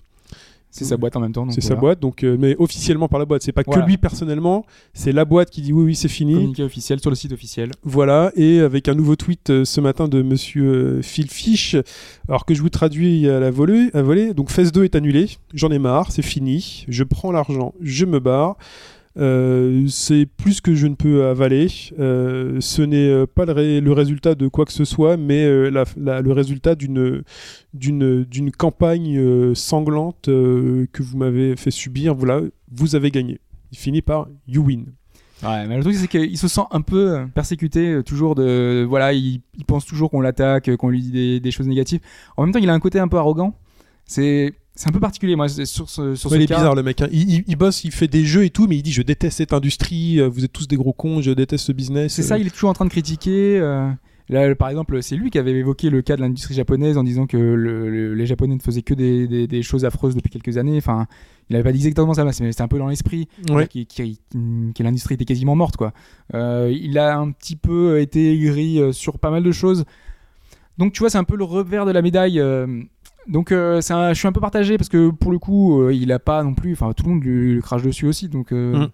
[0.78, 1.50] C'est sa boîte en même temps.
[1.52, 3.42] C'est sa boîte, donc euh, mais officiellement par la boîte.
[3.44, 3.82] C'est pas Voilà.
[3.84, 6.34] que lui personnellement, c'est la boîte qui dit oui, oui, c'est fini.
[6.34, 7.72] Communiqué officiel sur le site officiel.
[7.84, 11.76] Voilà, et avec un nouveau tweet euh, ce matin de monsieur euh, Phil Fish,
[12.28, 14.34] alors que je vous traduis à la volée, à volée.
[14.34, 18.20] Donc Phase 2 est annulé, j'en ai marre, c'est fini, je prends l'argent, je me
[18.20, 18.58] barre.
[19.18, 21.68] Euh, c'est plus que je ne peux avaler.
[22.00, 25.46] Euh, ce n'est euh, pas le, ré- le résultat de quoi que ce soit, mais
[25.46, 27.24] le résultat d'une
[28.58, 32.14] campagne sanglante que vous m'avez fait subir.
[32.14, 32.42] Voilà,
[32.72, 33.40] vous avez gagné.
[33.72, 34.86] Il finit par you win.
[35.44, 40.10] Ouais, le truc c'est qu'il se sent un peu persécuté, toujours voilà, il, pense toujours
[40.10, 42.00] qu'on l'attaque, qu'on lui dit des, des choses négatives.
[42.38, 43.54] En même temps, il a un côté un peu arrogant.
[44.06, 46.56] C'est c'est un peu particulier, moi, sur ce sur Ouais, ce il est cas.
[46.58, 47.02] bizarre le mec.
[47.02, 47.08] hein.
[47.12, 49.38] Il, il- il bosse, il fait des jeux et tout, mais il dit je déteste
[49.38, 52.14] cette industrie, euh, vous êtes tous des gros cons, je déteste ce business.
[52.14, 53.58] C'est ça, il est toujours en train de critiquer.
[53.60, 53.90] euh,
[54.28, 57.28] Là, par exemple, c'est lui qui avait évoqué le cas de l'industrie japonaise en disant
[57.28, 60.58] que le- le- les Japonais ne faisaient que des, des- des choses affreuses depuis quelques
[60.58, 60.78] années.
[60.78, 61.06] Enfin,
[61.52, 63.28] il avait pas dit exactement ça, mais c'était un peu dans l'esprit.
[63.52, 63.68] Ouais.
[63.68, 65.94] qui, qui- qui- que l'industrie était quasiment morte quoi.
[66.34, 69.86] Euh, il a un petit peu été aigri euh, sur pas mal de choses.
[70.80, 72.40] Donc tu vois, c'est un peu le revers de la médaille.
[72.40, 72.82] euh,
[73.28, 76.12] donc euh, un- je suis un peu partagé parce que pour le coup, euh, il
[76.12, 76.74] a pas non plus.
[76.74, 78.28] Enfin, tout le monde lui, lui crache dessus aussi.
[78.30, 78.88] Donc euh,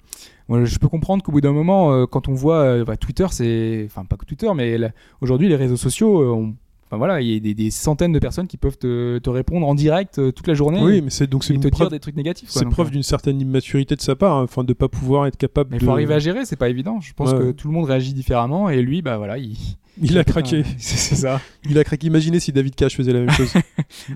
[0.49, 0.65] Mm.
[0.65, 4.15] je peux comprendre qu'au bout d'un moment, quand on voit bah, Twitter, c'est enfin pas
[4.17, 4.77] que Twitter, mais
[5.21, 6.33] aujourd'hui les réseaux sociaux.
[6.35, 6.53] on-
[6.93, 9.65] Enfin voilà, il y a des, des centaines de personnes qui peuvent te, te répondre
[9.65, 12.01] en direct euh, toute la journée Oui, mais c'est donc c'est te dire preuve, des
[12.01, 12.49] trucs négatifs.
[12.49, 15.69] c'est preuve d'une certaine immaturité de sa part, hein, enfin de pas pouvoir être capable
[15.71, 15.85] mais il de.
[15.85, 16.99] faut arriver à gérer, c'est pas évident.
[16.99, 17.39] Je pense Ouais.
[17.39, 19.55] que tout le monde réagit différemment et lui, bah voilà, il.
[20.01, 20.63] Il a craqué.
[20.77, 21.41] C'est ça.
[21.69, 22.07] Il a craqué.
[22.07, 23.51] Imaginez si David Cage faisait la même chose.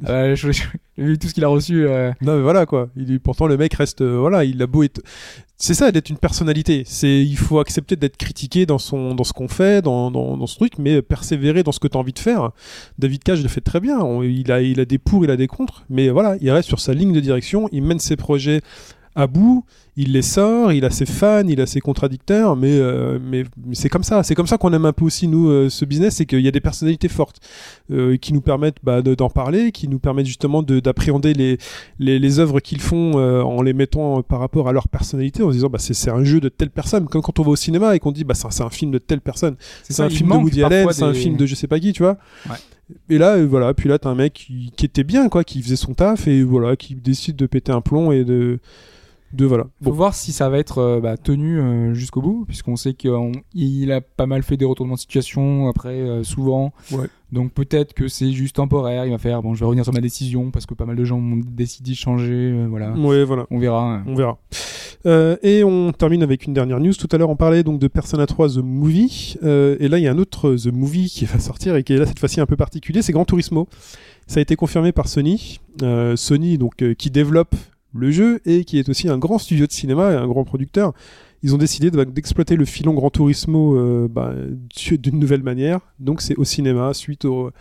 [0.08, 0.64] Euh, je- je-
[0.98, 1.86] J'ai vu tout ce qu'il a reçu.
[1.86, 2.90] euh, non mais voilà quoi.
[2.96, 5.02] Il pourtant le mec reste euh, voilà, il a beau être.
[5.58, 6.84] C'est ça d'être une personnalité.
[6.86, 10.48] C'est il faut accepter d'être critiqué dans son dans ce qu'on fait, dans, dans, dans
[10.48, 12.52] ce truc, mais persévérer dans ce que tu as envie de faire.
[13.00, 14.00] David Cage le fait très bien.
[14.00, 16.68] On- il a il a des pour, il a des contre, mais voilà, il reste
[16.68, 17.68] sur sa ligne de direction.
[17.72, 18.62] Il mène ses projets
[19.16, 19.64] à bout,
[19.98, 23.76] il les sort, il a ses fans, il a ses contradicteurs, mais, euh, mais, mais
[23.76, 24.24] c'est comme ça.
[24.24, 26.48] C'est comme ça qu'on aime un peu aussi, nous, euh, ce business, c'est qu'il y
[26.48, 27.38] a des personnalités fortes
[27.92, 31.58] euh, qui nous permettent bah, de- d'en parler, qui nous permettent justement de- d'appréhender les,
[32.00, 35.44] les, les œuvres qu'ils font euh, en les mettant euh, par rapport à leur personnalité,
[35.44, 37.06] en se disant bah, c'est c'est un jeu de telle personne.
[37.08, 39.22] Comme quand on va au cinéma et qu'on dit bah, c'est un- film de telle
[39.22, 39.56] personne.
[39.84, 41.94] C'est un il film de Woody Allen, c'est un film de je sais pas qui,
[41.94, 42.18] tu vois.
[42.50, 42.56] Ouais.
[43.10, 45.62] Et là, euh, voilà, puis là, t'as un mec qui, qui était bien, quoi, qui
[45.62, 48.60] faisait son taf et voilà, qui décide de péter un plomb et de.
[49.36, 49.66] De voilà.
[49.84, 49.96] Faut Bon.
[49.96, 54.02] voir si ça va être euh, bah, tenu euh, jusqu'au bout, puisqu'on sait qu'il a
[54.02, 56.74] pas mal fait des retournements de situation après, euh, souvent.
[56.92, 57.08] Ouais.
[57.32, 59.06] Donc peut-être que c'est juste temporaire.
[59.06, 61.04] Il va faire bon, je vais revenir sur ma décision parce que pas mal de
[61.04, 62.66] gens ont décidé de changer.
[62.70, 62.92] voilà.
[62.94, 63.46] Ouais, voilà.
[63.52, 64.02] On verra.
[64.08, 64.38] On verra.
[65.06, 66.94] Euh, et on termine avec une dernière news.
[66.94, 69.36] Tout à l'heure, on parlait donc de Persona 3 The Movie.
[69.44, 71.94] Euh, et là, il y a un autre The Movie qui va sortir et qui
[71.94, 73.02] est là cette fois-ci un peu particulier.
[73.02, 73.68] C'est Gran Turismo.
[74.28, 75.60] Ça a été confirmé par Sony.
[75.84, 77.56] Euh, Sony, donc, qui développe
[77.96, 80.94] le jeu et qui est aussi un grand studio de cinéma et un grand producteur.
[81.44, 84.34] Ils ont décidé de- d'exploiter le filon Gran Turismo euh, bah,
[85.00, 85.80] d'une nouvelle manière.
[86.00, 87.52] Donc, c'est au cinéma suite au,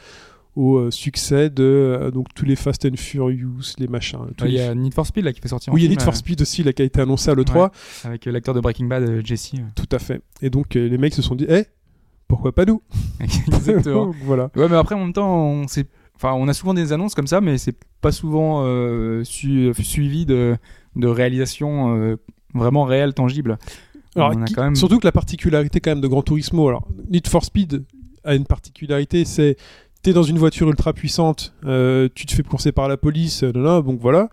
[0.56, 4.20] au euh, succès de euh, donc tous les Fast and Furious, les machins.
[4.44, 5.72] Il y a Need for Speed là qui fait sortir.
[5.74, 7.70] oui, il y a Need for Speed aussi là, qui a été annoncé à l'E3.
[8.04, 9.52] avec euh, l'acteur de Breaking Bad, Jesse.
[9.74, 10.22] Tout à fait.
[10.40, 11.64] Et donc les mecs se sont dit, eh,
[12.26, 12.80] pourquoi pas nous?
[13.20, 14.14] Exactement.
[14.24, 14.50] Voilà.
[14.56, 15.86] Ouais, mais après, en même temps, on, sait-
[16.24, 20.24] enfin, on a souvent des annonces comme ça, mais c'est pas souvent euh, su- suivi
[20.26, 20.56] de,
[20.96, 22.16] de réalisations euh,
[22.54, 23.58] vraiment réelles, tangibles.
[24.16, 24.74] Alors, qui- même...
[24.76, 27.84] surtout que la particularité quand même de Gran Turismo, alors Need for Speed
[28.24, 29.56] a une particularité, c'est
[30.02, 33.52] t'es dans une voiture ultra puissante, euh, tu te fais courser par la police, euh,
[33.54, 34.28] là, donc voilà.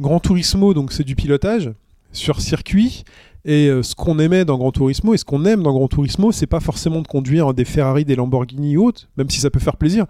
[0.00, 1.72] Gran Turismo, donc c'est du pilotage
[2.12, 3.04] sur circuit.
[3.44, 6.32] Et euh, ce qu'on aimait dans Gran Turismo et ce qu'on aime dans Gran Turismo,
[6.32, 9.60] c'est pas forcément de conduire des Ferrari, des Lamborghini ou autres, même si ça peut
[9.60, 10.06] faire plaisir.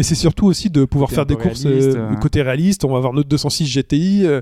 [0.00, 2.14] Mais c'est surtout aussi de pouvoir faire des courses euh, euh.
[2.14, 2.86] côté réaliste.
[2.86, 4.40] On va avoir notre 206 GTI, euh,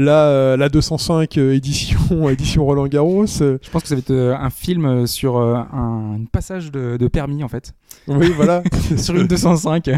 [0.00, 3.24] la, euh, la 205 euh, édition, édition Roland Garros.
[3.40, 6.72] euh, Je pense que ça va être euh, un film euh, sur euh, un, passage
[6.72, 7.74] de, de permis, en fait.
[8.08, 8.62] oui, voilà.
[8.96, 9.90] sur une 205.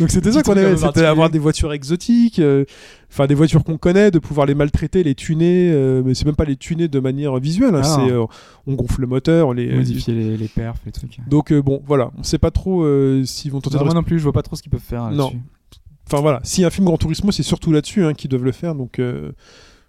[0.00, 2.64] Donc c'était ça qu'on peu c'était avoir des voitures exotiques, euh,
[3.10, 6.36] enfin des voitures qu'on connaît, de pouvoir les maltraiter, les tuner, euh, mais c'est même
[6.36, 8.24] pas les tuner de manière visuelle, hein, Ah c'est euh,
[8.66, 11.18] on gonfle le moteur, on les Modifier les, les perfs, les trucs.
[11.28, 13.94] Donc euh, bon, voilà, on sait pas trop euh, s'ils vont tenter Non, de moi
[13.94, 15.32] non plus, je vois pas trop ce qu'ils peuvent faire Non.
[16.06, 18.74] Enfin voilà, si un film Grand Turismo, c'est surtout là-dessus hein, qu'ils doivent le faire.
[18.74, 19.32] Donc, euh,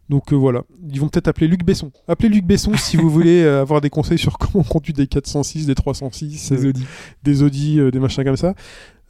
[0.10, 1.92] donc euh, voilà, ils vont peut-être appeler Luc Besson.
[2.08, 5.06] Appelez Luc Besson si vous voulez euh, avoir des conseils sur comment on conduit des
[5.08, 6.86] 406, des 306, Les euh, Audi.
[7.24, 8.56] des Audi, des machins comme ça.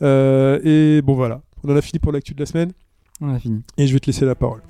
[0.01, 2.71] Euh, et bon voilà, on en a fini pour l'actu de la semaine.
[3.21, 3.61] On a fini.
[3.77, 4.61] Et je vais te laisser la parole.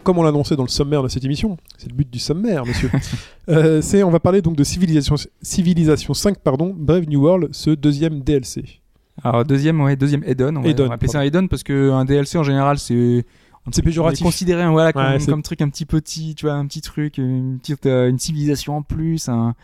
[0.00, 2.64] Donc, comme on l'annonçait dans le sommaire de cette émission, c'est le but du sommaire,
[2.64, 2.90] monsieur.
[3.48, 7.70] euh, c'est, on va parler donc de Civilisation, Civilisation 5, pardon, Brave New World, ce
[7.70, 8.80] deuxième DLC.
[9.22, 10.56] Alors deuxième, ouais, deuxième add-on.
[10.56, 12.78] On va, Add-on, on va appeler ça un add-on parce que un DLC en général
[12.78, 13.26] c'est
[13.70, 14.22] C'est péjoratif.
[14.24, 17.18] considéré hein, voilà comme, Ouais, comme truc un petit petit, tu vois, un petit truc,
[17.18, 19.28] une petite euh, une civilisation en plus.
[19.28, 19.54] Un,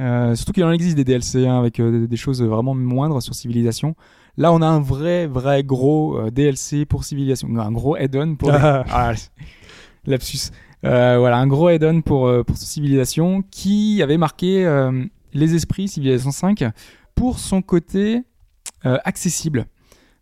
[0.00, 3.34] euh, surtout qu'il en existe des DLC hein, avec euh, des choses vraiment moindres sur
[3.36, 3.94] civilisation.
[4.36, 8.50] Là, on a un vrai vrai gros euh, DLC pour civilisation, un gros add-on pour
[8.52, 9.12] les- Ah.
[10.06, 10.50] Lapsus.
[10.84, 15.88] Euh, voilà, un gros add-on pour, euh, pour Civilisation qui avait marqué euh, les esprits
[15.88, 16.64] Civilisation 5
[17.14, 18.22] pour son côté
[18.84, 19.66] accessible.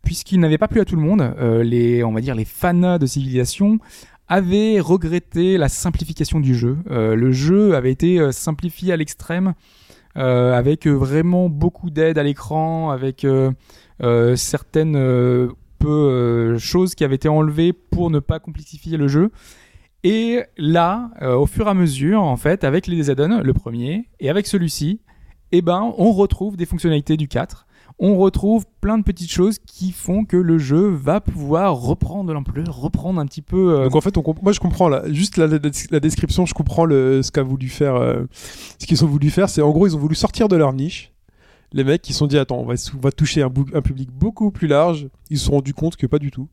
[0.03, 3.05] Puisqu'il n'avait pas plu à tout le monde, les, on va dire les fans de
[3.05, 3.77] Civilisation
[4.27, 6.77] avaient regretté la simplification du jeu.
[6.89, 9.53] Le jeu avait été simplifié à l'extrême,
[10.15, 13.27] avec vraiment beaucoup d'aide à l'écran, avec
[14.35, 19.29] certaines peu choses qui avaient été enlevées pour ne pas complexifier le jeu.
[20.03, 24.09] Et là, euh, au fur et à mesure, en fait, avec les add-ons, le premier,
[24.19, 25.01] et avec celui-ci,
[25.51, 27.65] eh ben, on retrouve des fonctionnalités du 4.
[27.99, 32.33] On retrouve plein de petites choses qui font que le jeu va pouvoir reprendre de
[32.33, 33.71] l'ampleur, reprendre un petit peu.
[33.71, 35.47] euh, Donc en fait, moi je comprends juste la,
[35.99, 38.25] description, je comprends ce voulu faire, euh,
[38.77, 41.11] ce qu'ils ont voulu faire, c'est en gros ils ont voulu sortir de leur niche.
[41.73, 44.67] Les mecs qui se sont dit attends, on va, toucher un, un public beaucoup plus
[44.67, 45.07] large.
[45.31, 46.47] Ils se sont rendus compte que pas du tout.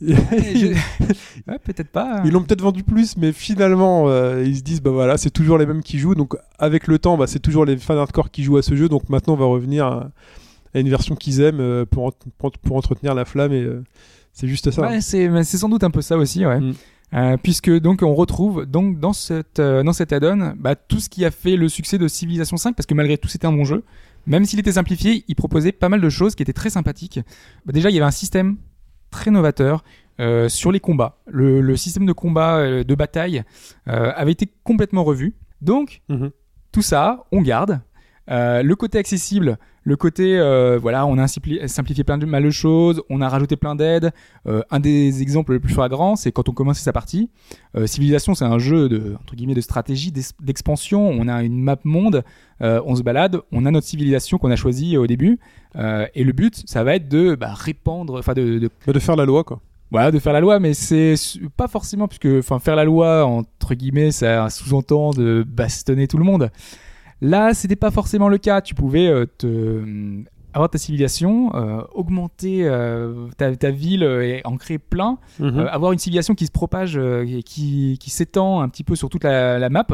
[0.00, 0.74] Je-
[1.48, 2.22] Ouais, peut-être pas.
[2.24, 5.58] Ils l'ont peut-être vendu plus, mais finalement, euh, ils se disent, bah voilà, c'est toujours
[5.58, 6.14] les mêmes qui jouent.
[6.14, 8.88] Donc, avec le temps, bah, c'est toujours les fans hardcore qui jouent à ce jeu.
[8.88, 10.10] Donc, maintenant, on va revenir à,
[10.74, 13.52] à une version qu'ils aiment euh, pour, pour, pour entretenir la flamme.
[13.52, 13.84] Et euh,
[14.32, 14.82] c'est juste ça.
[14.82, 16.60] Ouais, c'est sans doute un peu ça aussi, ouais.
[16.60, 16.74] Mm.
[17.14, 21.24] Euh, puisque donc on retrouve donc dans cette dans cet add-on bah, tout ce qui
[21.24, 23.84] a fait le succès de Civilization 5 parce que malgré tout c'était un bon jeu.
[24.26, 27.20] Même s'il était simplifié, il proposait pas mal de choses qui étaient très sympathiques.
[27.64, 28.56] Bah, déjà il y avait un système
[29.16, 29.82] très novateur
[30.20, 31.18] euh, sur les combats.
[31.26, 33.42] Le, le système de combat euh, de bataille
[33.88, 35.34] euh, avait été complètement revu.
[35.60, 36.30] Donc Mhm.
[36.72, 37.80] tout ça on garde.
[38.28, 39.56] Le côté accessible,
[39.88, 43.28] le côté euh, voilà, on a simpli- simplifié plein de mal de choses, on a
[43.28, 44.10] rajouté plein d'aides.
[44.48, 47.30] Euh, un des exemples les plus flagrants, c'est quand on commençait sa partie.
[47.76, 50.12] Euh, Civilisation, c'est un jeu de entre guillemets de stratégie,
[50.42, 51.08] d'expansion.
[51.08, 52.24] On a une map monde,
[52.62, 55.38] euh, on se balade, on a notre civilisation qu'on a choisie au début,
[55.76, 58.98] euh, et le but, ça va être de bah, répandre, enfin de, de Bah, de
[58.98, 59.60] faire la loi, quoi.
[59.92, 61.14] voilà, de faire la loi, mais c'est
[61.56, 66.24] pas forcément puisque, enfin, faire la loi entre guillemets, ça sous-entend de bastonner tout le
[66.24, 66.50] monde.
[67.20, 68.60] Là, c'était pas forcément le cas.
[68.60, 74.22] Tu pouvais euh, te euh, avoir ta civilisation, euh, augmenter euh, ta, ta ville euh,
[74.22, 75.58] et en créer plein, Mhm.
[75.60, 78.96] euh, avoir une civilisation qui se propage euh, et qui, qui s'étend un petit peu
[78.96, 79.86] sur toute la, la map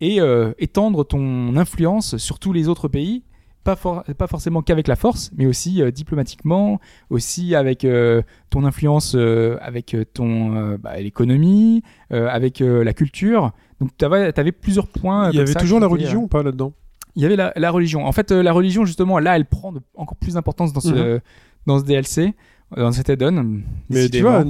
[0.00, 3.22] et euh, étendre ton influence sur tous les autres pays.
[3.62, 8.64] Pas, for- pas forcément qu'avec la force, mais aussi euh, diplomatiquement, aussi avec euh, ton
[8.66, 13.52] influence, euh, avec ton euh, bah, l'économie, euh, avec la culture.
[13.80, 15.26] Donc tu avais, plusieurs points.
[15.26, 16.72] euh, Il y avait toujours la religion ou pas là-dedans?
[17.16, 18.04] Il y avait la, la religion.
[18.06, 21.14] En fait, euh, la religion, justement, là, elle prend de- encore plus d'importance dans ce,
[21.14, 21.20] Mhm.
[21.66, 22.34] dans ce DLC,
[22.76, 23.60] euh, dans cet add-on.
[23.90, 24.44] Mais tu vois,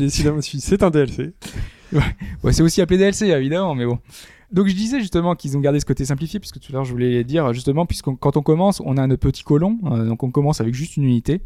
[0.59, 1.33] c'est un DLC.
[2.43, 3.99] Ouais, c'est aussi appelé DLC, évidemment, mais bon.
[4.51, 6.91] Donc je disais justement qu'ils ont gardé ce côté simplifié, puisque tout à l'heure je
[6.93, 10.31] voulais dire justement, puisque quand on commence, on a un petit colon, euh, donc on
[10.31, 11.41] commence avec juste une unité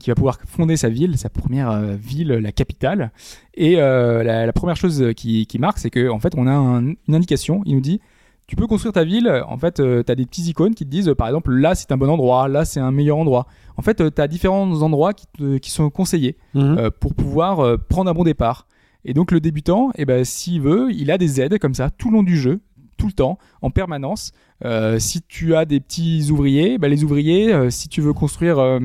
[0.00, 3.12] qui va pouvoir fonder sa ville, sa première euh, ville, la capitale.
[3.54, 6.52] Et euh, la, la première chose qui, qui marque, c'est que en fait, on a
[6.52, 7.62] un- une indication.
[7.66, 8.00] Il nous dit,
[8.48, 9.30] tu peux construire ta ville.
[9.48, 11.92] En fait, tu as des petits icônes qui te disent, euh, par exemple, là c'est
[11.92, 13.46] un bon endroit, là c'est un meilleur endroit.
[13.76, 16.76] En fait, tu as différents endroits qui, te- qui sont conseillés Mhm.
[16.78, 18.66] euh, pour pouvoir euh, prendre un bon départ.
[19.04, 22.10] Et donc le débutant, eh ben, s'il veut, il a des aides comme ça tout
[22.10, 22.60] le long du jeu,
[22.98, 24.32] tout le temps, en permanence.
[24.64, 28.58] Euh, si tu as des petits ouvriers, bah, les ouvriers, euh, si tu veux construire,
[28.58, 28.78] euh,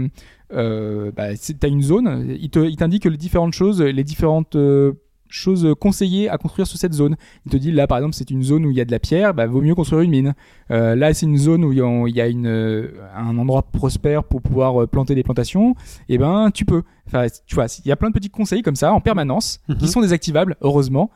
[0.54, 4.94] euh, bah, tu as une zone, il t'indique les différentes choses, les différentes euh,
[5.28, 7.16] choses conseillées à construire sur cette zone.
[7.46, 9.00] Il te dit là par exemple c'est une zone où il y a de la
[9.00, 10.34] pierre, bah, vaut mieux construire une mine.
[10.72, 11.72] Euh, là c'est une zone où
[12.08, 15.76] il y a, une, euh, un endroit prospère pour pouvoir planter des plantations.
[16.10, 16.84] Et ben tu peux.
[17.08, 19.86] Enfin tu vois, il y a plein de petits conseils comme ça en permanence qui
[19.86, 19.88] Mhm.
[19.88, 21.10] sont désactivables heureusement,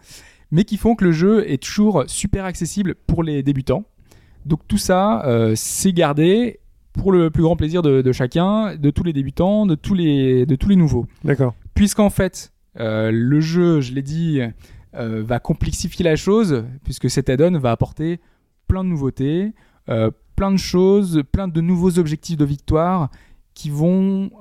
[0.51, 3.83] mais qui font que le jeu est toujours super accessible pour les débutants.
[4.45, 6.59] Donc tout ça euh, c'est gardé
[6.99, 10.45] pour le plus grand plaisir de, de chacun, de tous les débutants, de tous les,
[10.45, 11.55] de tous les nouveaux D'accord.
[11.73, 14.41] puisqu'en fait euh, le jeu, je l'ai dit,
[14.95, 18.19] euh, va complexifier la chose, puisque cet add-on va apporter
[18.67, 19.53] plein de nouveautés,
[19.89, 23.09] euh, plein de choses, plein de nouveaux objectifs de victoire
[23.53, 24.31] qui vont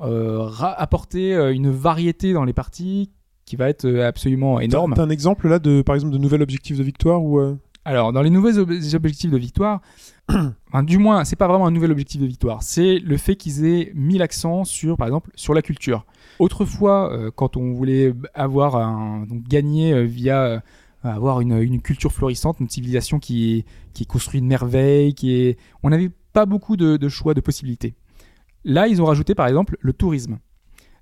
[0.60, 3.10] apporter une variété dans les parties
[3.46, 4.92] qui va être absolument énorme.
[4.94, 7.40] T'as un exemple là de, par exemple, de nouvel objectif de victoire ou
[7.88, 9.80] Alors, dans les nouveaux ob- objectifs de victoire,
[10.82, 12.62] du moins, c'est pas vraiment un nouvel objectif de victoire.
[12.62, 16.04] C'est le fait qu'ils aient mis l'accent sur, par exemple, sur la culture.
[16.38, 20.60] Autrefois, euh, quand on voulait avoir donc gagner euh, via euh,
[21.02, 26.10] avoir une, culture florissante, une civilisation qui est, qui est construite de merveilles, on n'avait
[26.34, 27.94] pas beaucoup de, de choix, de possibilités.
[28.66, 30.40] Là, ils ont rajouté, par exemple, le tourisme.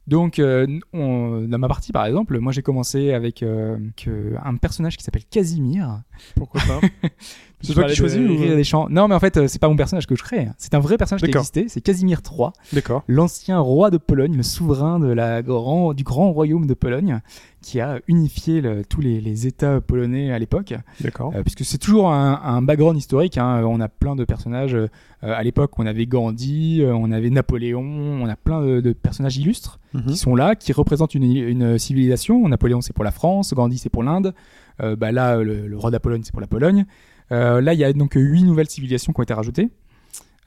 [0.06, 4.56] Donc, euh, on- dans ma partie, par exemple, moi j'ai commencé avec euh, que- un
[4.56, 6.02] personnage qui s'appelle Casimir.
[6.36, 6.80] Pourquoi pas
[7.66, 8.36] C'est toi qui choisis ou...
[8.36, 8.88] Rire des Champs.
[8.90, 10.48] Non, mais en fait, euh, c'est pas mon personnage que je crée.
[10.58, 11.66] C'est un vrai personnage qui existait.
[11.68, 13.02] C'est Casimir III, D'accord.
[13.08, 17.20] l'ancien roi de Pologne, le souverain de la grand, du grand royaume de Pologne,
[17.62, 20.74] qui a unifié le- tous les, les États polonais à l'époque.
[21.00, 21.32] D'accord.
[21.34, 23.38] Euh, puisque c'est toujours un, un background historique.
[23.38, 23.62] hein.
[23.64, 24.74] On a plein de personnages.
[24.74, 24.86] euh,
[25.22, 29.36] à l'époque, on avait Gandhi, euh, on avait Napoléon, on a plein de, de personnages
[29.38, 30.02] illustres Mhm.
[30.08, 32.46] qui sont là, qui représentent une, une civilisation.
[32.48, 34.34] Napoléon, c'est pour la France, Gandhi, c'est pour l'Inde.
[34.82, 36.84] Euh, bah là, le, le roi de la Pologne, c'est pour la Pologne.
[37.32, 39.70] Euh, là, il y a donc huit nouvelles civilisations qui ont été rajoutées.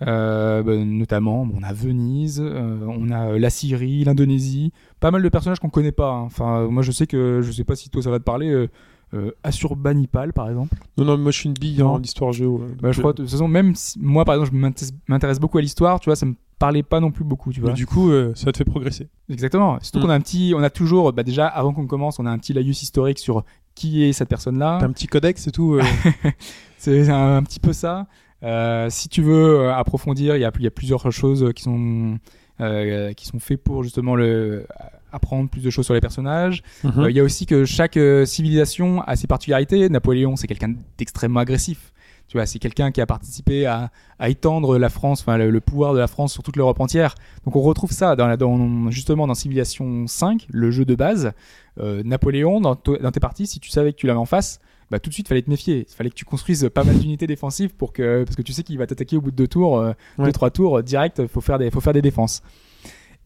[0.08, 5.28] Euh, bah, notamment, on a Venise, euh, on a la Syrie, l'Indonésie, pas mal de
[5.30, 6.12] personnages qu'on connaît pas.
[6.12, 6.22] hein.
[6.24, 8.50] Enfin, moi, je sais que je sais pas si toi ça va te parler.
[8.50, 10.78] Euh, Assurbanipal, par exemple.
[10.98, 12.62] Non, non, moi je suis une bille en histoire géo.
[12.80, 15.62] Bah, je crois, de toute façon, même si, moi, par exemple, je m'intéresse- beaucoup à
[15.62, 17.72] l'histoire, tu vois, ça me parlait pas non plus beaucoup, tu vois.
[17.72, 19.08] Mais du coup, ça te fait progresser.
[19.28, 19.80] Exactement.
[19.82, 20.02] Surtout Mm.
[20.04, 22.38] qu'on a un petit, on a toujours, bah déjà, avant qu'on commence, on a un
[22.38, 23.44] petit laïus historique sur
[23.74, 24.78] qui est cette personne-là.
[24.80, 25.80] T'as un petit codex et tout.
[26.88, 28.08] euh, C'est un, un petit peu ça.
[28.44, 31.64] Euh, si tu veux euh, approfondir, il y a, il y a plusieurs choses qui
[31.64, 32.18] sont,
[32.62, 34.66] euh, qui sont faites pour justement le,
[35.12, 36.62] apprendre plus de choses sur les personnages.
[36.84, 36.94] mhm.
[37.00, 39.90] Euh, Il y a aussi que chaque euh, civilisation a ses particularités.
[39.90, 41.92] Napoléon, c'est quelqu'un d'extrêmement agressif.
[42.28, 43.90] Tu vois, c'est quelqu'un qui a participé à,
[44.20, 47.16] à étendre la France, enfin le, le pouvoir de la France sur toute l'Europe entière.
[47.44, 51.32] Donc on retrouve ça dans, la, dans justement dans Civilisation 5, le jeu de base.
[51.80, 54.60] Euh, Napoléon, dans, dans tes parties, si tu savais que tu l'avais en face,
[54.92, 55.86] bah tout de suite fallait te méfier.
[55.90, 58.64] Il fallait que tu construises pas mal d'unités défensives pour que parce que tu sais
[58.64, 60.26] qu'il va t'attaquer au bout de deux tours, euh, Ouais.
[60.26, 61.26] deux trois tours euh, direct.
[61.28, 62.42] Faut faire des faut faire des défenses.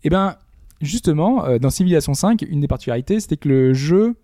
[0.03, 0.35] Et ben
[0.81, 4.15] justement, euh, dans Civilisation 5, une des particularités, c'était que le jeu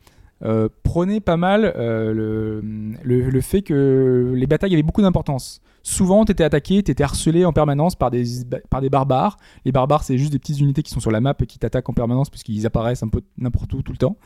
[0.44, 2.61] euh, prenait pas mal euh, le,
[3.03, 5.61] le, le fait que les batailles avaient beaucoup d'importance.
[5.84, 8.24] Souvent, t'étais attaqué, t'étais harcelé en permanence par des,
[8.70, 9.38] par des barbares.
[9.66, 11.90] Les barbares, c'est juste des petites unités qui sont sur la map et qui t'attaquent
[11.90, 14.18] en permanence puisqu'ils apparaissent un peu n'importe où tout le temps.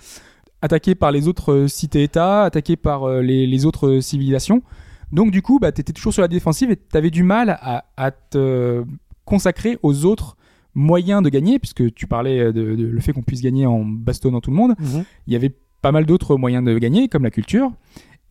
[0.64, 4.64] Attaqué par les autres euh, cités-États, attaqué par euh, les, les autres euh, civilisations.
[5.11, 8.11] Donc, du coup, bah, t'étais toujours sur la défensive et t'avais du mal à, à
[8.11, 8.84] te
[9.26, 10.38] consacrer aux autres
[10.73, 14.40] moyens de gagner, puisque tu parlais de, de le fait qu'on puisse gagner en bastonnant
[14.40, 14.73] tout le monde.
[14.80, 15.03] Mhm.
[15.27, 17.72] Il y avait pas mal d'autres moyens de gagner, comme la culture.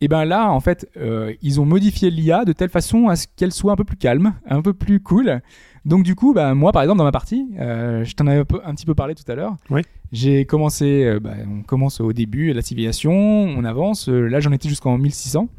[0.01, 3.27] Et ben là, en fait, euh, ils ont modifié l'IA de telle façon à ce
[3.37, 5.41] qu'elle soit un peu plus calme, un peu plus cool.
[5.85, 8.45] Donc du coup, bah, moi, par exemple, dans ma partie, euh, je t'en avais un,
[8.45, 9.55] peu- un petit peu parlé tout à l'heure.
[9.69, 9.81] Oui.
[10.11, 14.07] J'ai commencé, euh, bah, on commence au début, la civilisation, on avance.
[14.09, 15.49] Euh, là, j'en étais jusqu'en 1600.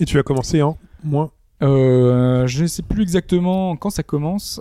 [0.00, 1.30] Et tu as commencé en moins?
[1.60, 4.60] Je ne sais plus exactement quand ça commence,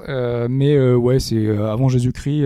[0.49, 2.45] mais ouais, c'est avant Jésus-Christ,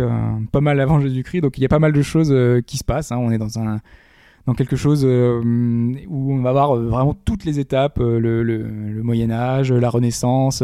[0.52, 1.42] pas mal avant Jésus-Christ.
[1.42, 2.36] Donc il y a pas mal de choses
[2.68, 3.12] qui se passent.
[3.14, 3.18] hein.
[3.18, 3.80] On est dans un
[4.48, 5.40] dans quelque chose euh,
[6.10, 8.58] où on va voir euh, vraiment toutes les étapes, euh, le, le,
[8.90, 10.64] le Moyen Âge, la Renaissance,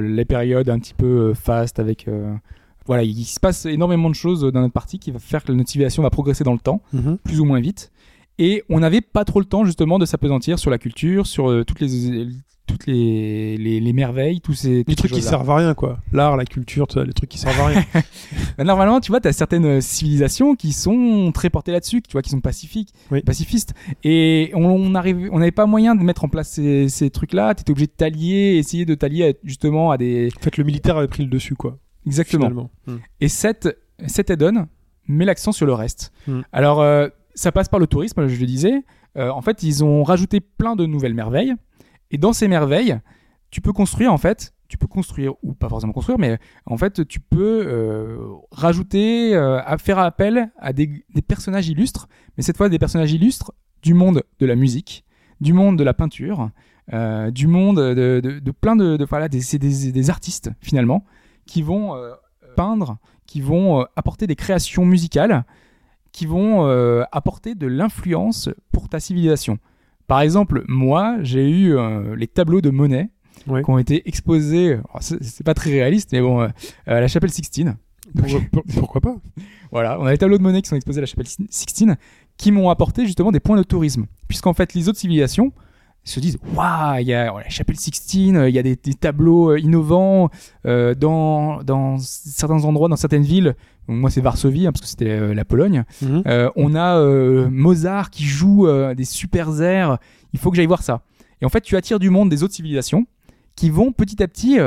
[0.00, 2.34] les périodes un petit peu euh, fastes avec euh,
[2.86, 5.68] voilà, il se passe énormément de choses dans notre partie qui va faire que notre
[5.70, 7.18] civilisation va progresser dans le temps Mhm.
[7.24, 7.90] plus ou moins vite.
[8.38, 11.64] Et on n'avait pas trop le temps justement de s'apesantir sur la culture, sur euh,
[11.64, 12.28] toutes les
[12.68, 15.98] toutes les, les, les merveilles, tous ces Les trucs qui servent à rien, quoi.
[16.12, 17.84] L'art, la culture, les trucs qui servent à rien.
[18.58, 22.22] Bah, Normalement, tu vois, tu as certaines civilisations qui sont très portées là-dessus, tu vois,
[22.22, 23.22] qui sont pacifiques, Oui.
[23.22, 23.74] pacifistes.
[24.04, 27.54] Et on on arrive- on n'avait pas moyen de mettre en place ces, ces trucs-là.
[27.54, 30.28] Tu étais obligé de t'allier, essayer de t'allier justement à des.
[30.36, 31.78] en fait, le militaire avait pris le dessus, quoi.
[32.06, 32.70] Exactement.
[32.86, 33.00] Mhm.
[33.20, 33.68] Et cette,
[34.06, 34.66] cette add-on
[35.08, 36.12] met l'accent sur le reste.
[36.26, 36.40] Mm.
[36.52, 38.82] Alors, euh, ça passe par le tourisme, je le disais.
[39.16, 41.54] Euh, en fait, ils ont rajouté plein de nouvelles merveilles.
[42.10, 42.98] Et dans ces merveilles,
[43.50, 47.06] tu peux construire, en fait, tu peux construire, ou pas forcément construire, mais en fait,
[47.08, 48.18] tu peux euh,
[48.50, 53.52] rajouter, euh, faire appel à des, personnages illustres, mais cette fois des personnages illustres
[53.82, 55.04] du monde de la musique,
[55.40, 56.50] du monde de la peinture,
[56.92, 61.04] euh, du monde de, plein de, voilà, c'est des, artistes finalement
[61.46, 61.94] qui vont
[62.56, 65.44] peindre, qui vont apporter des créations musicales,
[66.12, 66.66] qui vont
[67.10, 69.58] apporter de l'influence pour ta civilisation.
[70.08, 73.10] Par exemple, moi, j'ai eu euh, les tableaux de Monet
[73.46, 73.62] Ouais.
[73.62, 74.78] qui ont été exposés.
[75.00, 76.48] C'est pas très réaliste, mais bon, euh,
[76.86, 77.76] à la chapelle Sixtine.
[78.16, 79.16] Pourquoi, pour- pourquoi pas?
[79.70, 81.96] Voilà, on a les tableaux de Monet qui sont exposés à la chapelle Sixtine,
[82.36, 84.06] qui m'ont apporté justement des points de tourisme.
[84.26, 85.52] Puisqu'en fait, les autres civilisations
[86.04, 88.94] se disent Waouh, il y a oh, la chapelle Sixtine, il y a des, des
[88.94, 90.30] tableaux euh, innovants
[90.66, 93.54] euh, dans, dans certains endroits, dans certaines villes.
[93.88, 95.84] Donc, moi, c'est Varsovie, hein, parce que c'était euh, la Pologne.
[96.02, 96.22] Mhm.
[96.26, 99.98] Euh, on a euh, Mozart qui joue des super airs.
[100.32, 101.02] Il faut que j'aille voir ça.
[101.40, 103.06] Et en fait, tu attires du monde des autres civilisations
[103.56, 104.58] qui vont petit à petit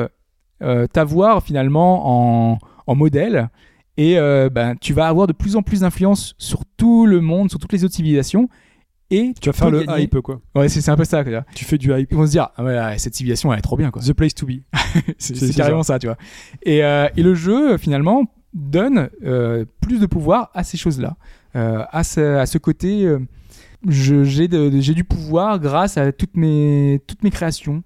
[0.94, 3.50] t'avoir finalement en, en modèle.
[3.98, 4.16] Et
[4.52, 7.74] ben, tu vas avoir de plus en plus d'influence sur tout le monde, sur toutes
[7.74, 8.50] les autres civilisations.
[9.14, 10.40] Et Tu vas faire le gagner- hype, quoi.
[10.56, 11.22] Ouais, c'est un peu ça.
[11.26, 11.44] quoi.
[11.54, 12.08] Tu fais du hype.
[12.10, 14.02] Ils vont se dire, ah ouais, ouais, cette civilisation, elle est trop bien, quoi.
[14.02, 14.62] The place to be.
[15.18, 16.00] C'est carrément ça.
[16.00, 16.16] tu vois.
[16.64, 18.24] Et, euh, et le jeu, finalement,
[18.54, 21.16] donne euh, plus de pouvoir à ces choses-là,
[21.56, 23.06] euh, à, ce, à ce côté.
[23.06, 23.20] euh,
[23.88, 27.84] j'ai du pouvoir grâce à toutes mes, toutes mes créations,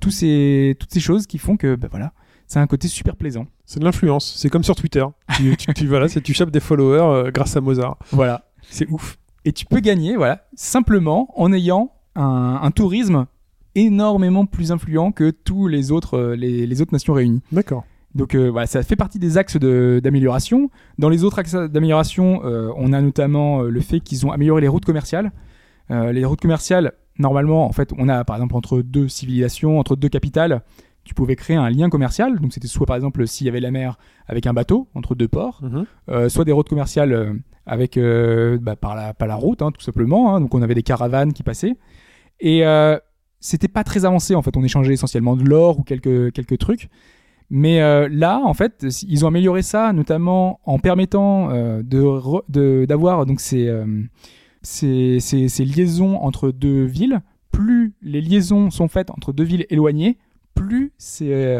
[0.00, 2.12] tous ces, toutes ces choses qui font que, bah voilà,
[2.48, 3.46] c'est un côté super plaisant.
[3.64, 4.34] C'est de l'influence.
[4.36, 5.04] C'est comme sur Twitter.
[5.36, 7.96] tu, tu, tu- voilà, tu chopes des followers grâce à Mozart.
[8.10, 8.50] Voilà.
[8.68, 9.16] C'est ouf.
[9.44, 13.26] Et tu peux gagner, voilà, simplement en ayant un, un tourisme
[13.76, 17.42] énormément plus influent que tous les autres, les, les autres nations réunies.
[17.52, 17.84] D'accord.
[18.14, 20.70] Donc euh, voilà, ça fait partie des axes de- d'amélioration.
[20.98, 24.60] Dans les autres axes d'amélioration, euh, on a notamment euh, le fait qu'ils ont amélioré
[24.60, 25.32] les routes commerciales.
[25.90, 29.96] Euh, les routes commerciales, normalement, en fait, on a par exemple entre deux civilisations, entre
[29.96, 30.62] deux capitales,
[31.02, 32.38] tu pouvais créer un lien commercial.
[32.40, 35.28] Donc c'était soit par exemple s'il y avait la mer avec un bateau entre deux
[35.28, 35.60] ports,
[36.08, 37.32] euh, soit des routes commerciales euh,
[37.66, 40.34] avec euh, bah, par la par la route, hein, tout simplement.
[40.34, 40.40] hein.
[40.40, 41.74] Donc on avait des caravanes qui passaient
[42.40, 42.96] et euh,
[43.40, 44.56] c'était pas très avancé en fait.
[44.56, 46.88] On échangeait essentiellement de l'or ou quelques quelques trucs.
[47.50, 51.82] Mais euh, là, en fait, ils ont amélioré ça, notamment en permettant euh,
[52.86, 53.84] d'avoir donc ces, euh,
[54.62, 57.20] ces, ces, ces liaisons entre deux villes.
[57.50, 60.18] Plus les liaisons sont faites entre deux villes éloignées,
[60.54, 61.56] plus ces,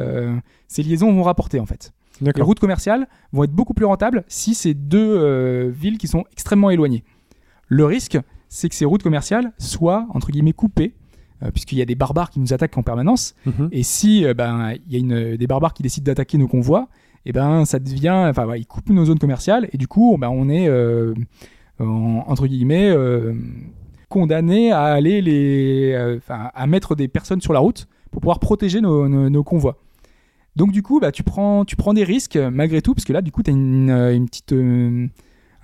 [0.66, 1.92] ces liaisons vont rapporter en fait.
[2.20, 6.70] Les routes commerciales vont être beaucoup plus rentables si c'est deux villes qui sont extrêmement
[6.70, 7.04] éloignées.
[7.68, 10.94] Le risque, c'est que ces routes commerciales soient entre guillemets coupées,
[11.52, 13.34] puisqu'il y a des barbares qui nous attaquent en permanence.
[13.46, 13.68] Mhm.
[13.72, 16.88] Et si euh, ben il y a une, des barbares qui décident d'attaquer nos convois,
[17.26, 20.48] et ben ça devient, enfin ils coupent nos zones commerciales et du coup ben on
[20.48, 21.14] est euh,
[21.80, 23.32] en- entre guillemets euh,
[24.08, 28.80] condamné à aller les, euh, à mettre des personnes sur la route pour pouvoir protéger
[28.80, 29.78] nos, nos- nos convois.
[30.56, 33.12] Donc du coup, bah, tu prends, tu prends des risques euh, malgré tout, parce que
[33.12, 35.08] là, du coup, tu as une, euh, une petite, euh,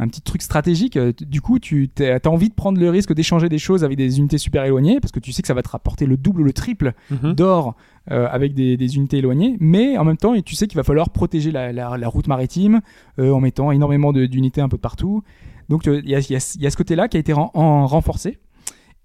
[0.03, 0.97] un petit truc stratégique.
[0.97, 4.19] Euh, Du coup, tu as envie de prendre le risque d'échanger des choses avec des
[4.19, 6.45] unités super éloignées, parce que tu sais que ça va te rapporter le double ou
[6.45, 7.35] le triple Mhm.
[7.35, 7.77] d'or
[8.11, 10.83] euh, avec des, des unités éloignées, mais en même temps, et tu sais qu'il va
[10.85, 12.81] falloir protéger la, la- la route maritime
[13.19, 15.23] euh, en mettant énormément d'unités un peu partout.
[15.69, 16.41] Donc il y, a, y y
[16.71, 18.39] ce côté-là qui a été ren- en- renforcé.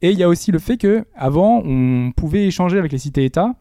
[0.01, 3.55] Et il y a aussi le fait que avant, on pouvait échanger avec les cités-États.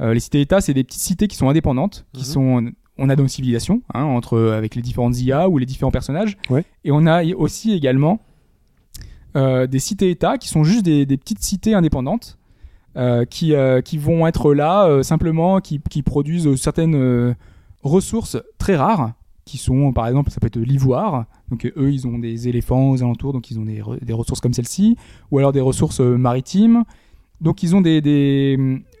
[0.00, 2.26] Euh, les cités-États, c'est des petites cités qui sont indépendantes, qui Mhm.
[2.26, 6.36] sont on a nos civilisations hein, entre avec les différentes IA ou les différents personnages.
[6.50, 6.64] Ouais.
[6.84, 8.20] Et on a aussi également
[9.36, 12.38] euh, des cités-États qui sont juste des, des petites cités indépendantes
[12.96, 17.34] euh, qui, euh, qui vont être là euh, simplement, qui, qui produisent certaines euh,
[17.82, 19.12] ressources très rares,
[19.44, 22.90] qui sont par exemple, ça peut être l'ivoire, donc euh, eux ils ont des éléphants
[22.90, 24.96] aux alentours, donc ils ont des, re- des ressources comme celle-ci,
[25.30, 26.84] ou alors des ressources euh, maritimes,
[27.42, 28.56] donc ils ont des, des,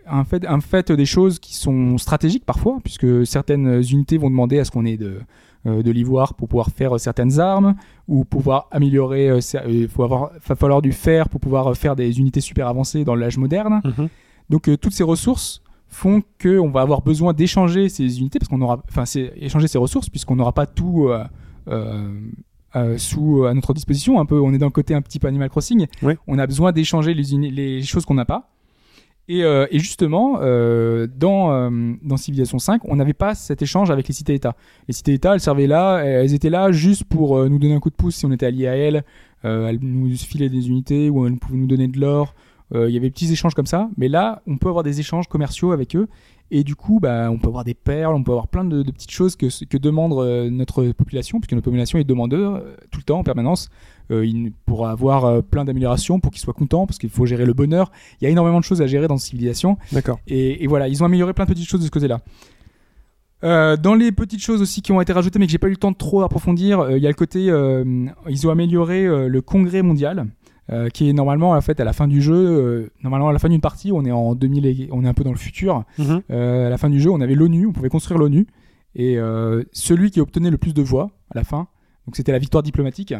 [0.08, 4.58] un, fait, un fait des choses qui sont stratégiques parfois, puisque certaines unités vont demander
[4.58, 5.20] à ce qu'on ait de,
[5.66, 7.74] euh, de l'ivoire pour pouvoir faire euh, certaines armes,
[8.08, 12.68] ou pouvoir améliorer, euh, il va falloir du fer pour pouvoir faire des unités super
[12.68, 13.80] avancées dans l'âge moderne.
[13.84, 14.08] Mhm.
[14.48, 18.48] Donc euh, toutes ces ressources font que on va avoir besoin d'échanger ces unités parce
[18.48, 19.04] qu'on aura, enfin,
[19.36, 21.24] échanger ces ressources puisqu'on n'aura pas tout euh,
[21.68, 22.20] euh,
[22.74, 24.20] euh, sous à notre disposition.
[24.20, 25.86] Un peu, on est dans le côté un petit peu Animal Crossing.
[26.26, 28.50] On a besoin d'échanger les choses qu'on n'a pas.
[29.28, 33.90] Et, euh, et justement, euh, dans, euh, dans Civilization 5, on n'avait pas cet échange
[33.90, 34.54] avec les cités-États.
[34.86, 37.90] Les cités-États, elles servaient là, elles étaient là juste pour euh, nous donner un coup
[37.90, 39.04] de pouce si on était allié à elles.
[39.44, 42.34] Euh, elles nous filaient des unités ou elles pouvaient nous donner de l'or.
[42.74, 43.88] Euh, Il y avait des petits échanges comme ça.
[43.96, 46.08] Mais là, on peut avoir des échanges commerciaux avec eux.
[46.50, 48.90] Et du coup, bah, on peut avoir des perles, on peut avoir plein de, de
[48.92, 53.00] petites choses que, que demande euh, notre population, puisque notre population est demandeur euh, tout
[53.00, 53.68] le temps, en permanence.
[54.12, 57.44] Euh, il pourra avoir euh, plein d'améliorations pour qu'ils soient contents, parce qu'il faut gérer
[57.44, 57.90] le bonheur.
[58.20, 59.76] Il y a énormément de choses à gérer dans Civilisation.
[59.90, 60.20] D'accord.
[60.28, 62.20] Et, et voilà, ils ont amélioré plein de petites choses de ce côté-là.
[63.42, 65.72] Euh, dans les petites choses aussi qui ont été rajoutées, mais que j'ai pas eu
[65.72, 69.40] le temps de trop approfondir, euh, il y a le côté, ils ont amélioré le
[69.42, 70.26] congrès mondial,
[70.70, 73.38] euh, qui est normalement en fait à la fin du jeu, euh, normalement à la
[73.38, 75.84] fin d'une partie, on est en 2000, et- on est un peu dans le futur.
[75.98, 76.22] Mhm.
[76.30, 78.46] Euh, à la fin du jeu, on avait l'ONU, on pouvait construire l'ONU,
[78.94, 79.18] et
[79.72, 81.68] celui qui obtenait le plus de voix à la fin,
[82.06, 83.14] donc c'était la victoire diplomatique,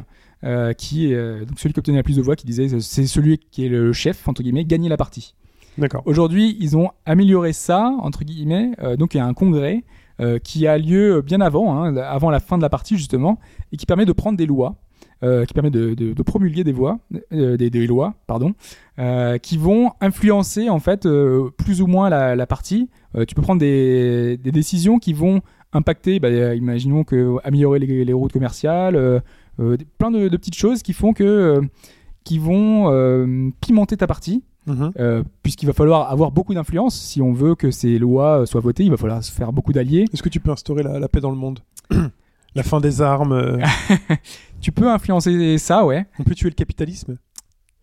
[0.79, 3.69] qui donc celui qui obtenait la plus de voix, qui disait c'est celui qui est
[3.69, 5.35] le chef entre guillemets, gagnait la partie.
[5.79, 6.03] D'accord.
[6.07, 8.71] Aujourd'hui, ils ont amélioré ça, entre guillemets.
[8.99, 9.85] Donc, il y a un congrès
[10.43, 13.39] qui a lieu bien avant, hein, avant la fin de la partie, justement,
[13.73, 14.77] et qui permet de prendre des lois,
[15.23, 16.99] qui permet de, de- de promulguer des, voix,
[17.33, 18.53] euh, des, des lois, pardon,
[18.99, 22.89] euh, qui vont influencer, en fait, euh, plus ou moins la, la partie.
[23.17, 25.41] Euh, tu peux prendre des, des décisions qui vont
[25.73, 29.21] impacter, bah, euh, imaginons que améliorer les, les routes commerciales, euh,
[29.61, 31.61] euh, plein de, de petites choses qui font que, euh,
[32.25, 34.43] qui vont euh, pimenter ta partie.
[34.69, 34.91] Mhm.
[34.99, 38.61] euh, puisqu'il va falloir avoir beaucoup d'influence si on veut que ces lois euh, soient
[38.61, 38.83] votées.
[38.83, 40.07] Il va falloir se faire beaucoup d'alliés.
[40.13, 41.61] Est-ce que tu peux instaurer la, la paix dans le monde?
[42.57, 43.59] La fin des armes euh,
[44.61, 46.07] Tu peux influencer ça, ouais.
[46.19, 47.19] On peut tuer le capitalisme?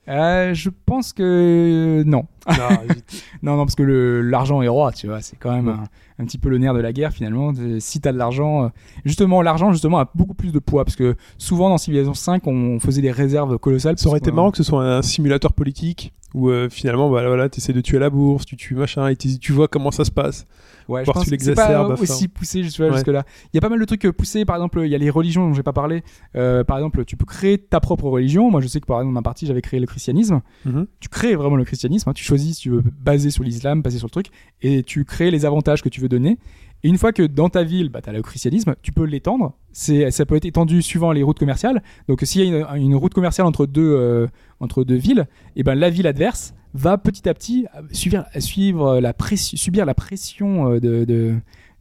[0.10, 2.26] Euh, je pense que non.
[2.50, 3.24] Non, évite.
[3.42, 5.22] Non, non, parce que l'argent est roi, tu vois.
[5.22, 5.74] C'est quand même Ouais.
[6.20, 7.54] un, un petit peu le nerf de la guerre, finalement.
[7.58, 8.68] Euh, Si t'as de l'argent, euh,
[9.06, 10.84] justement, l'argent, justement, a beaucoup plus de poids.
[10.84, 13.98] Parce que souvent, dans Civilization 5, on faisait des réserves colossales.
[13.98, 17.50] Ça aurait été marrant que ce soit un simulateur politique où euh, finalement, bah, voilà,
[17.50, 20.12] tu essaies de tuer la bourse, tu tues machin, et tu vois comment ça se
[20.12, 20.46] passe.
[20.90, 22.94] Ouais, je pense que c'est pas aussi poussé vois, Ouais.
[22.94, 23.24] jusque-là.
[23.54, 24.44] Il y a pas mal de trucs euh, poussés.
[24.44, 26.04] Par exemple, il y a les religions dont j'ai pas parlé.
[26.36, 28.52] Euh, par exemple, tu peux créer ta propre religion.
[28.52, 30.42] Moi, je sais que par exemple, dans ma partie, j'avais créé le christianisme.
[30.66, 30.88] Mhm.
[31.00, 32.10] Tu crées vraiment le christianisme.
[32.10, 32.14] hein.
[32.14, 34.28] Tu choisis si tu veux baser sur l'islam, baser sur le truc,
[34.62, 36.38] et tu crées les avantages que tu veux donner.
[36.84, 39.54] Et une fois que dans ta ville, bah, tu as le christianisme, tu peux l'étendre.
[39.72, 41.82] C'est, ça peut être étendu suivant les routes commerciales.
[42.08, 44.28] Donc, s'il y a une, une route commerciale entre deux, euh,
[44.60, 49.00] entre deux villes, et ben la ville adverse va petit à petit euh, suivre, suivre
[49.00, 51.36] la pression, subir la pression euh, de, de,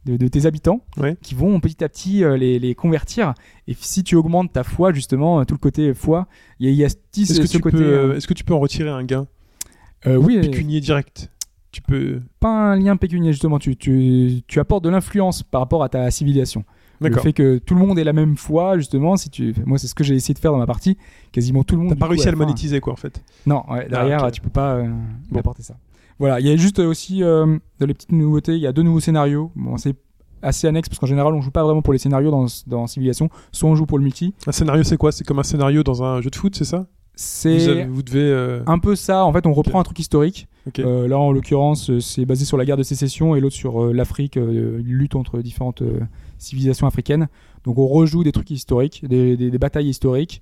[0.05, 0.81] de, de tes habitants
[1.21, 3.33] qui vont petit à petit euh, les, les convertir.
[3.67, 6.27] Et si tu augmentes ta foi, justement, tout le côté foi,
[6.59, 6.95] il y a, il y a ce,
[7.33, 7.77] Est-ce que, ce tu côté.
[7.77, 9.27] peux, euh, est-ce que tu peux en retirer un gain?
[10.05, 11.29] Euh, oui, pécunier direct
[11.73, 12.21] Tu peux.
[12.39, 13.59] pas un lien pécunier justement.
[13.59, 16.63] Tu, tu, tu apportes de l'influence par rapport à ta civilisation.
[17.01, 19.87] Le fait que tout le monde ait la même foi, justement, si tu, moi c'est
[19.87, 20.97] ce que j'ai essayé de faire dans ma partie.
[21.33, 21.89] Quasiment tout le monde.
[21.89, 23.21] T'as pas réussi à le monétiser, quoi, en fait.
[23.45, 24.31] Non, ouais, derrière Ah, ok.
[24.31, 24.87] tu peux pas euh,
[25.29, 25.39] Bon.
[25.39, 25.75] apporter ça.
[26.19, 28.71] Voilà, il y a juste euh, aussi euh, dans les petites nouveautés, il y a
[28.71, 29.51] deux nouveaux scénarios.
[29.55, 29.95] Bon, c'est
[30.41, 33.29] assez annexe parce qu'en général on joue pas vraiment pour les scénarios dans, dans Civilization,
[33.51, 34.33] soit on joue pour le multi.
[34.47, 35.11] Un scénario, c'est quoi?
[35.11, 36.85] C'est comme un scénario dans un jeu de foot, c'est ça?
[37.15, 38.19] C'est vous devez.
[38.21, 39.25] euh, un peu ça.
[39.25, 40.47] En fait, on reprend un truc historique.
[40.79, 43.83] Euh, là, en l'occurrence, euh, c'est basé sur la guerre de sécession et l'autre sur
[43.83, 45.83] euh, l'Afrique, une lutte entre différentes
[46.37, 47.27] civilisations africaines.
[47.65, 50.41] Donc, on rejoue des trucs historiques, des, des- des batailles historiques,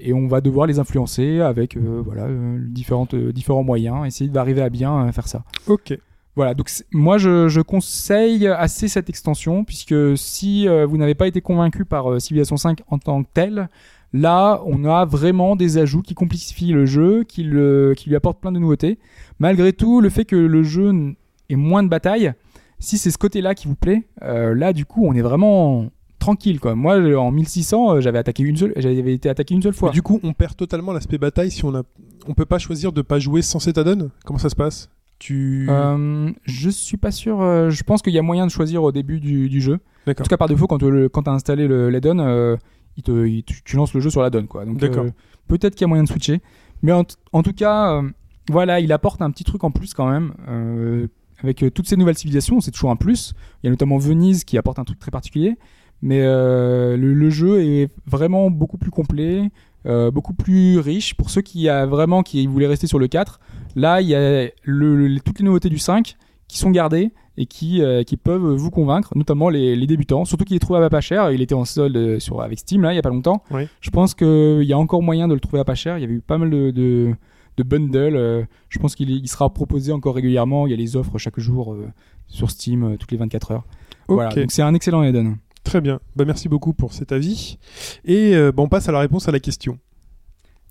[0.00, 2.26] et on va devoir les influencer avec voilà
[2.58, 5.44] différentes, différents moyens, essayer d'arriver à bien faire ça.
[5.68, 5.96] Ok.
[6.36, 11.28] Voilà, donc moi je, je conseille assez cette extension, puisque si euh, vous n'avez pas
[11.28, 13.68] été convaincu par euh, Civilization 5 en tant que tel,
[14.14, 18.40] là on a vraiment des ajouts qui complexifient le jeu, qui, le, qui lui apportent
[18.40, 18.98] plein de nouveautés.
[19.40, 20.92] Malgré tout, le fait que le jeu
[21.50, 22.32] ait moins de batailles,
[22.78, 26.60] si c'est ce côté-là qui vous plaît, euh, là du coup on est vraiment tranquille
[26.60, 26.74] quoi.
[26.74, 29.88] Moi en 1600 euh, j'avais attaqué une seule, j'avais été attaqué une seule fois.
[29.90, 31.82] Mais du coup, on perd totalement l'aspect bataille si on a.
[32.26, 34.10] On peut pas choisir de pas jouer sans cet add-on?
[34.24, 34.88] Comment ça se passe?
[35.18, 35.66] Tu.
[35.68, 37.38] Euh, je suis pas sûr.
[37.70, 39.78] je pense qu'il y a moyen de choisir au début du, du jeu.
[40.06, 42.56] En tout cas, par défaut, quand tu as installé le- l'add-on, euh,
[42.96, 44.46] il te, il- tu, tu lances le jeu sur l'add-on.
[44.46, 44.64] quoi.
[44.64, 45.10] Donc, euh,
[45.48, 46.40] peut-être qu'il y a moyen de switcher.
[46.82, 48.02] Mais en, en tout cas, euh,
[48.50, 50.32] voilà, il apporte un petit truc en plus quand même.
[50.48, 51.06] euh,
[51.42, 53.34] avec euh, toutes ces nouvelles civilisations, c'est toujours un plus.
[53.62, 55.56] Il y a notamment Venise qui apporte un truc très particulier.
[56.02, 59.50] Mais euh, le, le jeu est vraiment beaucoup plus complet,
[59.86, 61.14] euh, beaucoup plus riche.
[61.14, 63.40] Pour ceux qui a vraiment qui voulaient rester sur le 4,
[63.74, 66.16] là il y a le- le- toutes les nouveautés du 5
[66.54, 70.24] qui sont gardées et qui, euh, qui peuvent vous convaincre, notamment les, les débutants.
[70.24, 71.32] Surtout qu'il est trouvé à pas cher.
[71.32, 73.42] Il était en solde euh, sur, avec Steam là il y a pas longtemps.
[73.50, 73.66] Oui.
[73.80, 75.98] Je pense qu'il y a encore moyen de le trouver à pas cher.
[75.98, 77.12] Il y avait eu pas mal de, de,
[77.56, 78.14] de bundles.
[78.14, 80.68] euh, je pense qu'il il sera proposé encore régulièrement.
[80.68, 81.88] Il y a les offres chaque jour euh,
[82.28, 83.64] sur Steam toutes les 24 heures.
[84.06, 85.34] Voilà, donc c'est un excellent add-on.
[85.64, 85.98] Très bien.
[86.14, 87.58] Bah, merci beaucoup pour cet avis.
[88.04, 89.78] Et euh, bon, on passe à la réponse à la question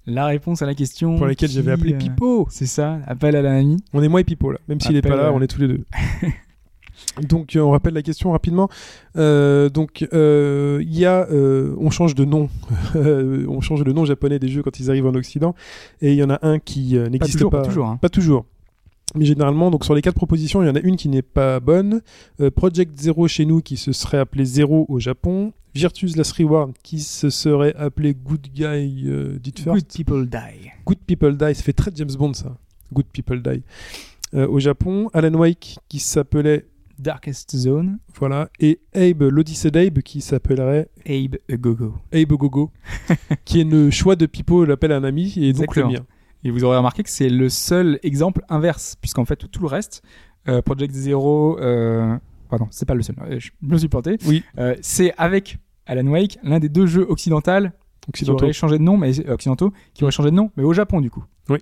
[0.05, 1.17] La réponse à la question.
[1.17, 2.47] pour laquelle qui, j'avais appelé euh, Pipo.
[2.49, 3.77] C'est ça, appel à la amie.
[3.93, 4.59] On est moi et Pipo là.
[4.67, 5.85] Même s'il n'est pas là, on est tous les deux.
[7.29, 8.69] Donc euh, on rappelle la question rapidement.
[9.17, 12.49] Euh, donc euh, il y a, euh, on change de nom,
[12.95, 15.55] on change le nom japonais des jeux quand ils arrivent en Occident,
[16.01, 17.61] et il y en a un qui Pas n'existe toujours, pas.
[17.61, 17.87] pas toujours.
[17.87, 17.97] hein.
[18.01, 18.45] Pas toujours.
[19.15, 21.59] Mais généralement, donc sur les quatre propositions, il y en a une qui n'est pas
[21.59, 22.01] bonne.
[22.39, 25.53] Euh, Project Zero chez nous qui se serait appelé Zero au Japon.
[25.75, 29.97] Virtus Last Reward qui se serait appelé Good Guy euh, Did First.
[29.97, 30.71] Good people die.
[30.85, 32.57] Good People Die, ça fait très James Bond ça.
[32.91, 33.63] Good People Die.
[34.35, 36.65] Euh, au Japon, Alan Wake qui s'appelait
[36.99, 41.95] Darkest Zone, voilà et Abe l'Odyssée d'Abe qui s'appellerait Abe Gogo.
[42.13, 42.71] Abe Gogo
[43.45, 46.05] qui est le choix de Pipo l'appel à un ami et donc le mien.
[46.43, 50.01] Et vous aurez remarqué que c'est le seul exemple inverse, puisqu'en fait tout le reste,
[50.47, 52.17] euh, Project Zero, euh,
[52.49, 54.17] pardon, c'est pas le seul, euh, je me suis planté.
[54.27, 54.43] Oui.
[54.57, 57.69] Euh, c'est avec Alan Wake, l'un des deux jeux occidentaux
[58.13, 60.99] qui aurait changé de nom, mais occidentaux, qui aurait changé de nom, mais au Japon
[60.99, 61.23] du coup.
[61.49, 61.59] Oui.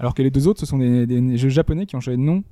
[0.00, 2.22] Alors que les deux autres, ce sont des, des jeux japonais qui ont changé de
[2.22, 2.42] nom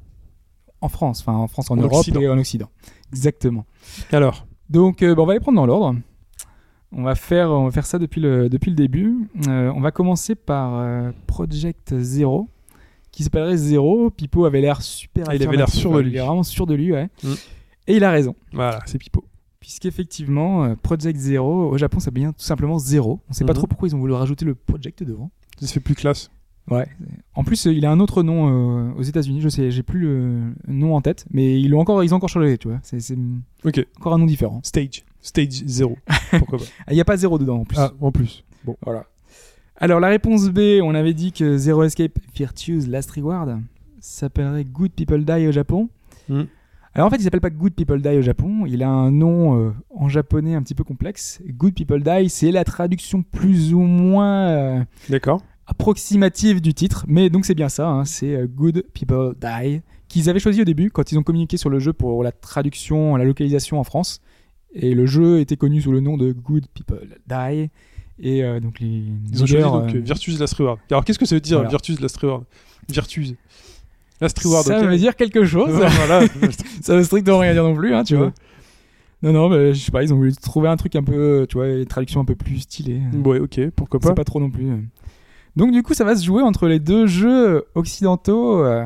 [0.81, 2.21] en France, enfin en France, en, En Europe Occident.
[2.21, 2.69] et en Occident.
[3.13, 3.67] Exactement.
[4.13, 5.97] Alors, Donc, bah, on va les prendre dans l'ordre.
[6.93, 9.29] On va faire, on va faire ça depuis le, depuis le début.
[9.49, 12.49] Euh, on va commencer par euh, Project Zero,
[13.11, 14.11] qui s'appellerait Zero.
[14.11, 15.27] Pipo avait l'air super.
[15.35, 16.11] Il avait l'air sûr de ouais, lui.
[16.13, 17.09] Il est vraiment sûr de lui, ouais.
[17.23, 17.33] Mm.
[17.89, 18.35] Et il a raison.
[18.53, 19.25] voilà, c'est Pipo.
[19.61, 23.21] Puisqu'effectivement, euh, Project Zero, au Japon, ça vient tout simplement Zero.
[23.29, 23.57] On sait pas Mhm.
[23.59, 25.31] trop pourquoi ils ont voulu rajouter le Project devant.
[25.61, 26.31] Ça se fait plus classe.
[26.71, 26.87] Ouais.
[27.35, 29.41] En plus, il a un autre nom euh, aux États-Unis.
[29.41, 32.29] Je sais, j'ai plus le nom en tête, mais ils l'ont encore, ils ont encore
[32.29, 32.79] changé, tu vois.
[32.83, 33.17] C'est c'est
[33.65, 33.85] Ok.
[33.99, 34.61] encore un nom différent.
[34.65, 35.05] Stage.
[35.27, 35.97] Stage 0.
[36.39, 37.79] Pourquoi pas Ah, Il n'y a pas zéro dedans en plus.
[37.79, 38.45] Ah, en plus.
[38.65, 38.77] Bon.
[38.85, 39.07] Voilà.
[39.79, 43.61] Alors la réponse B, on avait dit que Zero Escape Virtue's Last Reward
[44.01, 45.89] s'appellerait Good People Die au Japon.
[46.29, 46.45] Hmm.
[46.95, 48.65] Alors en fait, il s'appelle pas Good People Die au Japon.
[48.67, 51.43] Il a un nom euh, en japonais un petit peu complexe.
[51.47, 55.43] Good People Die, c'est la traduction plus ou moins euh, D'accord.
[55.67, 57.87] approximative du titre, mais donc c'est bien ça.
[57.89, 61.57] hein, c'est euh, Good People Die qu'ils avaient choisi au début quand ils ont communiqué
[61.57, 64.21] sur le jeu pour la traduction, la localisation en France.
[64.79, 67.71] Et le jeu était connu sous le nom de Good People Die.
[68.19, 70.79] Et euh, donc les Ils ont leaders, donc euh, Virtue's Last Reward.
[70.91, 71.71] Alors qu'est-ce que ça veut dire Voilà.
[71.71, 72.45] Virtue's Last Reward?
[72.89, 73.35] Virtue's.
[74.21, 74.65] Last Reward.
[74.65, 75.71] ça veut dire quelque chose.
[75.75, 76.27] Voilà.
[76.83, 78.21] ça veut strictement rien dire non plus, hein, tu Ouais.
[78.21, 78.33] vois.
[79.23, 81.57] Non, non, mais je sais pas, ils ont voulu trouver un truc un peu, tu
[81.57, 83.01] vois, une traduction un peu plus stylée.
[83.25, 84.09] ouais, ok, pourquoi pas.
[84.09, 84.67] C'est pas trop non plus.
[85.57, 88.85] Donc du coup, ça va se jouer entre les deux jeux occidentaux euh,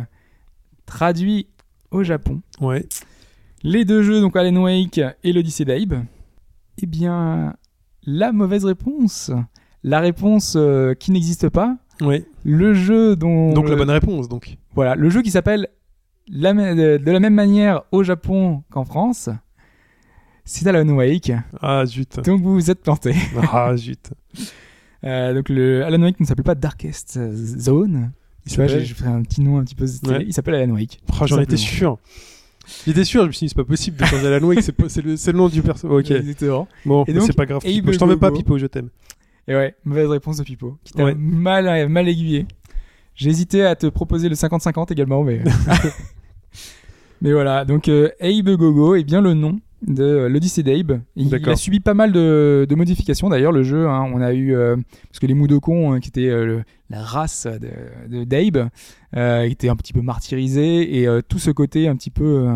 [0.87, 1.47] traduits
[1.91, 2.41] au Japon.
[2.61, 2.87] Ouais.
[3.62, 6.03] Les deux jeux, donc Alan Wake et l'Odyssée d'Abe.
[6.82, 7.55] Eh bien,
[8.05, 9.31] la mauvaise réponse,
[9.82, 12.24] la réponse euh, qui n'existe pas, Ouais.
[12.45, 14.57] le jeu dont Donc la bonne réponse, donc.
[14.74, 15.69] voilà, le jeu qui s'appelle
[16.28, 19.28] la me- de, la même manière au Japon qu'en France,
[20.47, 21.32] c'est Alan Wake.
[21.61, 22.19] Ah zut.
[22.24, 23.15] Donc vous vous êtes planté.
[23.53, 24.11] Ah zut.
[25.05, 28.12] Euh, donc le Alan Wake ne s'appelle pas Darkest Zone.
[28.47, 29.85] Il Tu vois, j'ai fait un petit nom un petit peu.
[30.09, 30.24] Ouais.
[30.27, 30.99] Il s'appelle Alan Wake.
[31.20, 31.99] Ah, J'en étais sûr.
[32.86, 34.88] J'étais sûr, je me suis dit, c'est pas possible de changer Alan Wake, c'est pas-
[34.88, 35.88] c'est le, c'est le nom du perso.
[35.88, 36.68] Ok, Exactement.
[36.84, 37.62] bon, Et mais donc, c'est pas grave.
[37.64, 38.40] Je t'en veux pas, Gogo.
[38.42, 38.88] Pipo, je t'aime.
[39.48, 40.78] Et ouais, mauvaise réponse de Pipo.
[40.84, 41.14] Qui t'a Ouais.
[41.16, 42.47] mal, mal aiguillé.
[43.14, 45.42] J'ai hésité à te proposer le 50-50 également, mais.
[47.22, 51.01] mais voilà, donc euh, Abe Gogo est bien le nom de euh, l'Odyssée d'Abe.
[51.16, 53.89] Il, il a subi pas mal de, de modifications d'ailleurs, le jeu.
[53.89, 54.11] hein.
[54.12, 54.55] on a eu.
[54.55, 54.77] euh,
[55.09, 57.47] parce que les Mudokons, hein, qui étaient euh, le- la race
[58.09, 58.69] de, d'Abe,
[59.15, 62.48] étaient un petit peu martyrisés et tout ce côté un petit peu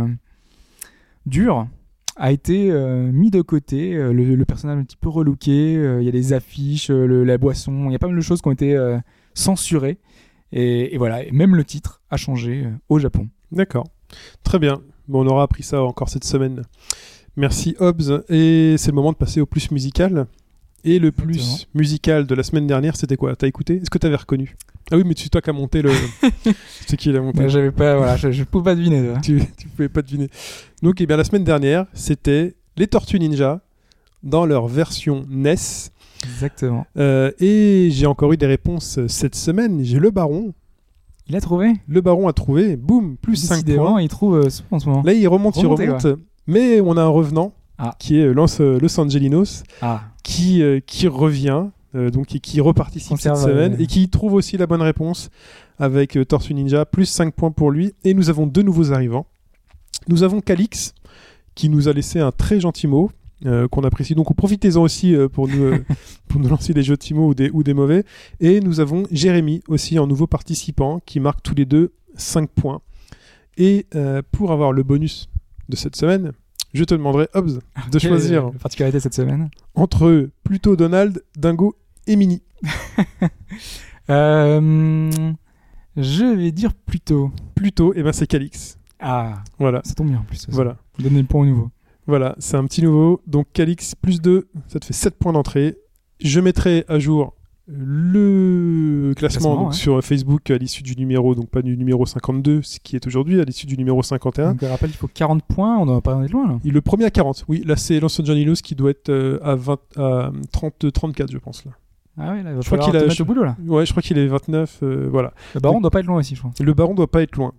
[1.26, 1.66] dur
[2.16, 2.70] a été
[3.12, 3.92] mis de côté.
[3.94, 5.74] Le, le personnage un petit peu relooké.
[5.74, 7.86] Il y a des affiches, le- la boisson.
[7.86, 8.76] Il y a pas mal de choses qui ont été
[9.34, 9.98] censurées.
[10.52, 13.28] Et, et voilà, et même le titre a changé au Japon.
[13.52, 13.86] D'accord.
[14.44, 14.80] Très bien.
[15.08, 16.62] Bon, on aura appris ça encore cette semaine.
[17.36, 18.22] Merci Hobbs.
[18.28, 20.26] Et c'est le moment de passer au plus musical.
[20.86, 21.70] Et le plus Exactement.
[21.74, 23.34] musical de la semaine dernière, c'était quoi?
[23.34, 23.76] T'as écouté?
[23.76, 24.54] Est-ce que t'avais reconnu?
[24.92, 25.90] Ah oui, mais c'est toi qui as monté le.
[26.86, 27.40] c'est qui l'a monté?
[27.40, 29.14] Moi, j'avais pas, voilà, je, je pouvais pas deviner.
[29.22, 30.28] tu tu, tu pouvais pas deviner.
[30.82, 33.62] Donc, eh bien, la semaine dernière, c'était les Tortues Ninja
[34.22, 35.54] dans leur version NES.
[36.22, 36.86] Exactement.
[36.98, 39.82] Euh, et j'ai encore eu des réponses cette semaine.
[39.84, 40.52] J'ai le Baron.
[41.28, 41.72] Il a trouvé?
[41.88, 42.76] Le Baron a trouvé.
[42.76, 44.02] Boum, plus 5 Décidément, points.
[44.02, 45.02] il trouve euh, en ce moment.
[45.02, 46.06] Là, il remonte, il remonte.
[46.46, 47.94] Mais on a un revenant Ah.
[47.98, 51.64] qui est Los, euh, Los Angelinos Ah, qui, euh, qui revient.
[51.96, 54.82] euh, donc, et qui reparticipe Conserve, cette semaine euh, et qui trouve aussi la bonne
[54.82, 55.30] réponse
[55.78, 57.92] avec euh, Tortue Ninja, plus 5 points pour lui.
[58.04, 59.26] Et nous avons deux nouveaux arrivants.
[60.08, 60.92] Nous avons Calix
[61.54, 63.10] qui nous a laissé un très gentil mot
[63.46, 64.14] euh, qu'on apprécie.
[64.16, 65.84] Donc profitez-en aussi euh, pour, nous, euh,
[66.28, 68.02] pour nous lancer des jeux de mots ou des, ou des mauvais.
[68.40, 72.80] Et nous avons Jérémy aussi en nouveau participant qui marque tous les deux 5 points.
[73.56, 75.28] Et euh, pour avoir le bonus
[75.68, 76.32] de cette semaine,
[76.72, 77.58] je te demanderai, Hobbs,
[77.90, 79.48] de quelle choisir particularité cette semaine.
[79.74, 81.76] entre plutôt Donald, Dingo
[82.06, 82.42] et Minnie.
[84.10, 85.10] Euh,
[85.96, 87.30] je vais dire plutôt.
[87.54, 88.78] Plutôt, et ben c'est Calix.
[89.00, 89.80] Ah, Voilà.
[89.84, 90.36] ça tombe bien en plus.
[90.36, 90.48] ça.
[90.50, 90.76] Voilà.
[90.98, 91.70] Donnez le point au nouveau.
[92.06, 93.22] Voilà, c'est un petit nouveau.
[93.26, 95.78] Donc Calix plus 2, ça te fait 7 points d'entrée.
[96.20, 97.34] Je mettrai à jour
[97.66, 99.74] le classement, Classement, donc, ouais.
[99.74, 103.40] sur Facebook à l'issue du numéro, donc pas du numéro 52, ce qui est aujourd'hui,
[103.40, 104.50] à l'issue du numéro 51.
[104.52, 105.78] Donc, je rappelle, il faut 40 points.
[105.78, 106.58] On doit pas en être loin là.
[106.64, 109.54] Et le premier à 40, oui, là c'est Los Angeles qui doit être euh, à,
[109.54, 111.64] 20, à 30, 34, je pense.
[111.64, 111.72] Là.
[112.18, 113.56] Ah ouais, là, il va Je crois qu'il a- je- au boulot là.
[113.66, 115.32] Ouais, je crois qu'il est 29, euh, voilà.
[115.54, 116.52] Le baron doit pas être loin aussi, je crois.
[116.60, 117.52] Le baron doit pas être loin.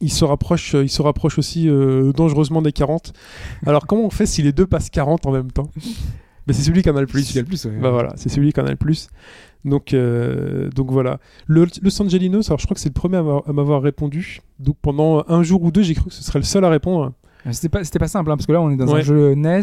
[0.00, 3.12] Il se rapproche, euh, il se rapproche aussi euh, dangereusement des 40.
[3.64, 5.70] Alors comment on fait si les deux passent 40 en même temps?
[6.46, 7.22] Ben, C'est celui qui en a le plus.
[7.22, 7.78] Celui qui a le plus, ouais.
[7.80, 9.08] Bah voilà, c'est celui qui en a le plus.
[9.64, 11.18] Donc, euh, donc voilà.
[11.46, 13.22] Le, Los Angelinos, alors je crois que c'est le premier à
[13.52, 14.40] m'avoir- répondu.
[14.58, 17.12] Donc pendant un jour ou deux, j'ai cru que ce serait le seul à répondre.
[17.46, 19.34] Euh, C'était pas, c'était pas simple hein, parce que là, on est dans un jeu
[19.34, 19.62] NES.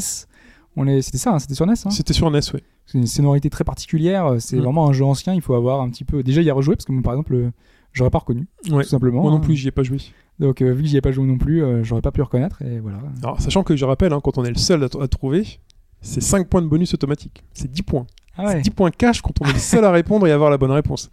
[0.76, 1.74] On est, c'était ça, hein, c'était sur NES.
[1.86, 1.90] Hein.
[1.92, 2.64] C'était sur NES, ouais.
[2.88, 4.26] C'est une sonorité très particulière.
[4.26, 4.62] euh, C'est Mm.
[4.62, 5.34] vraiment un jeu ancien.
[5.36, 6.24] Il faut avoir un petit peu.
[6.24, 7.52] Déjà, y a rejoué parce que moi, par exemple,
[7.94, 8.84] j'aurais pas reconnu, Ouais.
[8.84, 9.22] tout simplement.
[9.22, 9.98] Moi non plus, j'y ai pas joué.
[10.40, 12.62] Donc, euh, vu que j'y ai pas joué non plus, euh, j'aurais pas pu reconnaître.
[12.64, 12.98] Et voilà.
[13.22, 15.60] Alors, sachant que je rappelle, hein, quand on est le seul à, à trouver,
[16.02, 17.44] c'est 5 points de bonus automatique.
[17.54, 18.08] C'est 10 points.
[18.36, 18.62] Ah C'est ouais.
[18.62, 21.10] 10 points cash quand on est le seul à répondre et avoir la bonne réponse.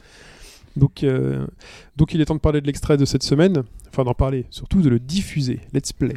[0.77, 1.47] Donc, euh,
[1.97, 3.65] donc il est temps de parler de l'extrait de cette semaine.
[3.91, 5.61] Enfin, d'en parler, surtout de le diffuser.
[5.73, 6.15] Let's play.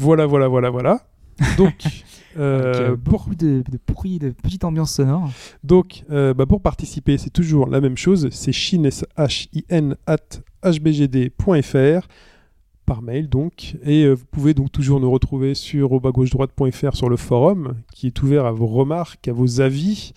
[0.00, 1.02] Voilà, voilà, voilà, voilà.
[1.58, 1.74] Donc,
[2.38, 5.30] euh, euh, pour, beaucoup de, de bruit, de petite ambiance sonore.
[5.62, 8.28] donc euh, bah, pour participer, c'est toujours la même chose.
[8.30, 10.16] C'est chin, H-I-N, at
[10.64, 12.08] hbgd.fr
[12.86, 13.76] par mail donc.
[13.84, 17.18] Et euh, vous pouvez donc toujours nous retrouver sur au bas gauche droite.fr sur le
[17.18, 20.14] forum qui est ouvert à vos remarques, à vos avis.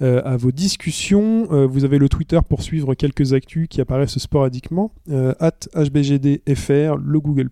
[0.00, 1.48] Euh, à vos discussions.
[1.50, 4.92] Euh, vous avez le Twitter pour suivre quelques actus qui apparaissent sporadiquement.
[5.10, 7.50] Euh, at HBGDFR, le Google,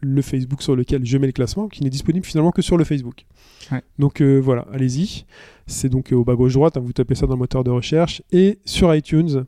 [0.00, 2.84] le Facebook sur lequel je mets le classement, qui n'est disponible finalement que sur le
[2.84, 3.24] Facebook.
[3.70, 3.82] Ouais.
[3.98, 5.24] Donc voilà, allez-y.
[5.66, 8.22] C'est donc au bas gauche droite, hein, vous tapez ça dans le moteur de recherche.
[8.32, 9.44] Et sur iTunes,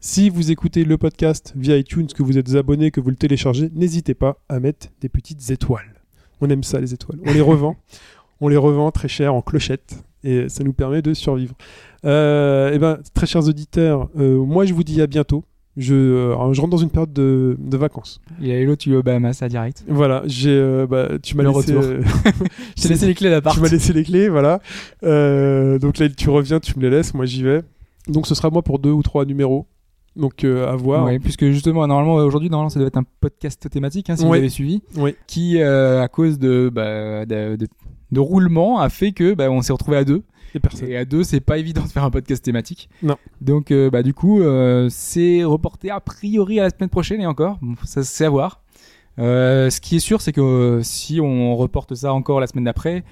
[0.00, 3.70] si vous écoutez le podcast via iTunes, que vous êtes abonné, que vous le téléchargez,
[3.74, 6.02] n'hésitez pas à mettre des petites étoiles.
[6.40, 7.20] On aime ça, les étoiles.
[7.24, 7.76] On les revend.
[8.40, 10.04] On les revend très cher en clochette.
[10.24, 11.54] Et ça nous permet de survivre.
[12.04, 15.44] Euh, eh ben, très chers auditeurs, euh, moi je vous dis à bientôt.
[15.76, 18.20] Je, euh, je rentre dans une période de, de vacances.
[18.40, 19.84] Il y a l'autre, tu es au Bahamas, ça direct.
[19.88, 21.82] Voilà, j'ai, bah, tu m'as Le laissé, retour.
[22.76, 23.56] Je t'ai laissé les clés d'appart.
[23.56, 24.60] tu m'as laissé les clés, voilà.
[25.02, 27.62] Donc là, tu reviens, tu me les laisses, moi j'y vais.
[28.08, 29.66] Donc ce sera moi pour deux ou trois numéros.
[30.16, 31.04] Donc euh, à voir.
[31.04, 34.32] Ouais, puisque justement, normalement, aujourd'hui, normalement, ça devait être un podcast thématique, hein, si vous
[34.32, 34.82] avez suivi,
[35.26, 37.66] qui, euh, à cause de, bah, de, de,
[38.14, 40.22] de roulement, a fait que bah, on s'est retrouvé à deux.
[40.54, 40.88] Et personne.
[40.88, 42.88] Et à deux, c'est pas évident de faire un podcast thématique.
[43.02, 43.16] Non.
[43.40, 47.26] Donc, euh, bah, du coup, euh, c'est reporté a priori à la semaine prochaine et
[47.26, 47.58] encore.
[47.60, 48.60] Bon, ça, c'est à voir.
[49.18, 53.02] Euh, ce qui est sûr, c'est que si on reporte ça encore la semaine d'après,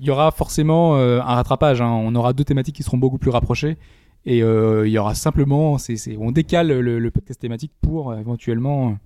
[0.00, 1.80] il y aura forcément un rattrapage.
[1.82, 1.88] hein.
[1.90, 3.76] On aura deux thématiques qui seront beaucoup plus rapprochées.
[4.24, 8.96] Et il y aura simplement, c'est, c'est, on décale le, le podcast thématique pour éventuellement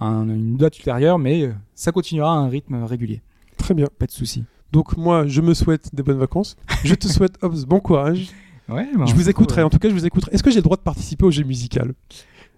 [0.00, 3.20] un- une date ultérieure, mais ça continuera à un rythme régulier.
[3.56, 3.86] Très bien.
[3.98, 4.44] Pas de souci.
[4.72, 6.56] Donc moi, je me souhaite des bonnes vacances.
[6.84, 8.28] je te souhaite Hobbs, bon courage.
[8.68, 9.62] Ouais, bah, je vous écouterai.
[9.62, 10.32] En tout cas, je vous écouterai.
[10.34, 11.92] Est-ce que j'ai le droit de participer au jeu musical?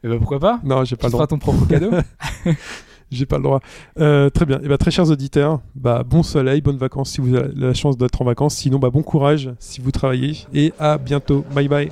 [0.05, 0.61] Eh ben, pourquoi pas?
[0.63, 1.27] Non, j'ai pas Tu le droit.
[1.27, 1.91] ton propre cadeau.
[3.11, 3.61] J'ai pas le droit.
[4.01, 4.61] Euh, très bien.
[4.63, 7.97] Et bah, très chers auditeurs, bah, bon soleil, bonnes vacances si vous avez la chance
[7.97, 8.57] d'être en vacances.
[8.57, 10.39] Sinon, bah, bon courage si vous travaillez.
[10.53, 11.45] Et à bientôt.
[11.55, 11.91] Bye bye.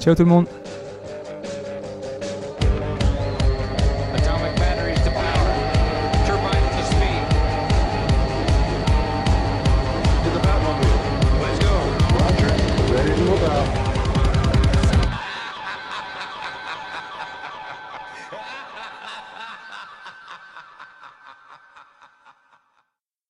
[0.00, 0.46] Ciao tout le monde.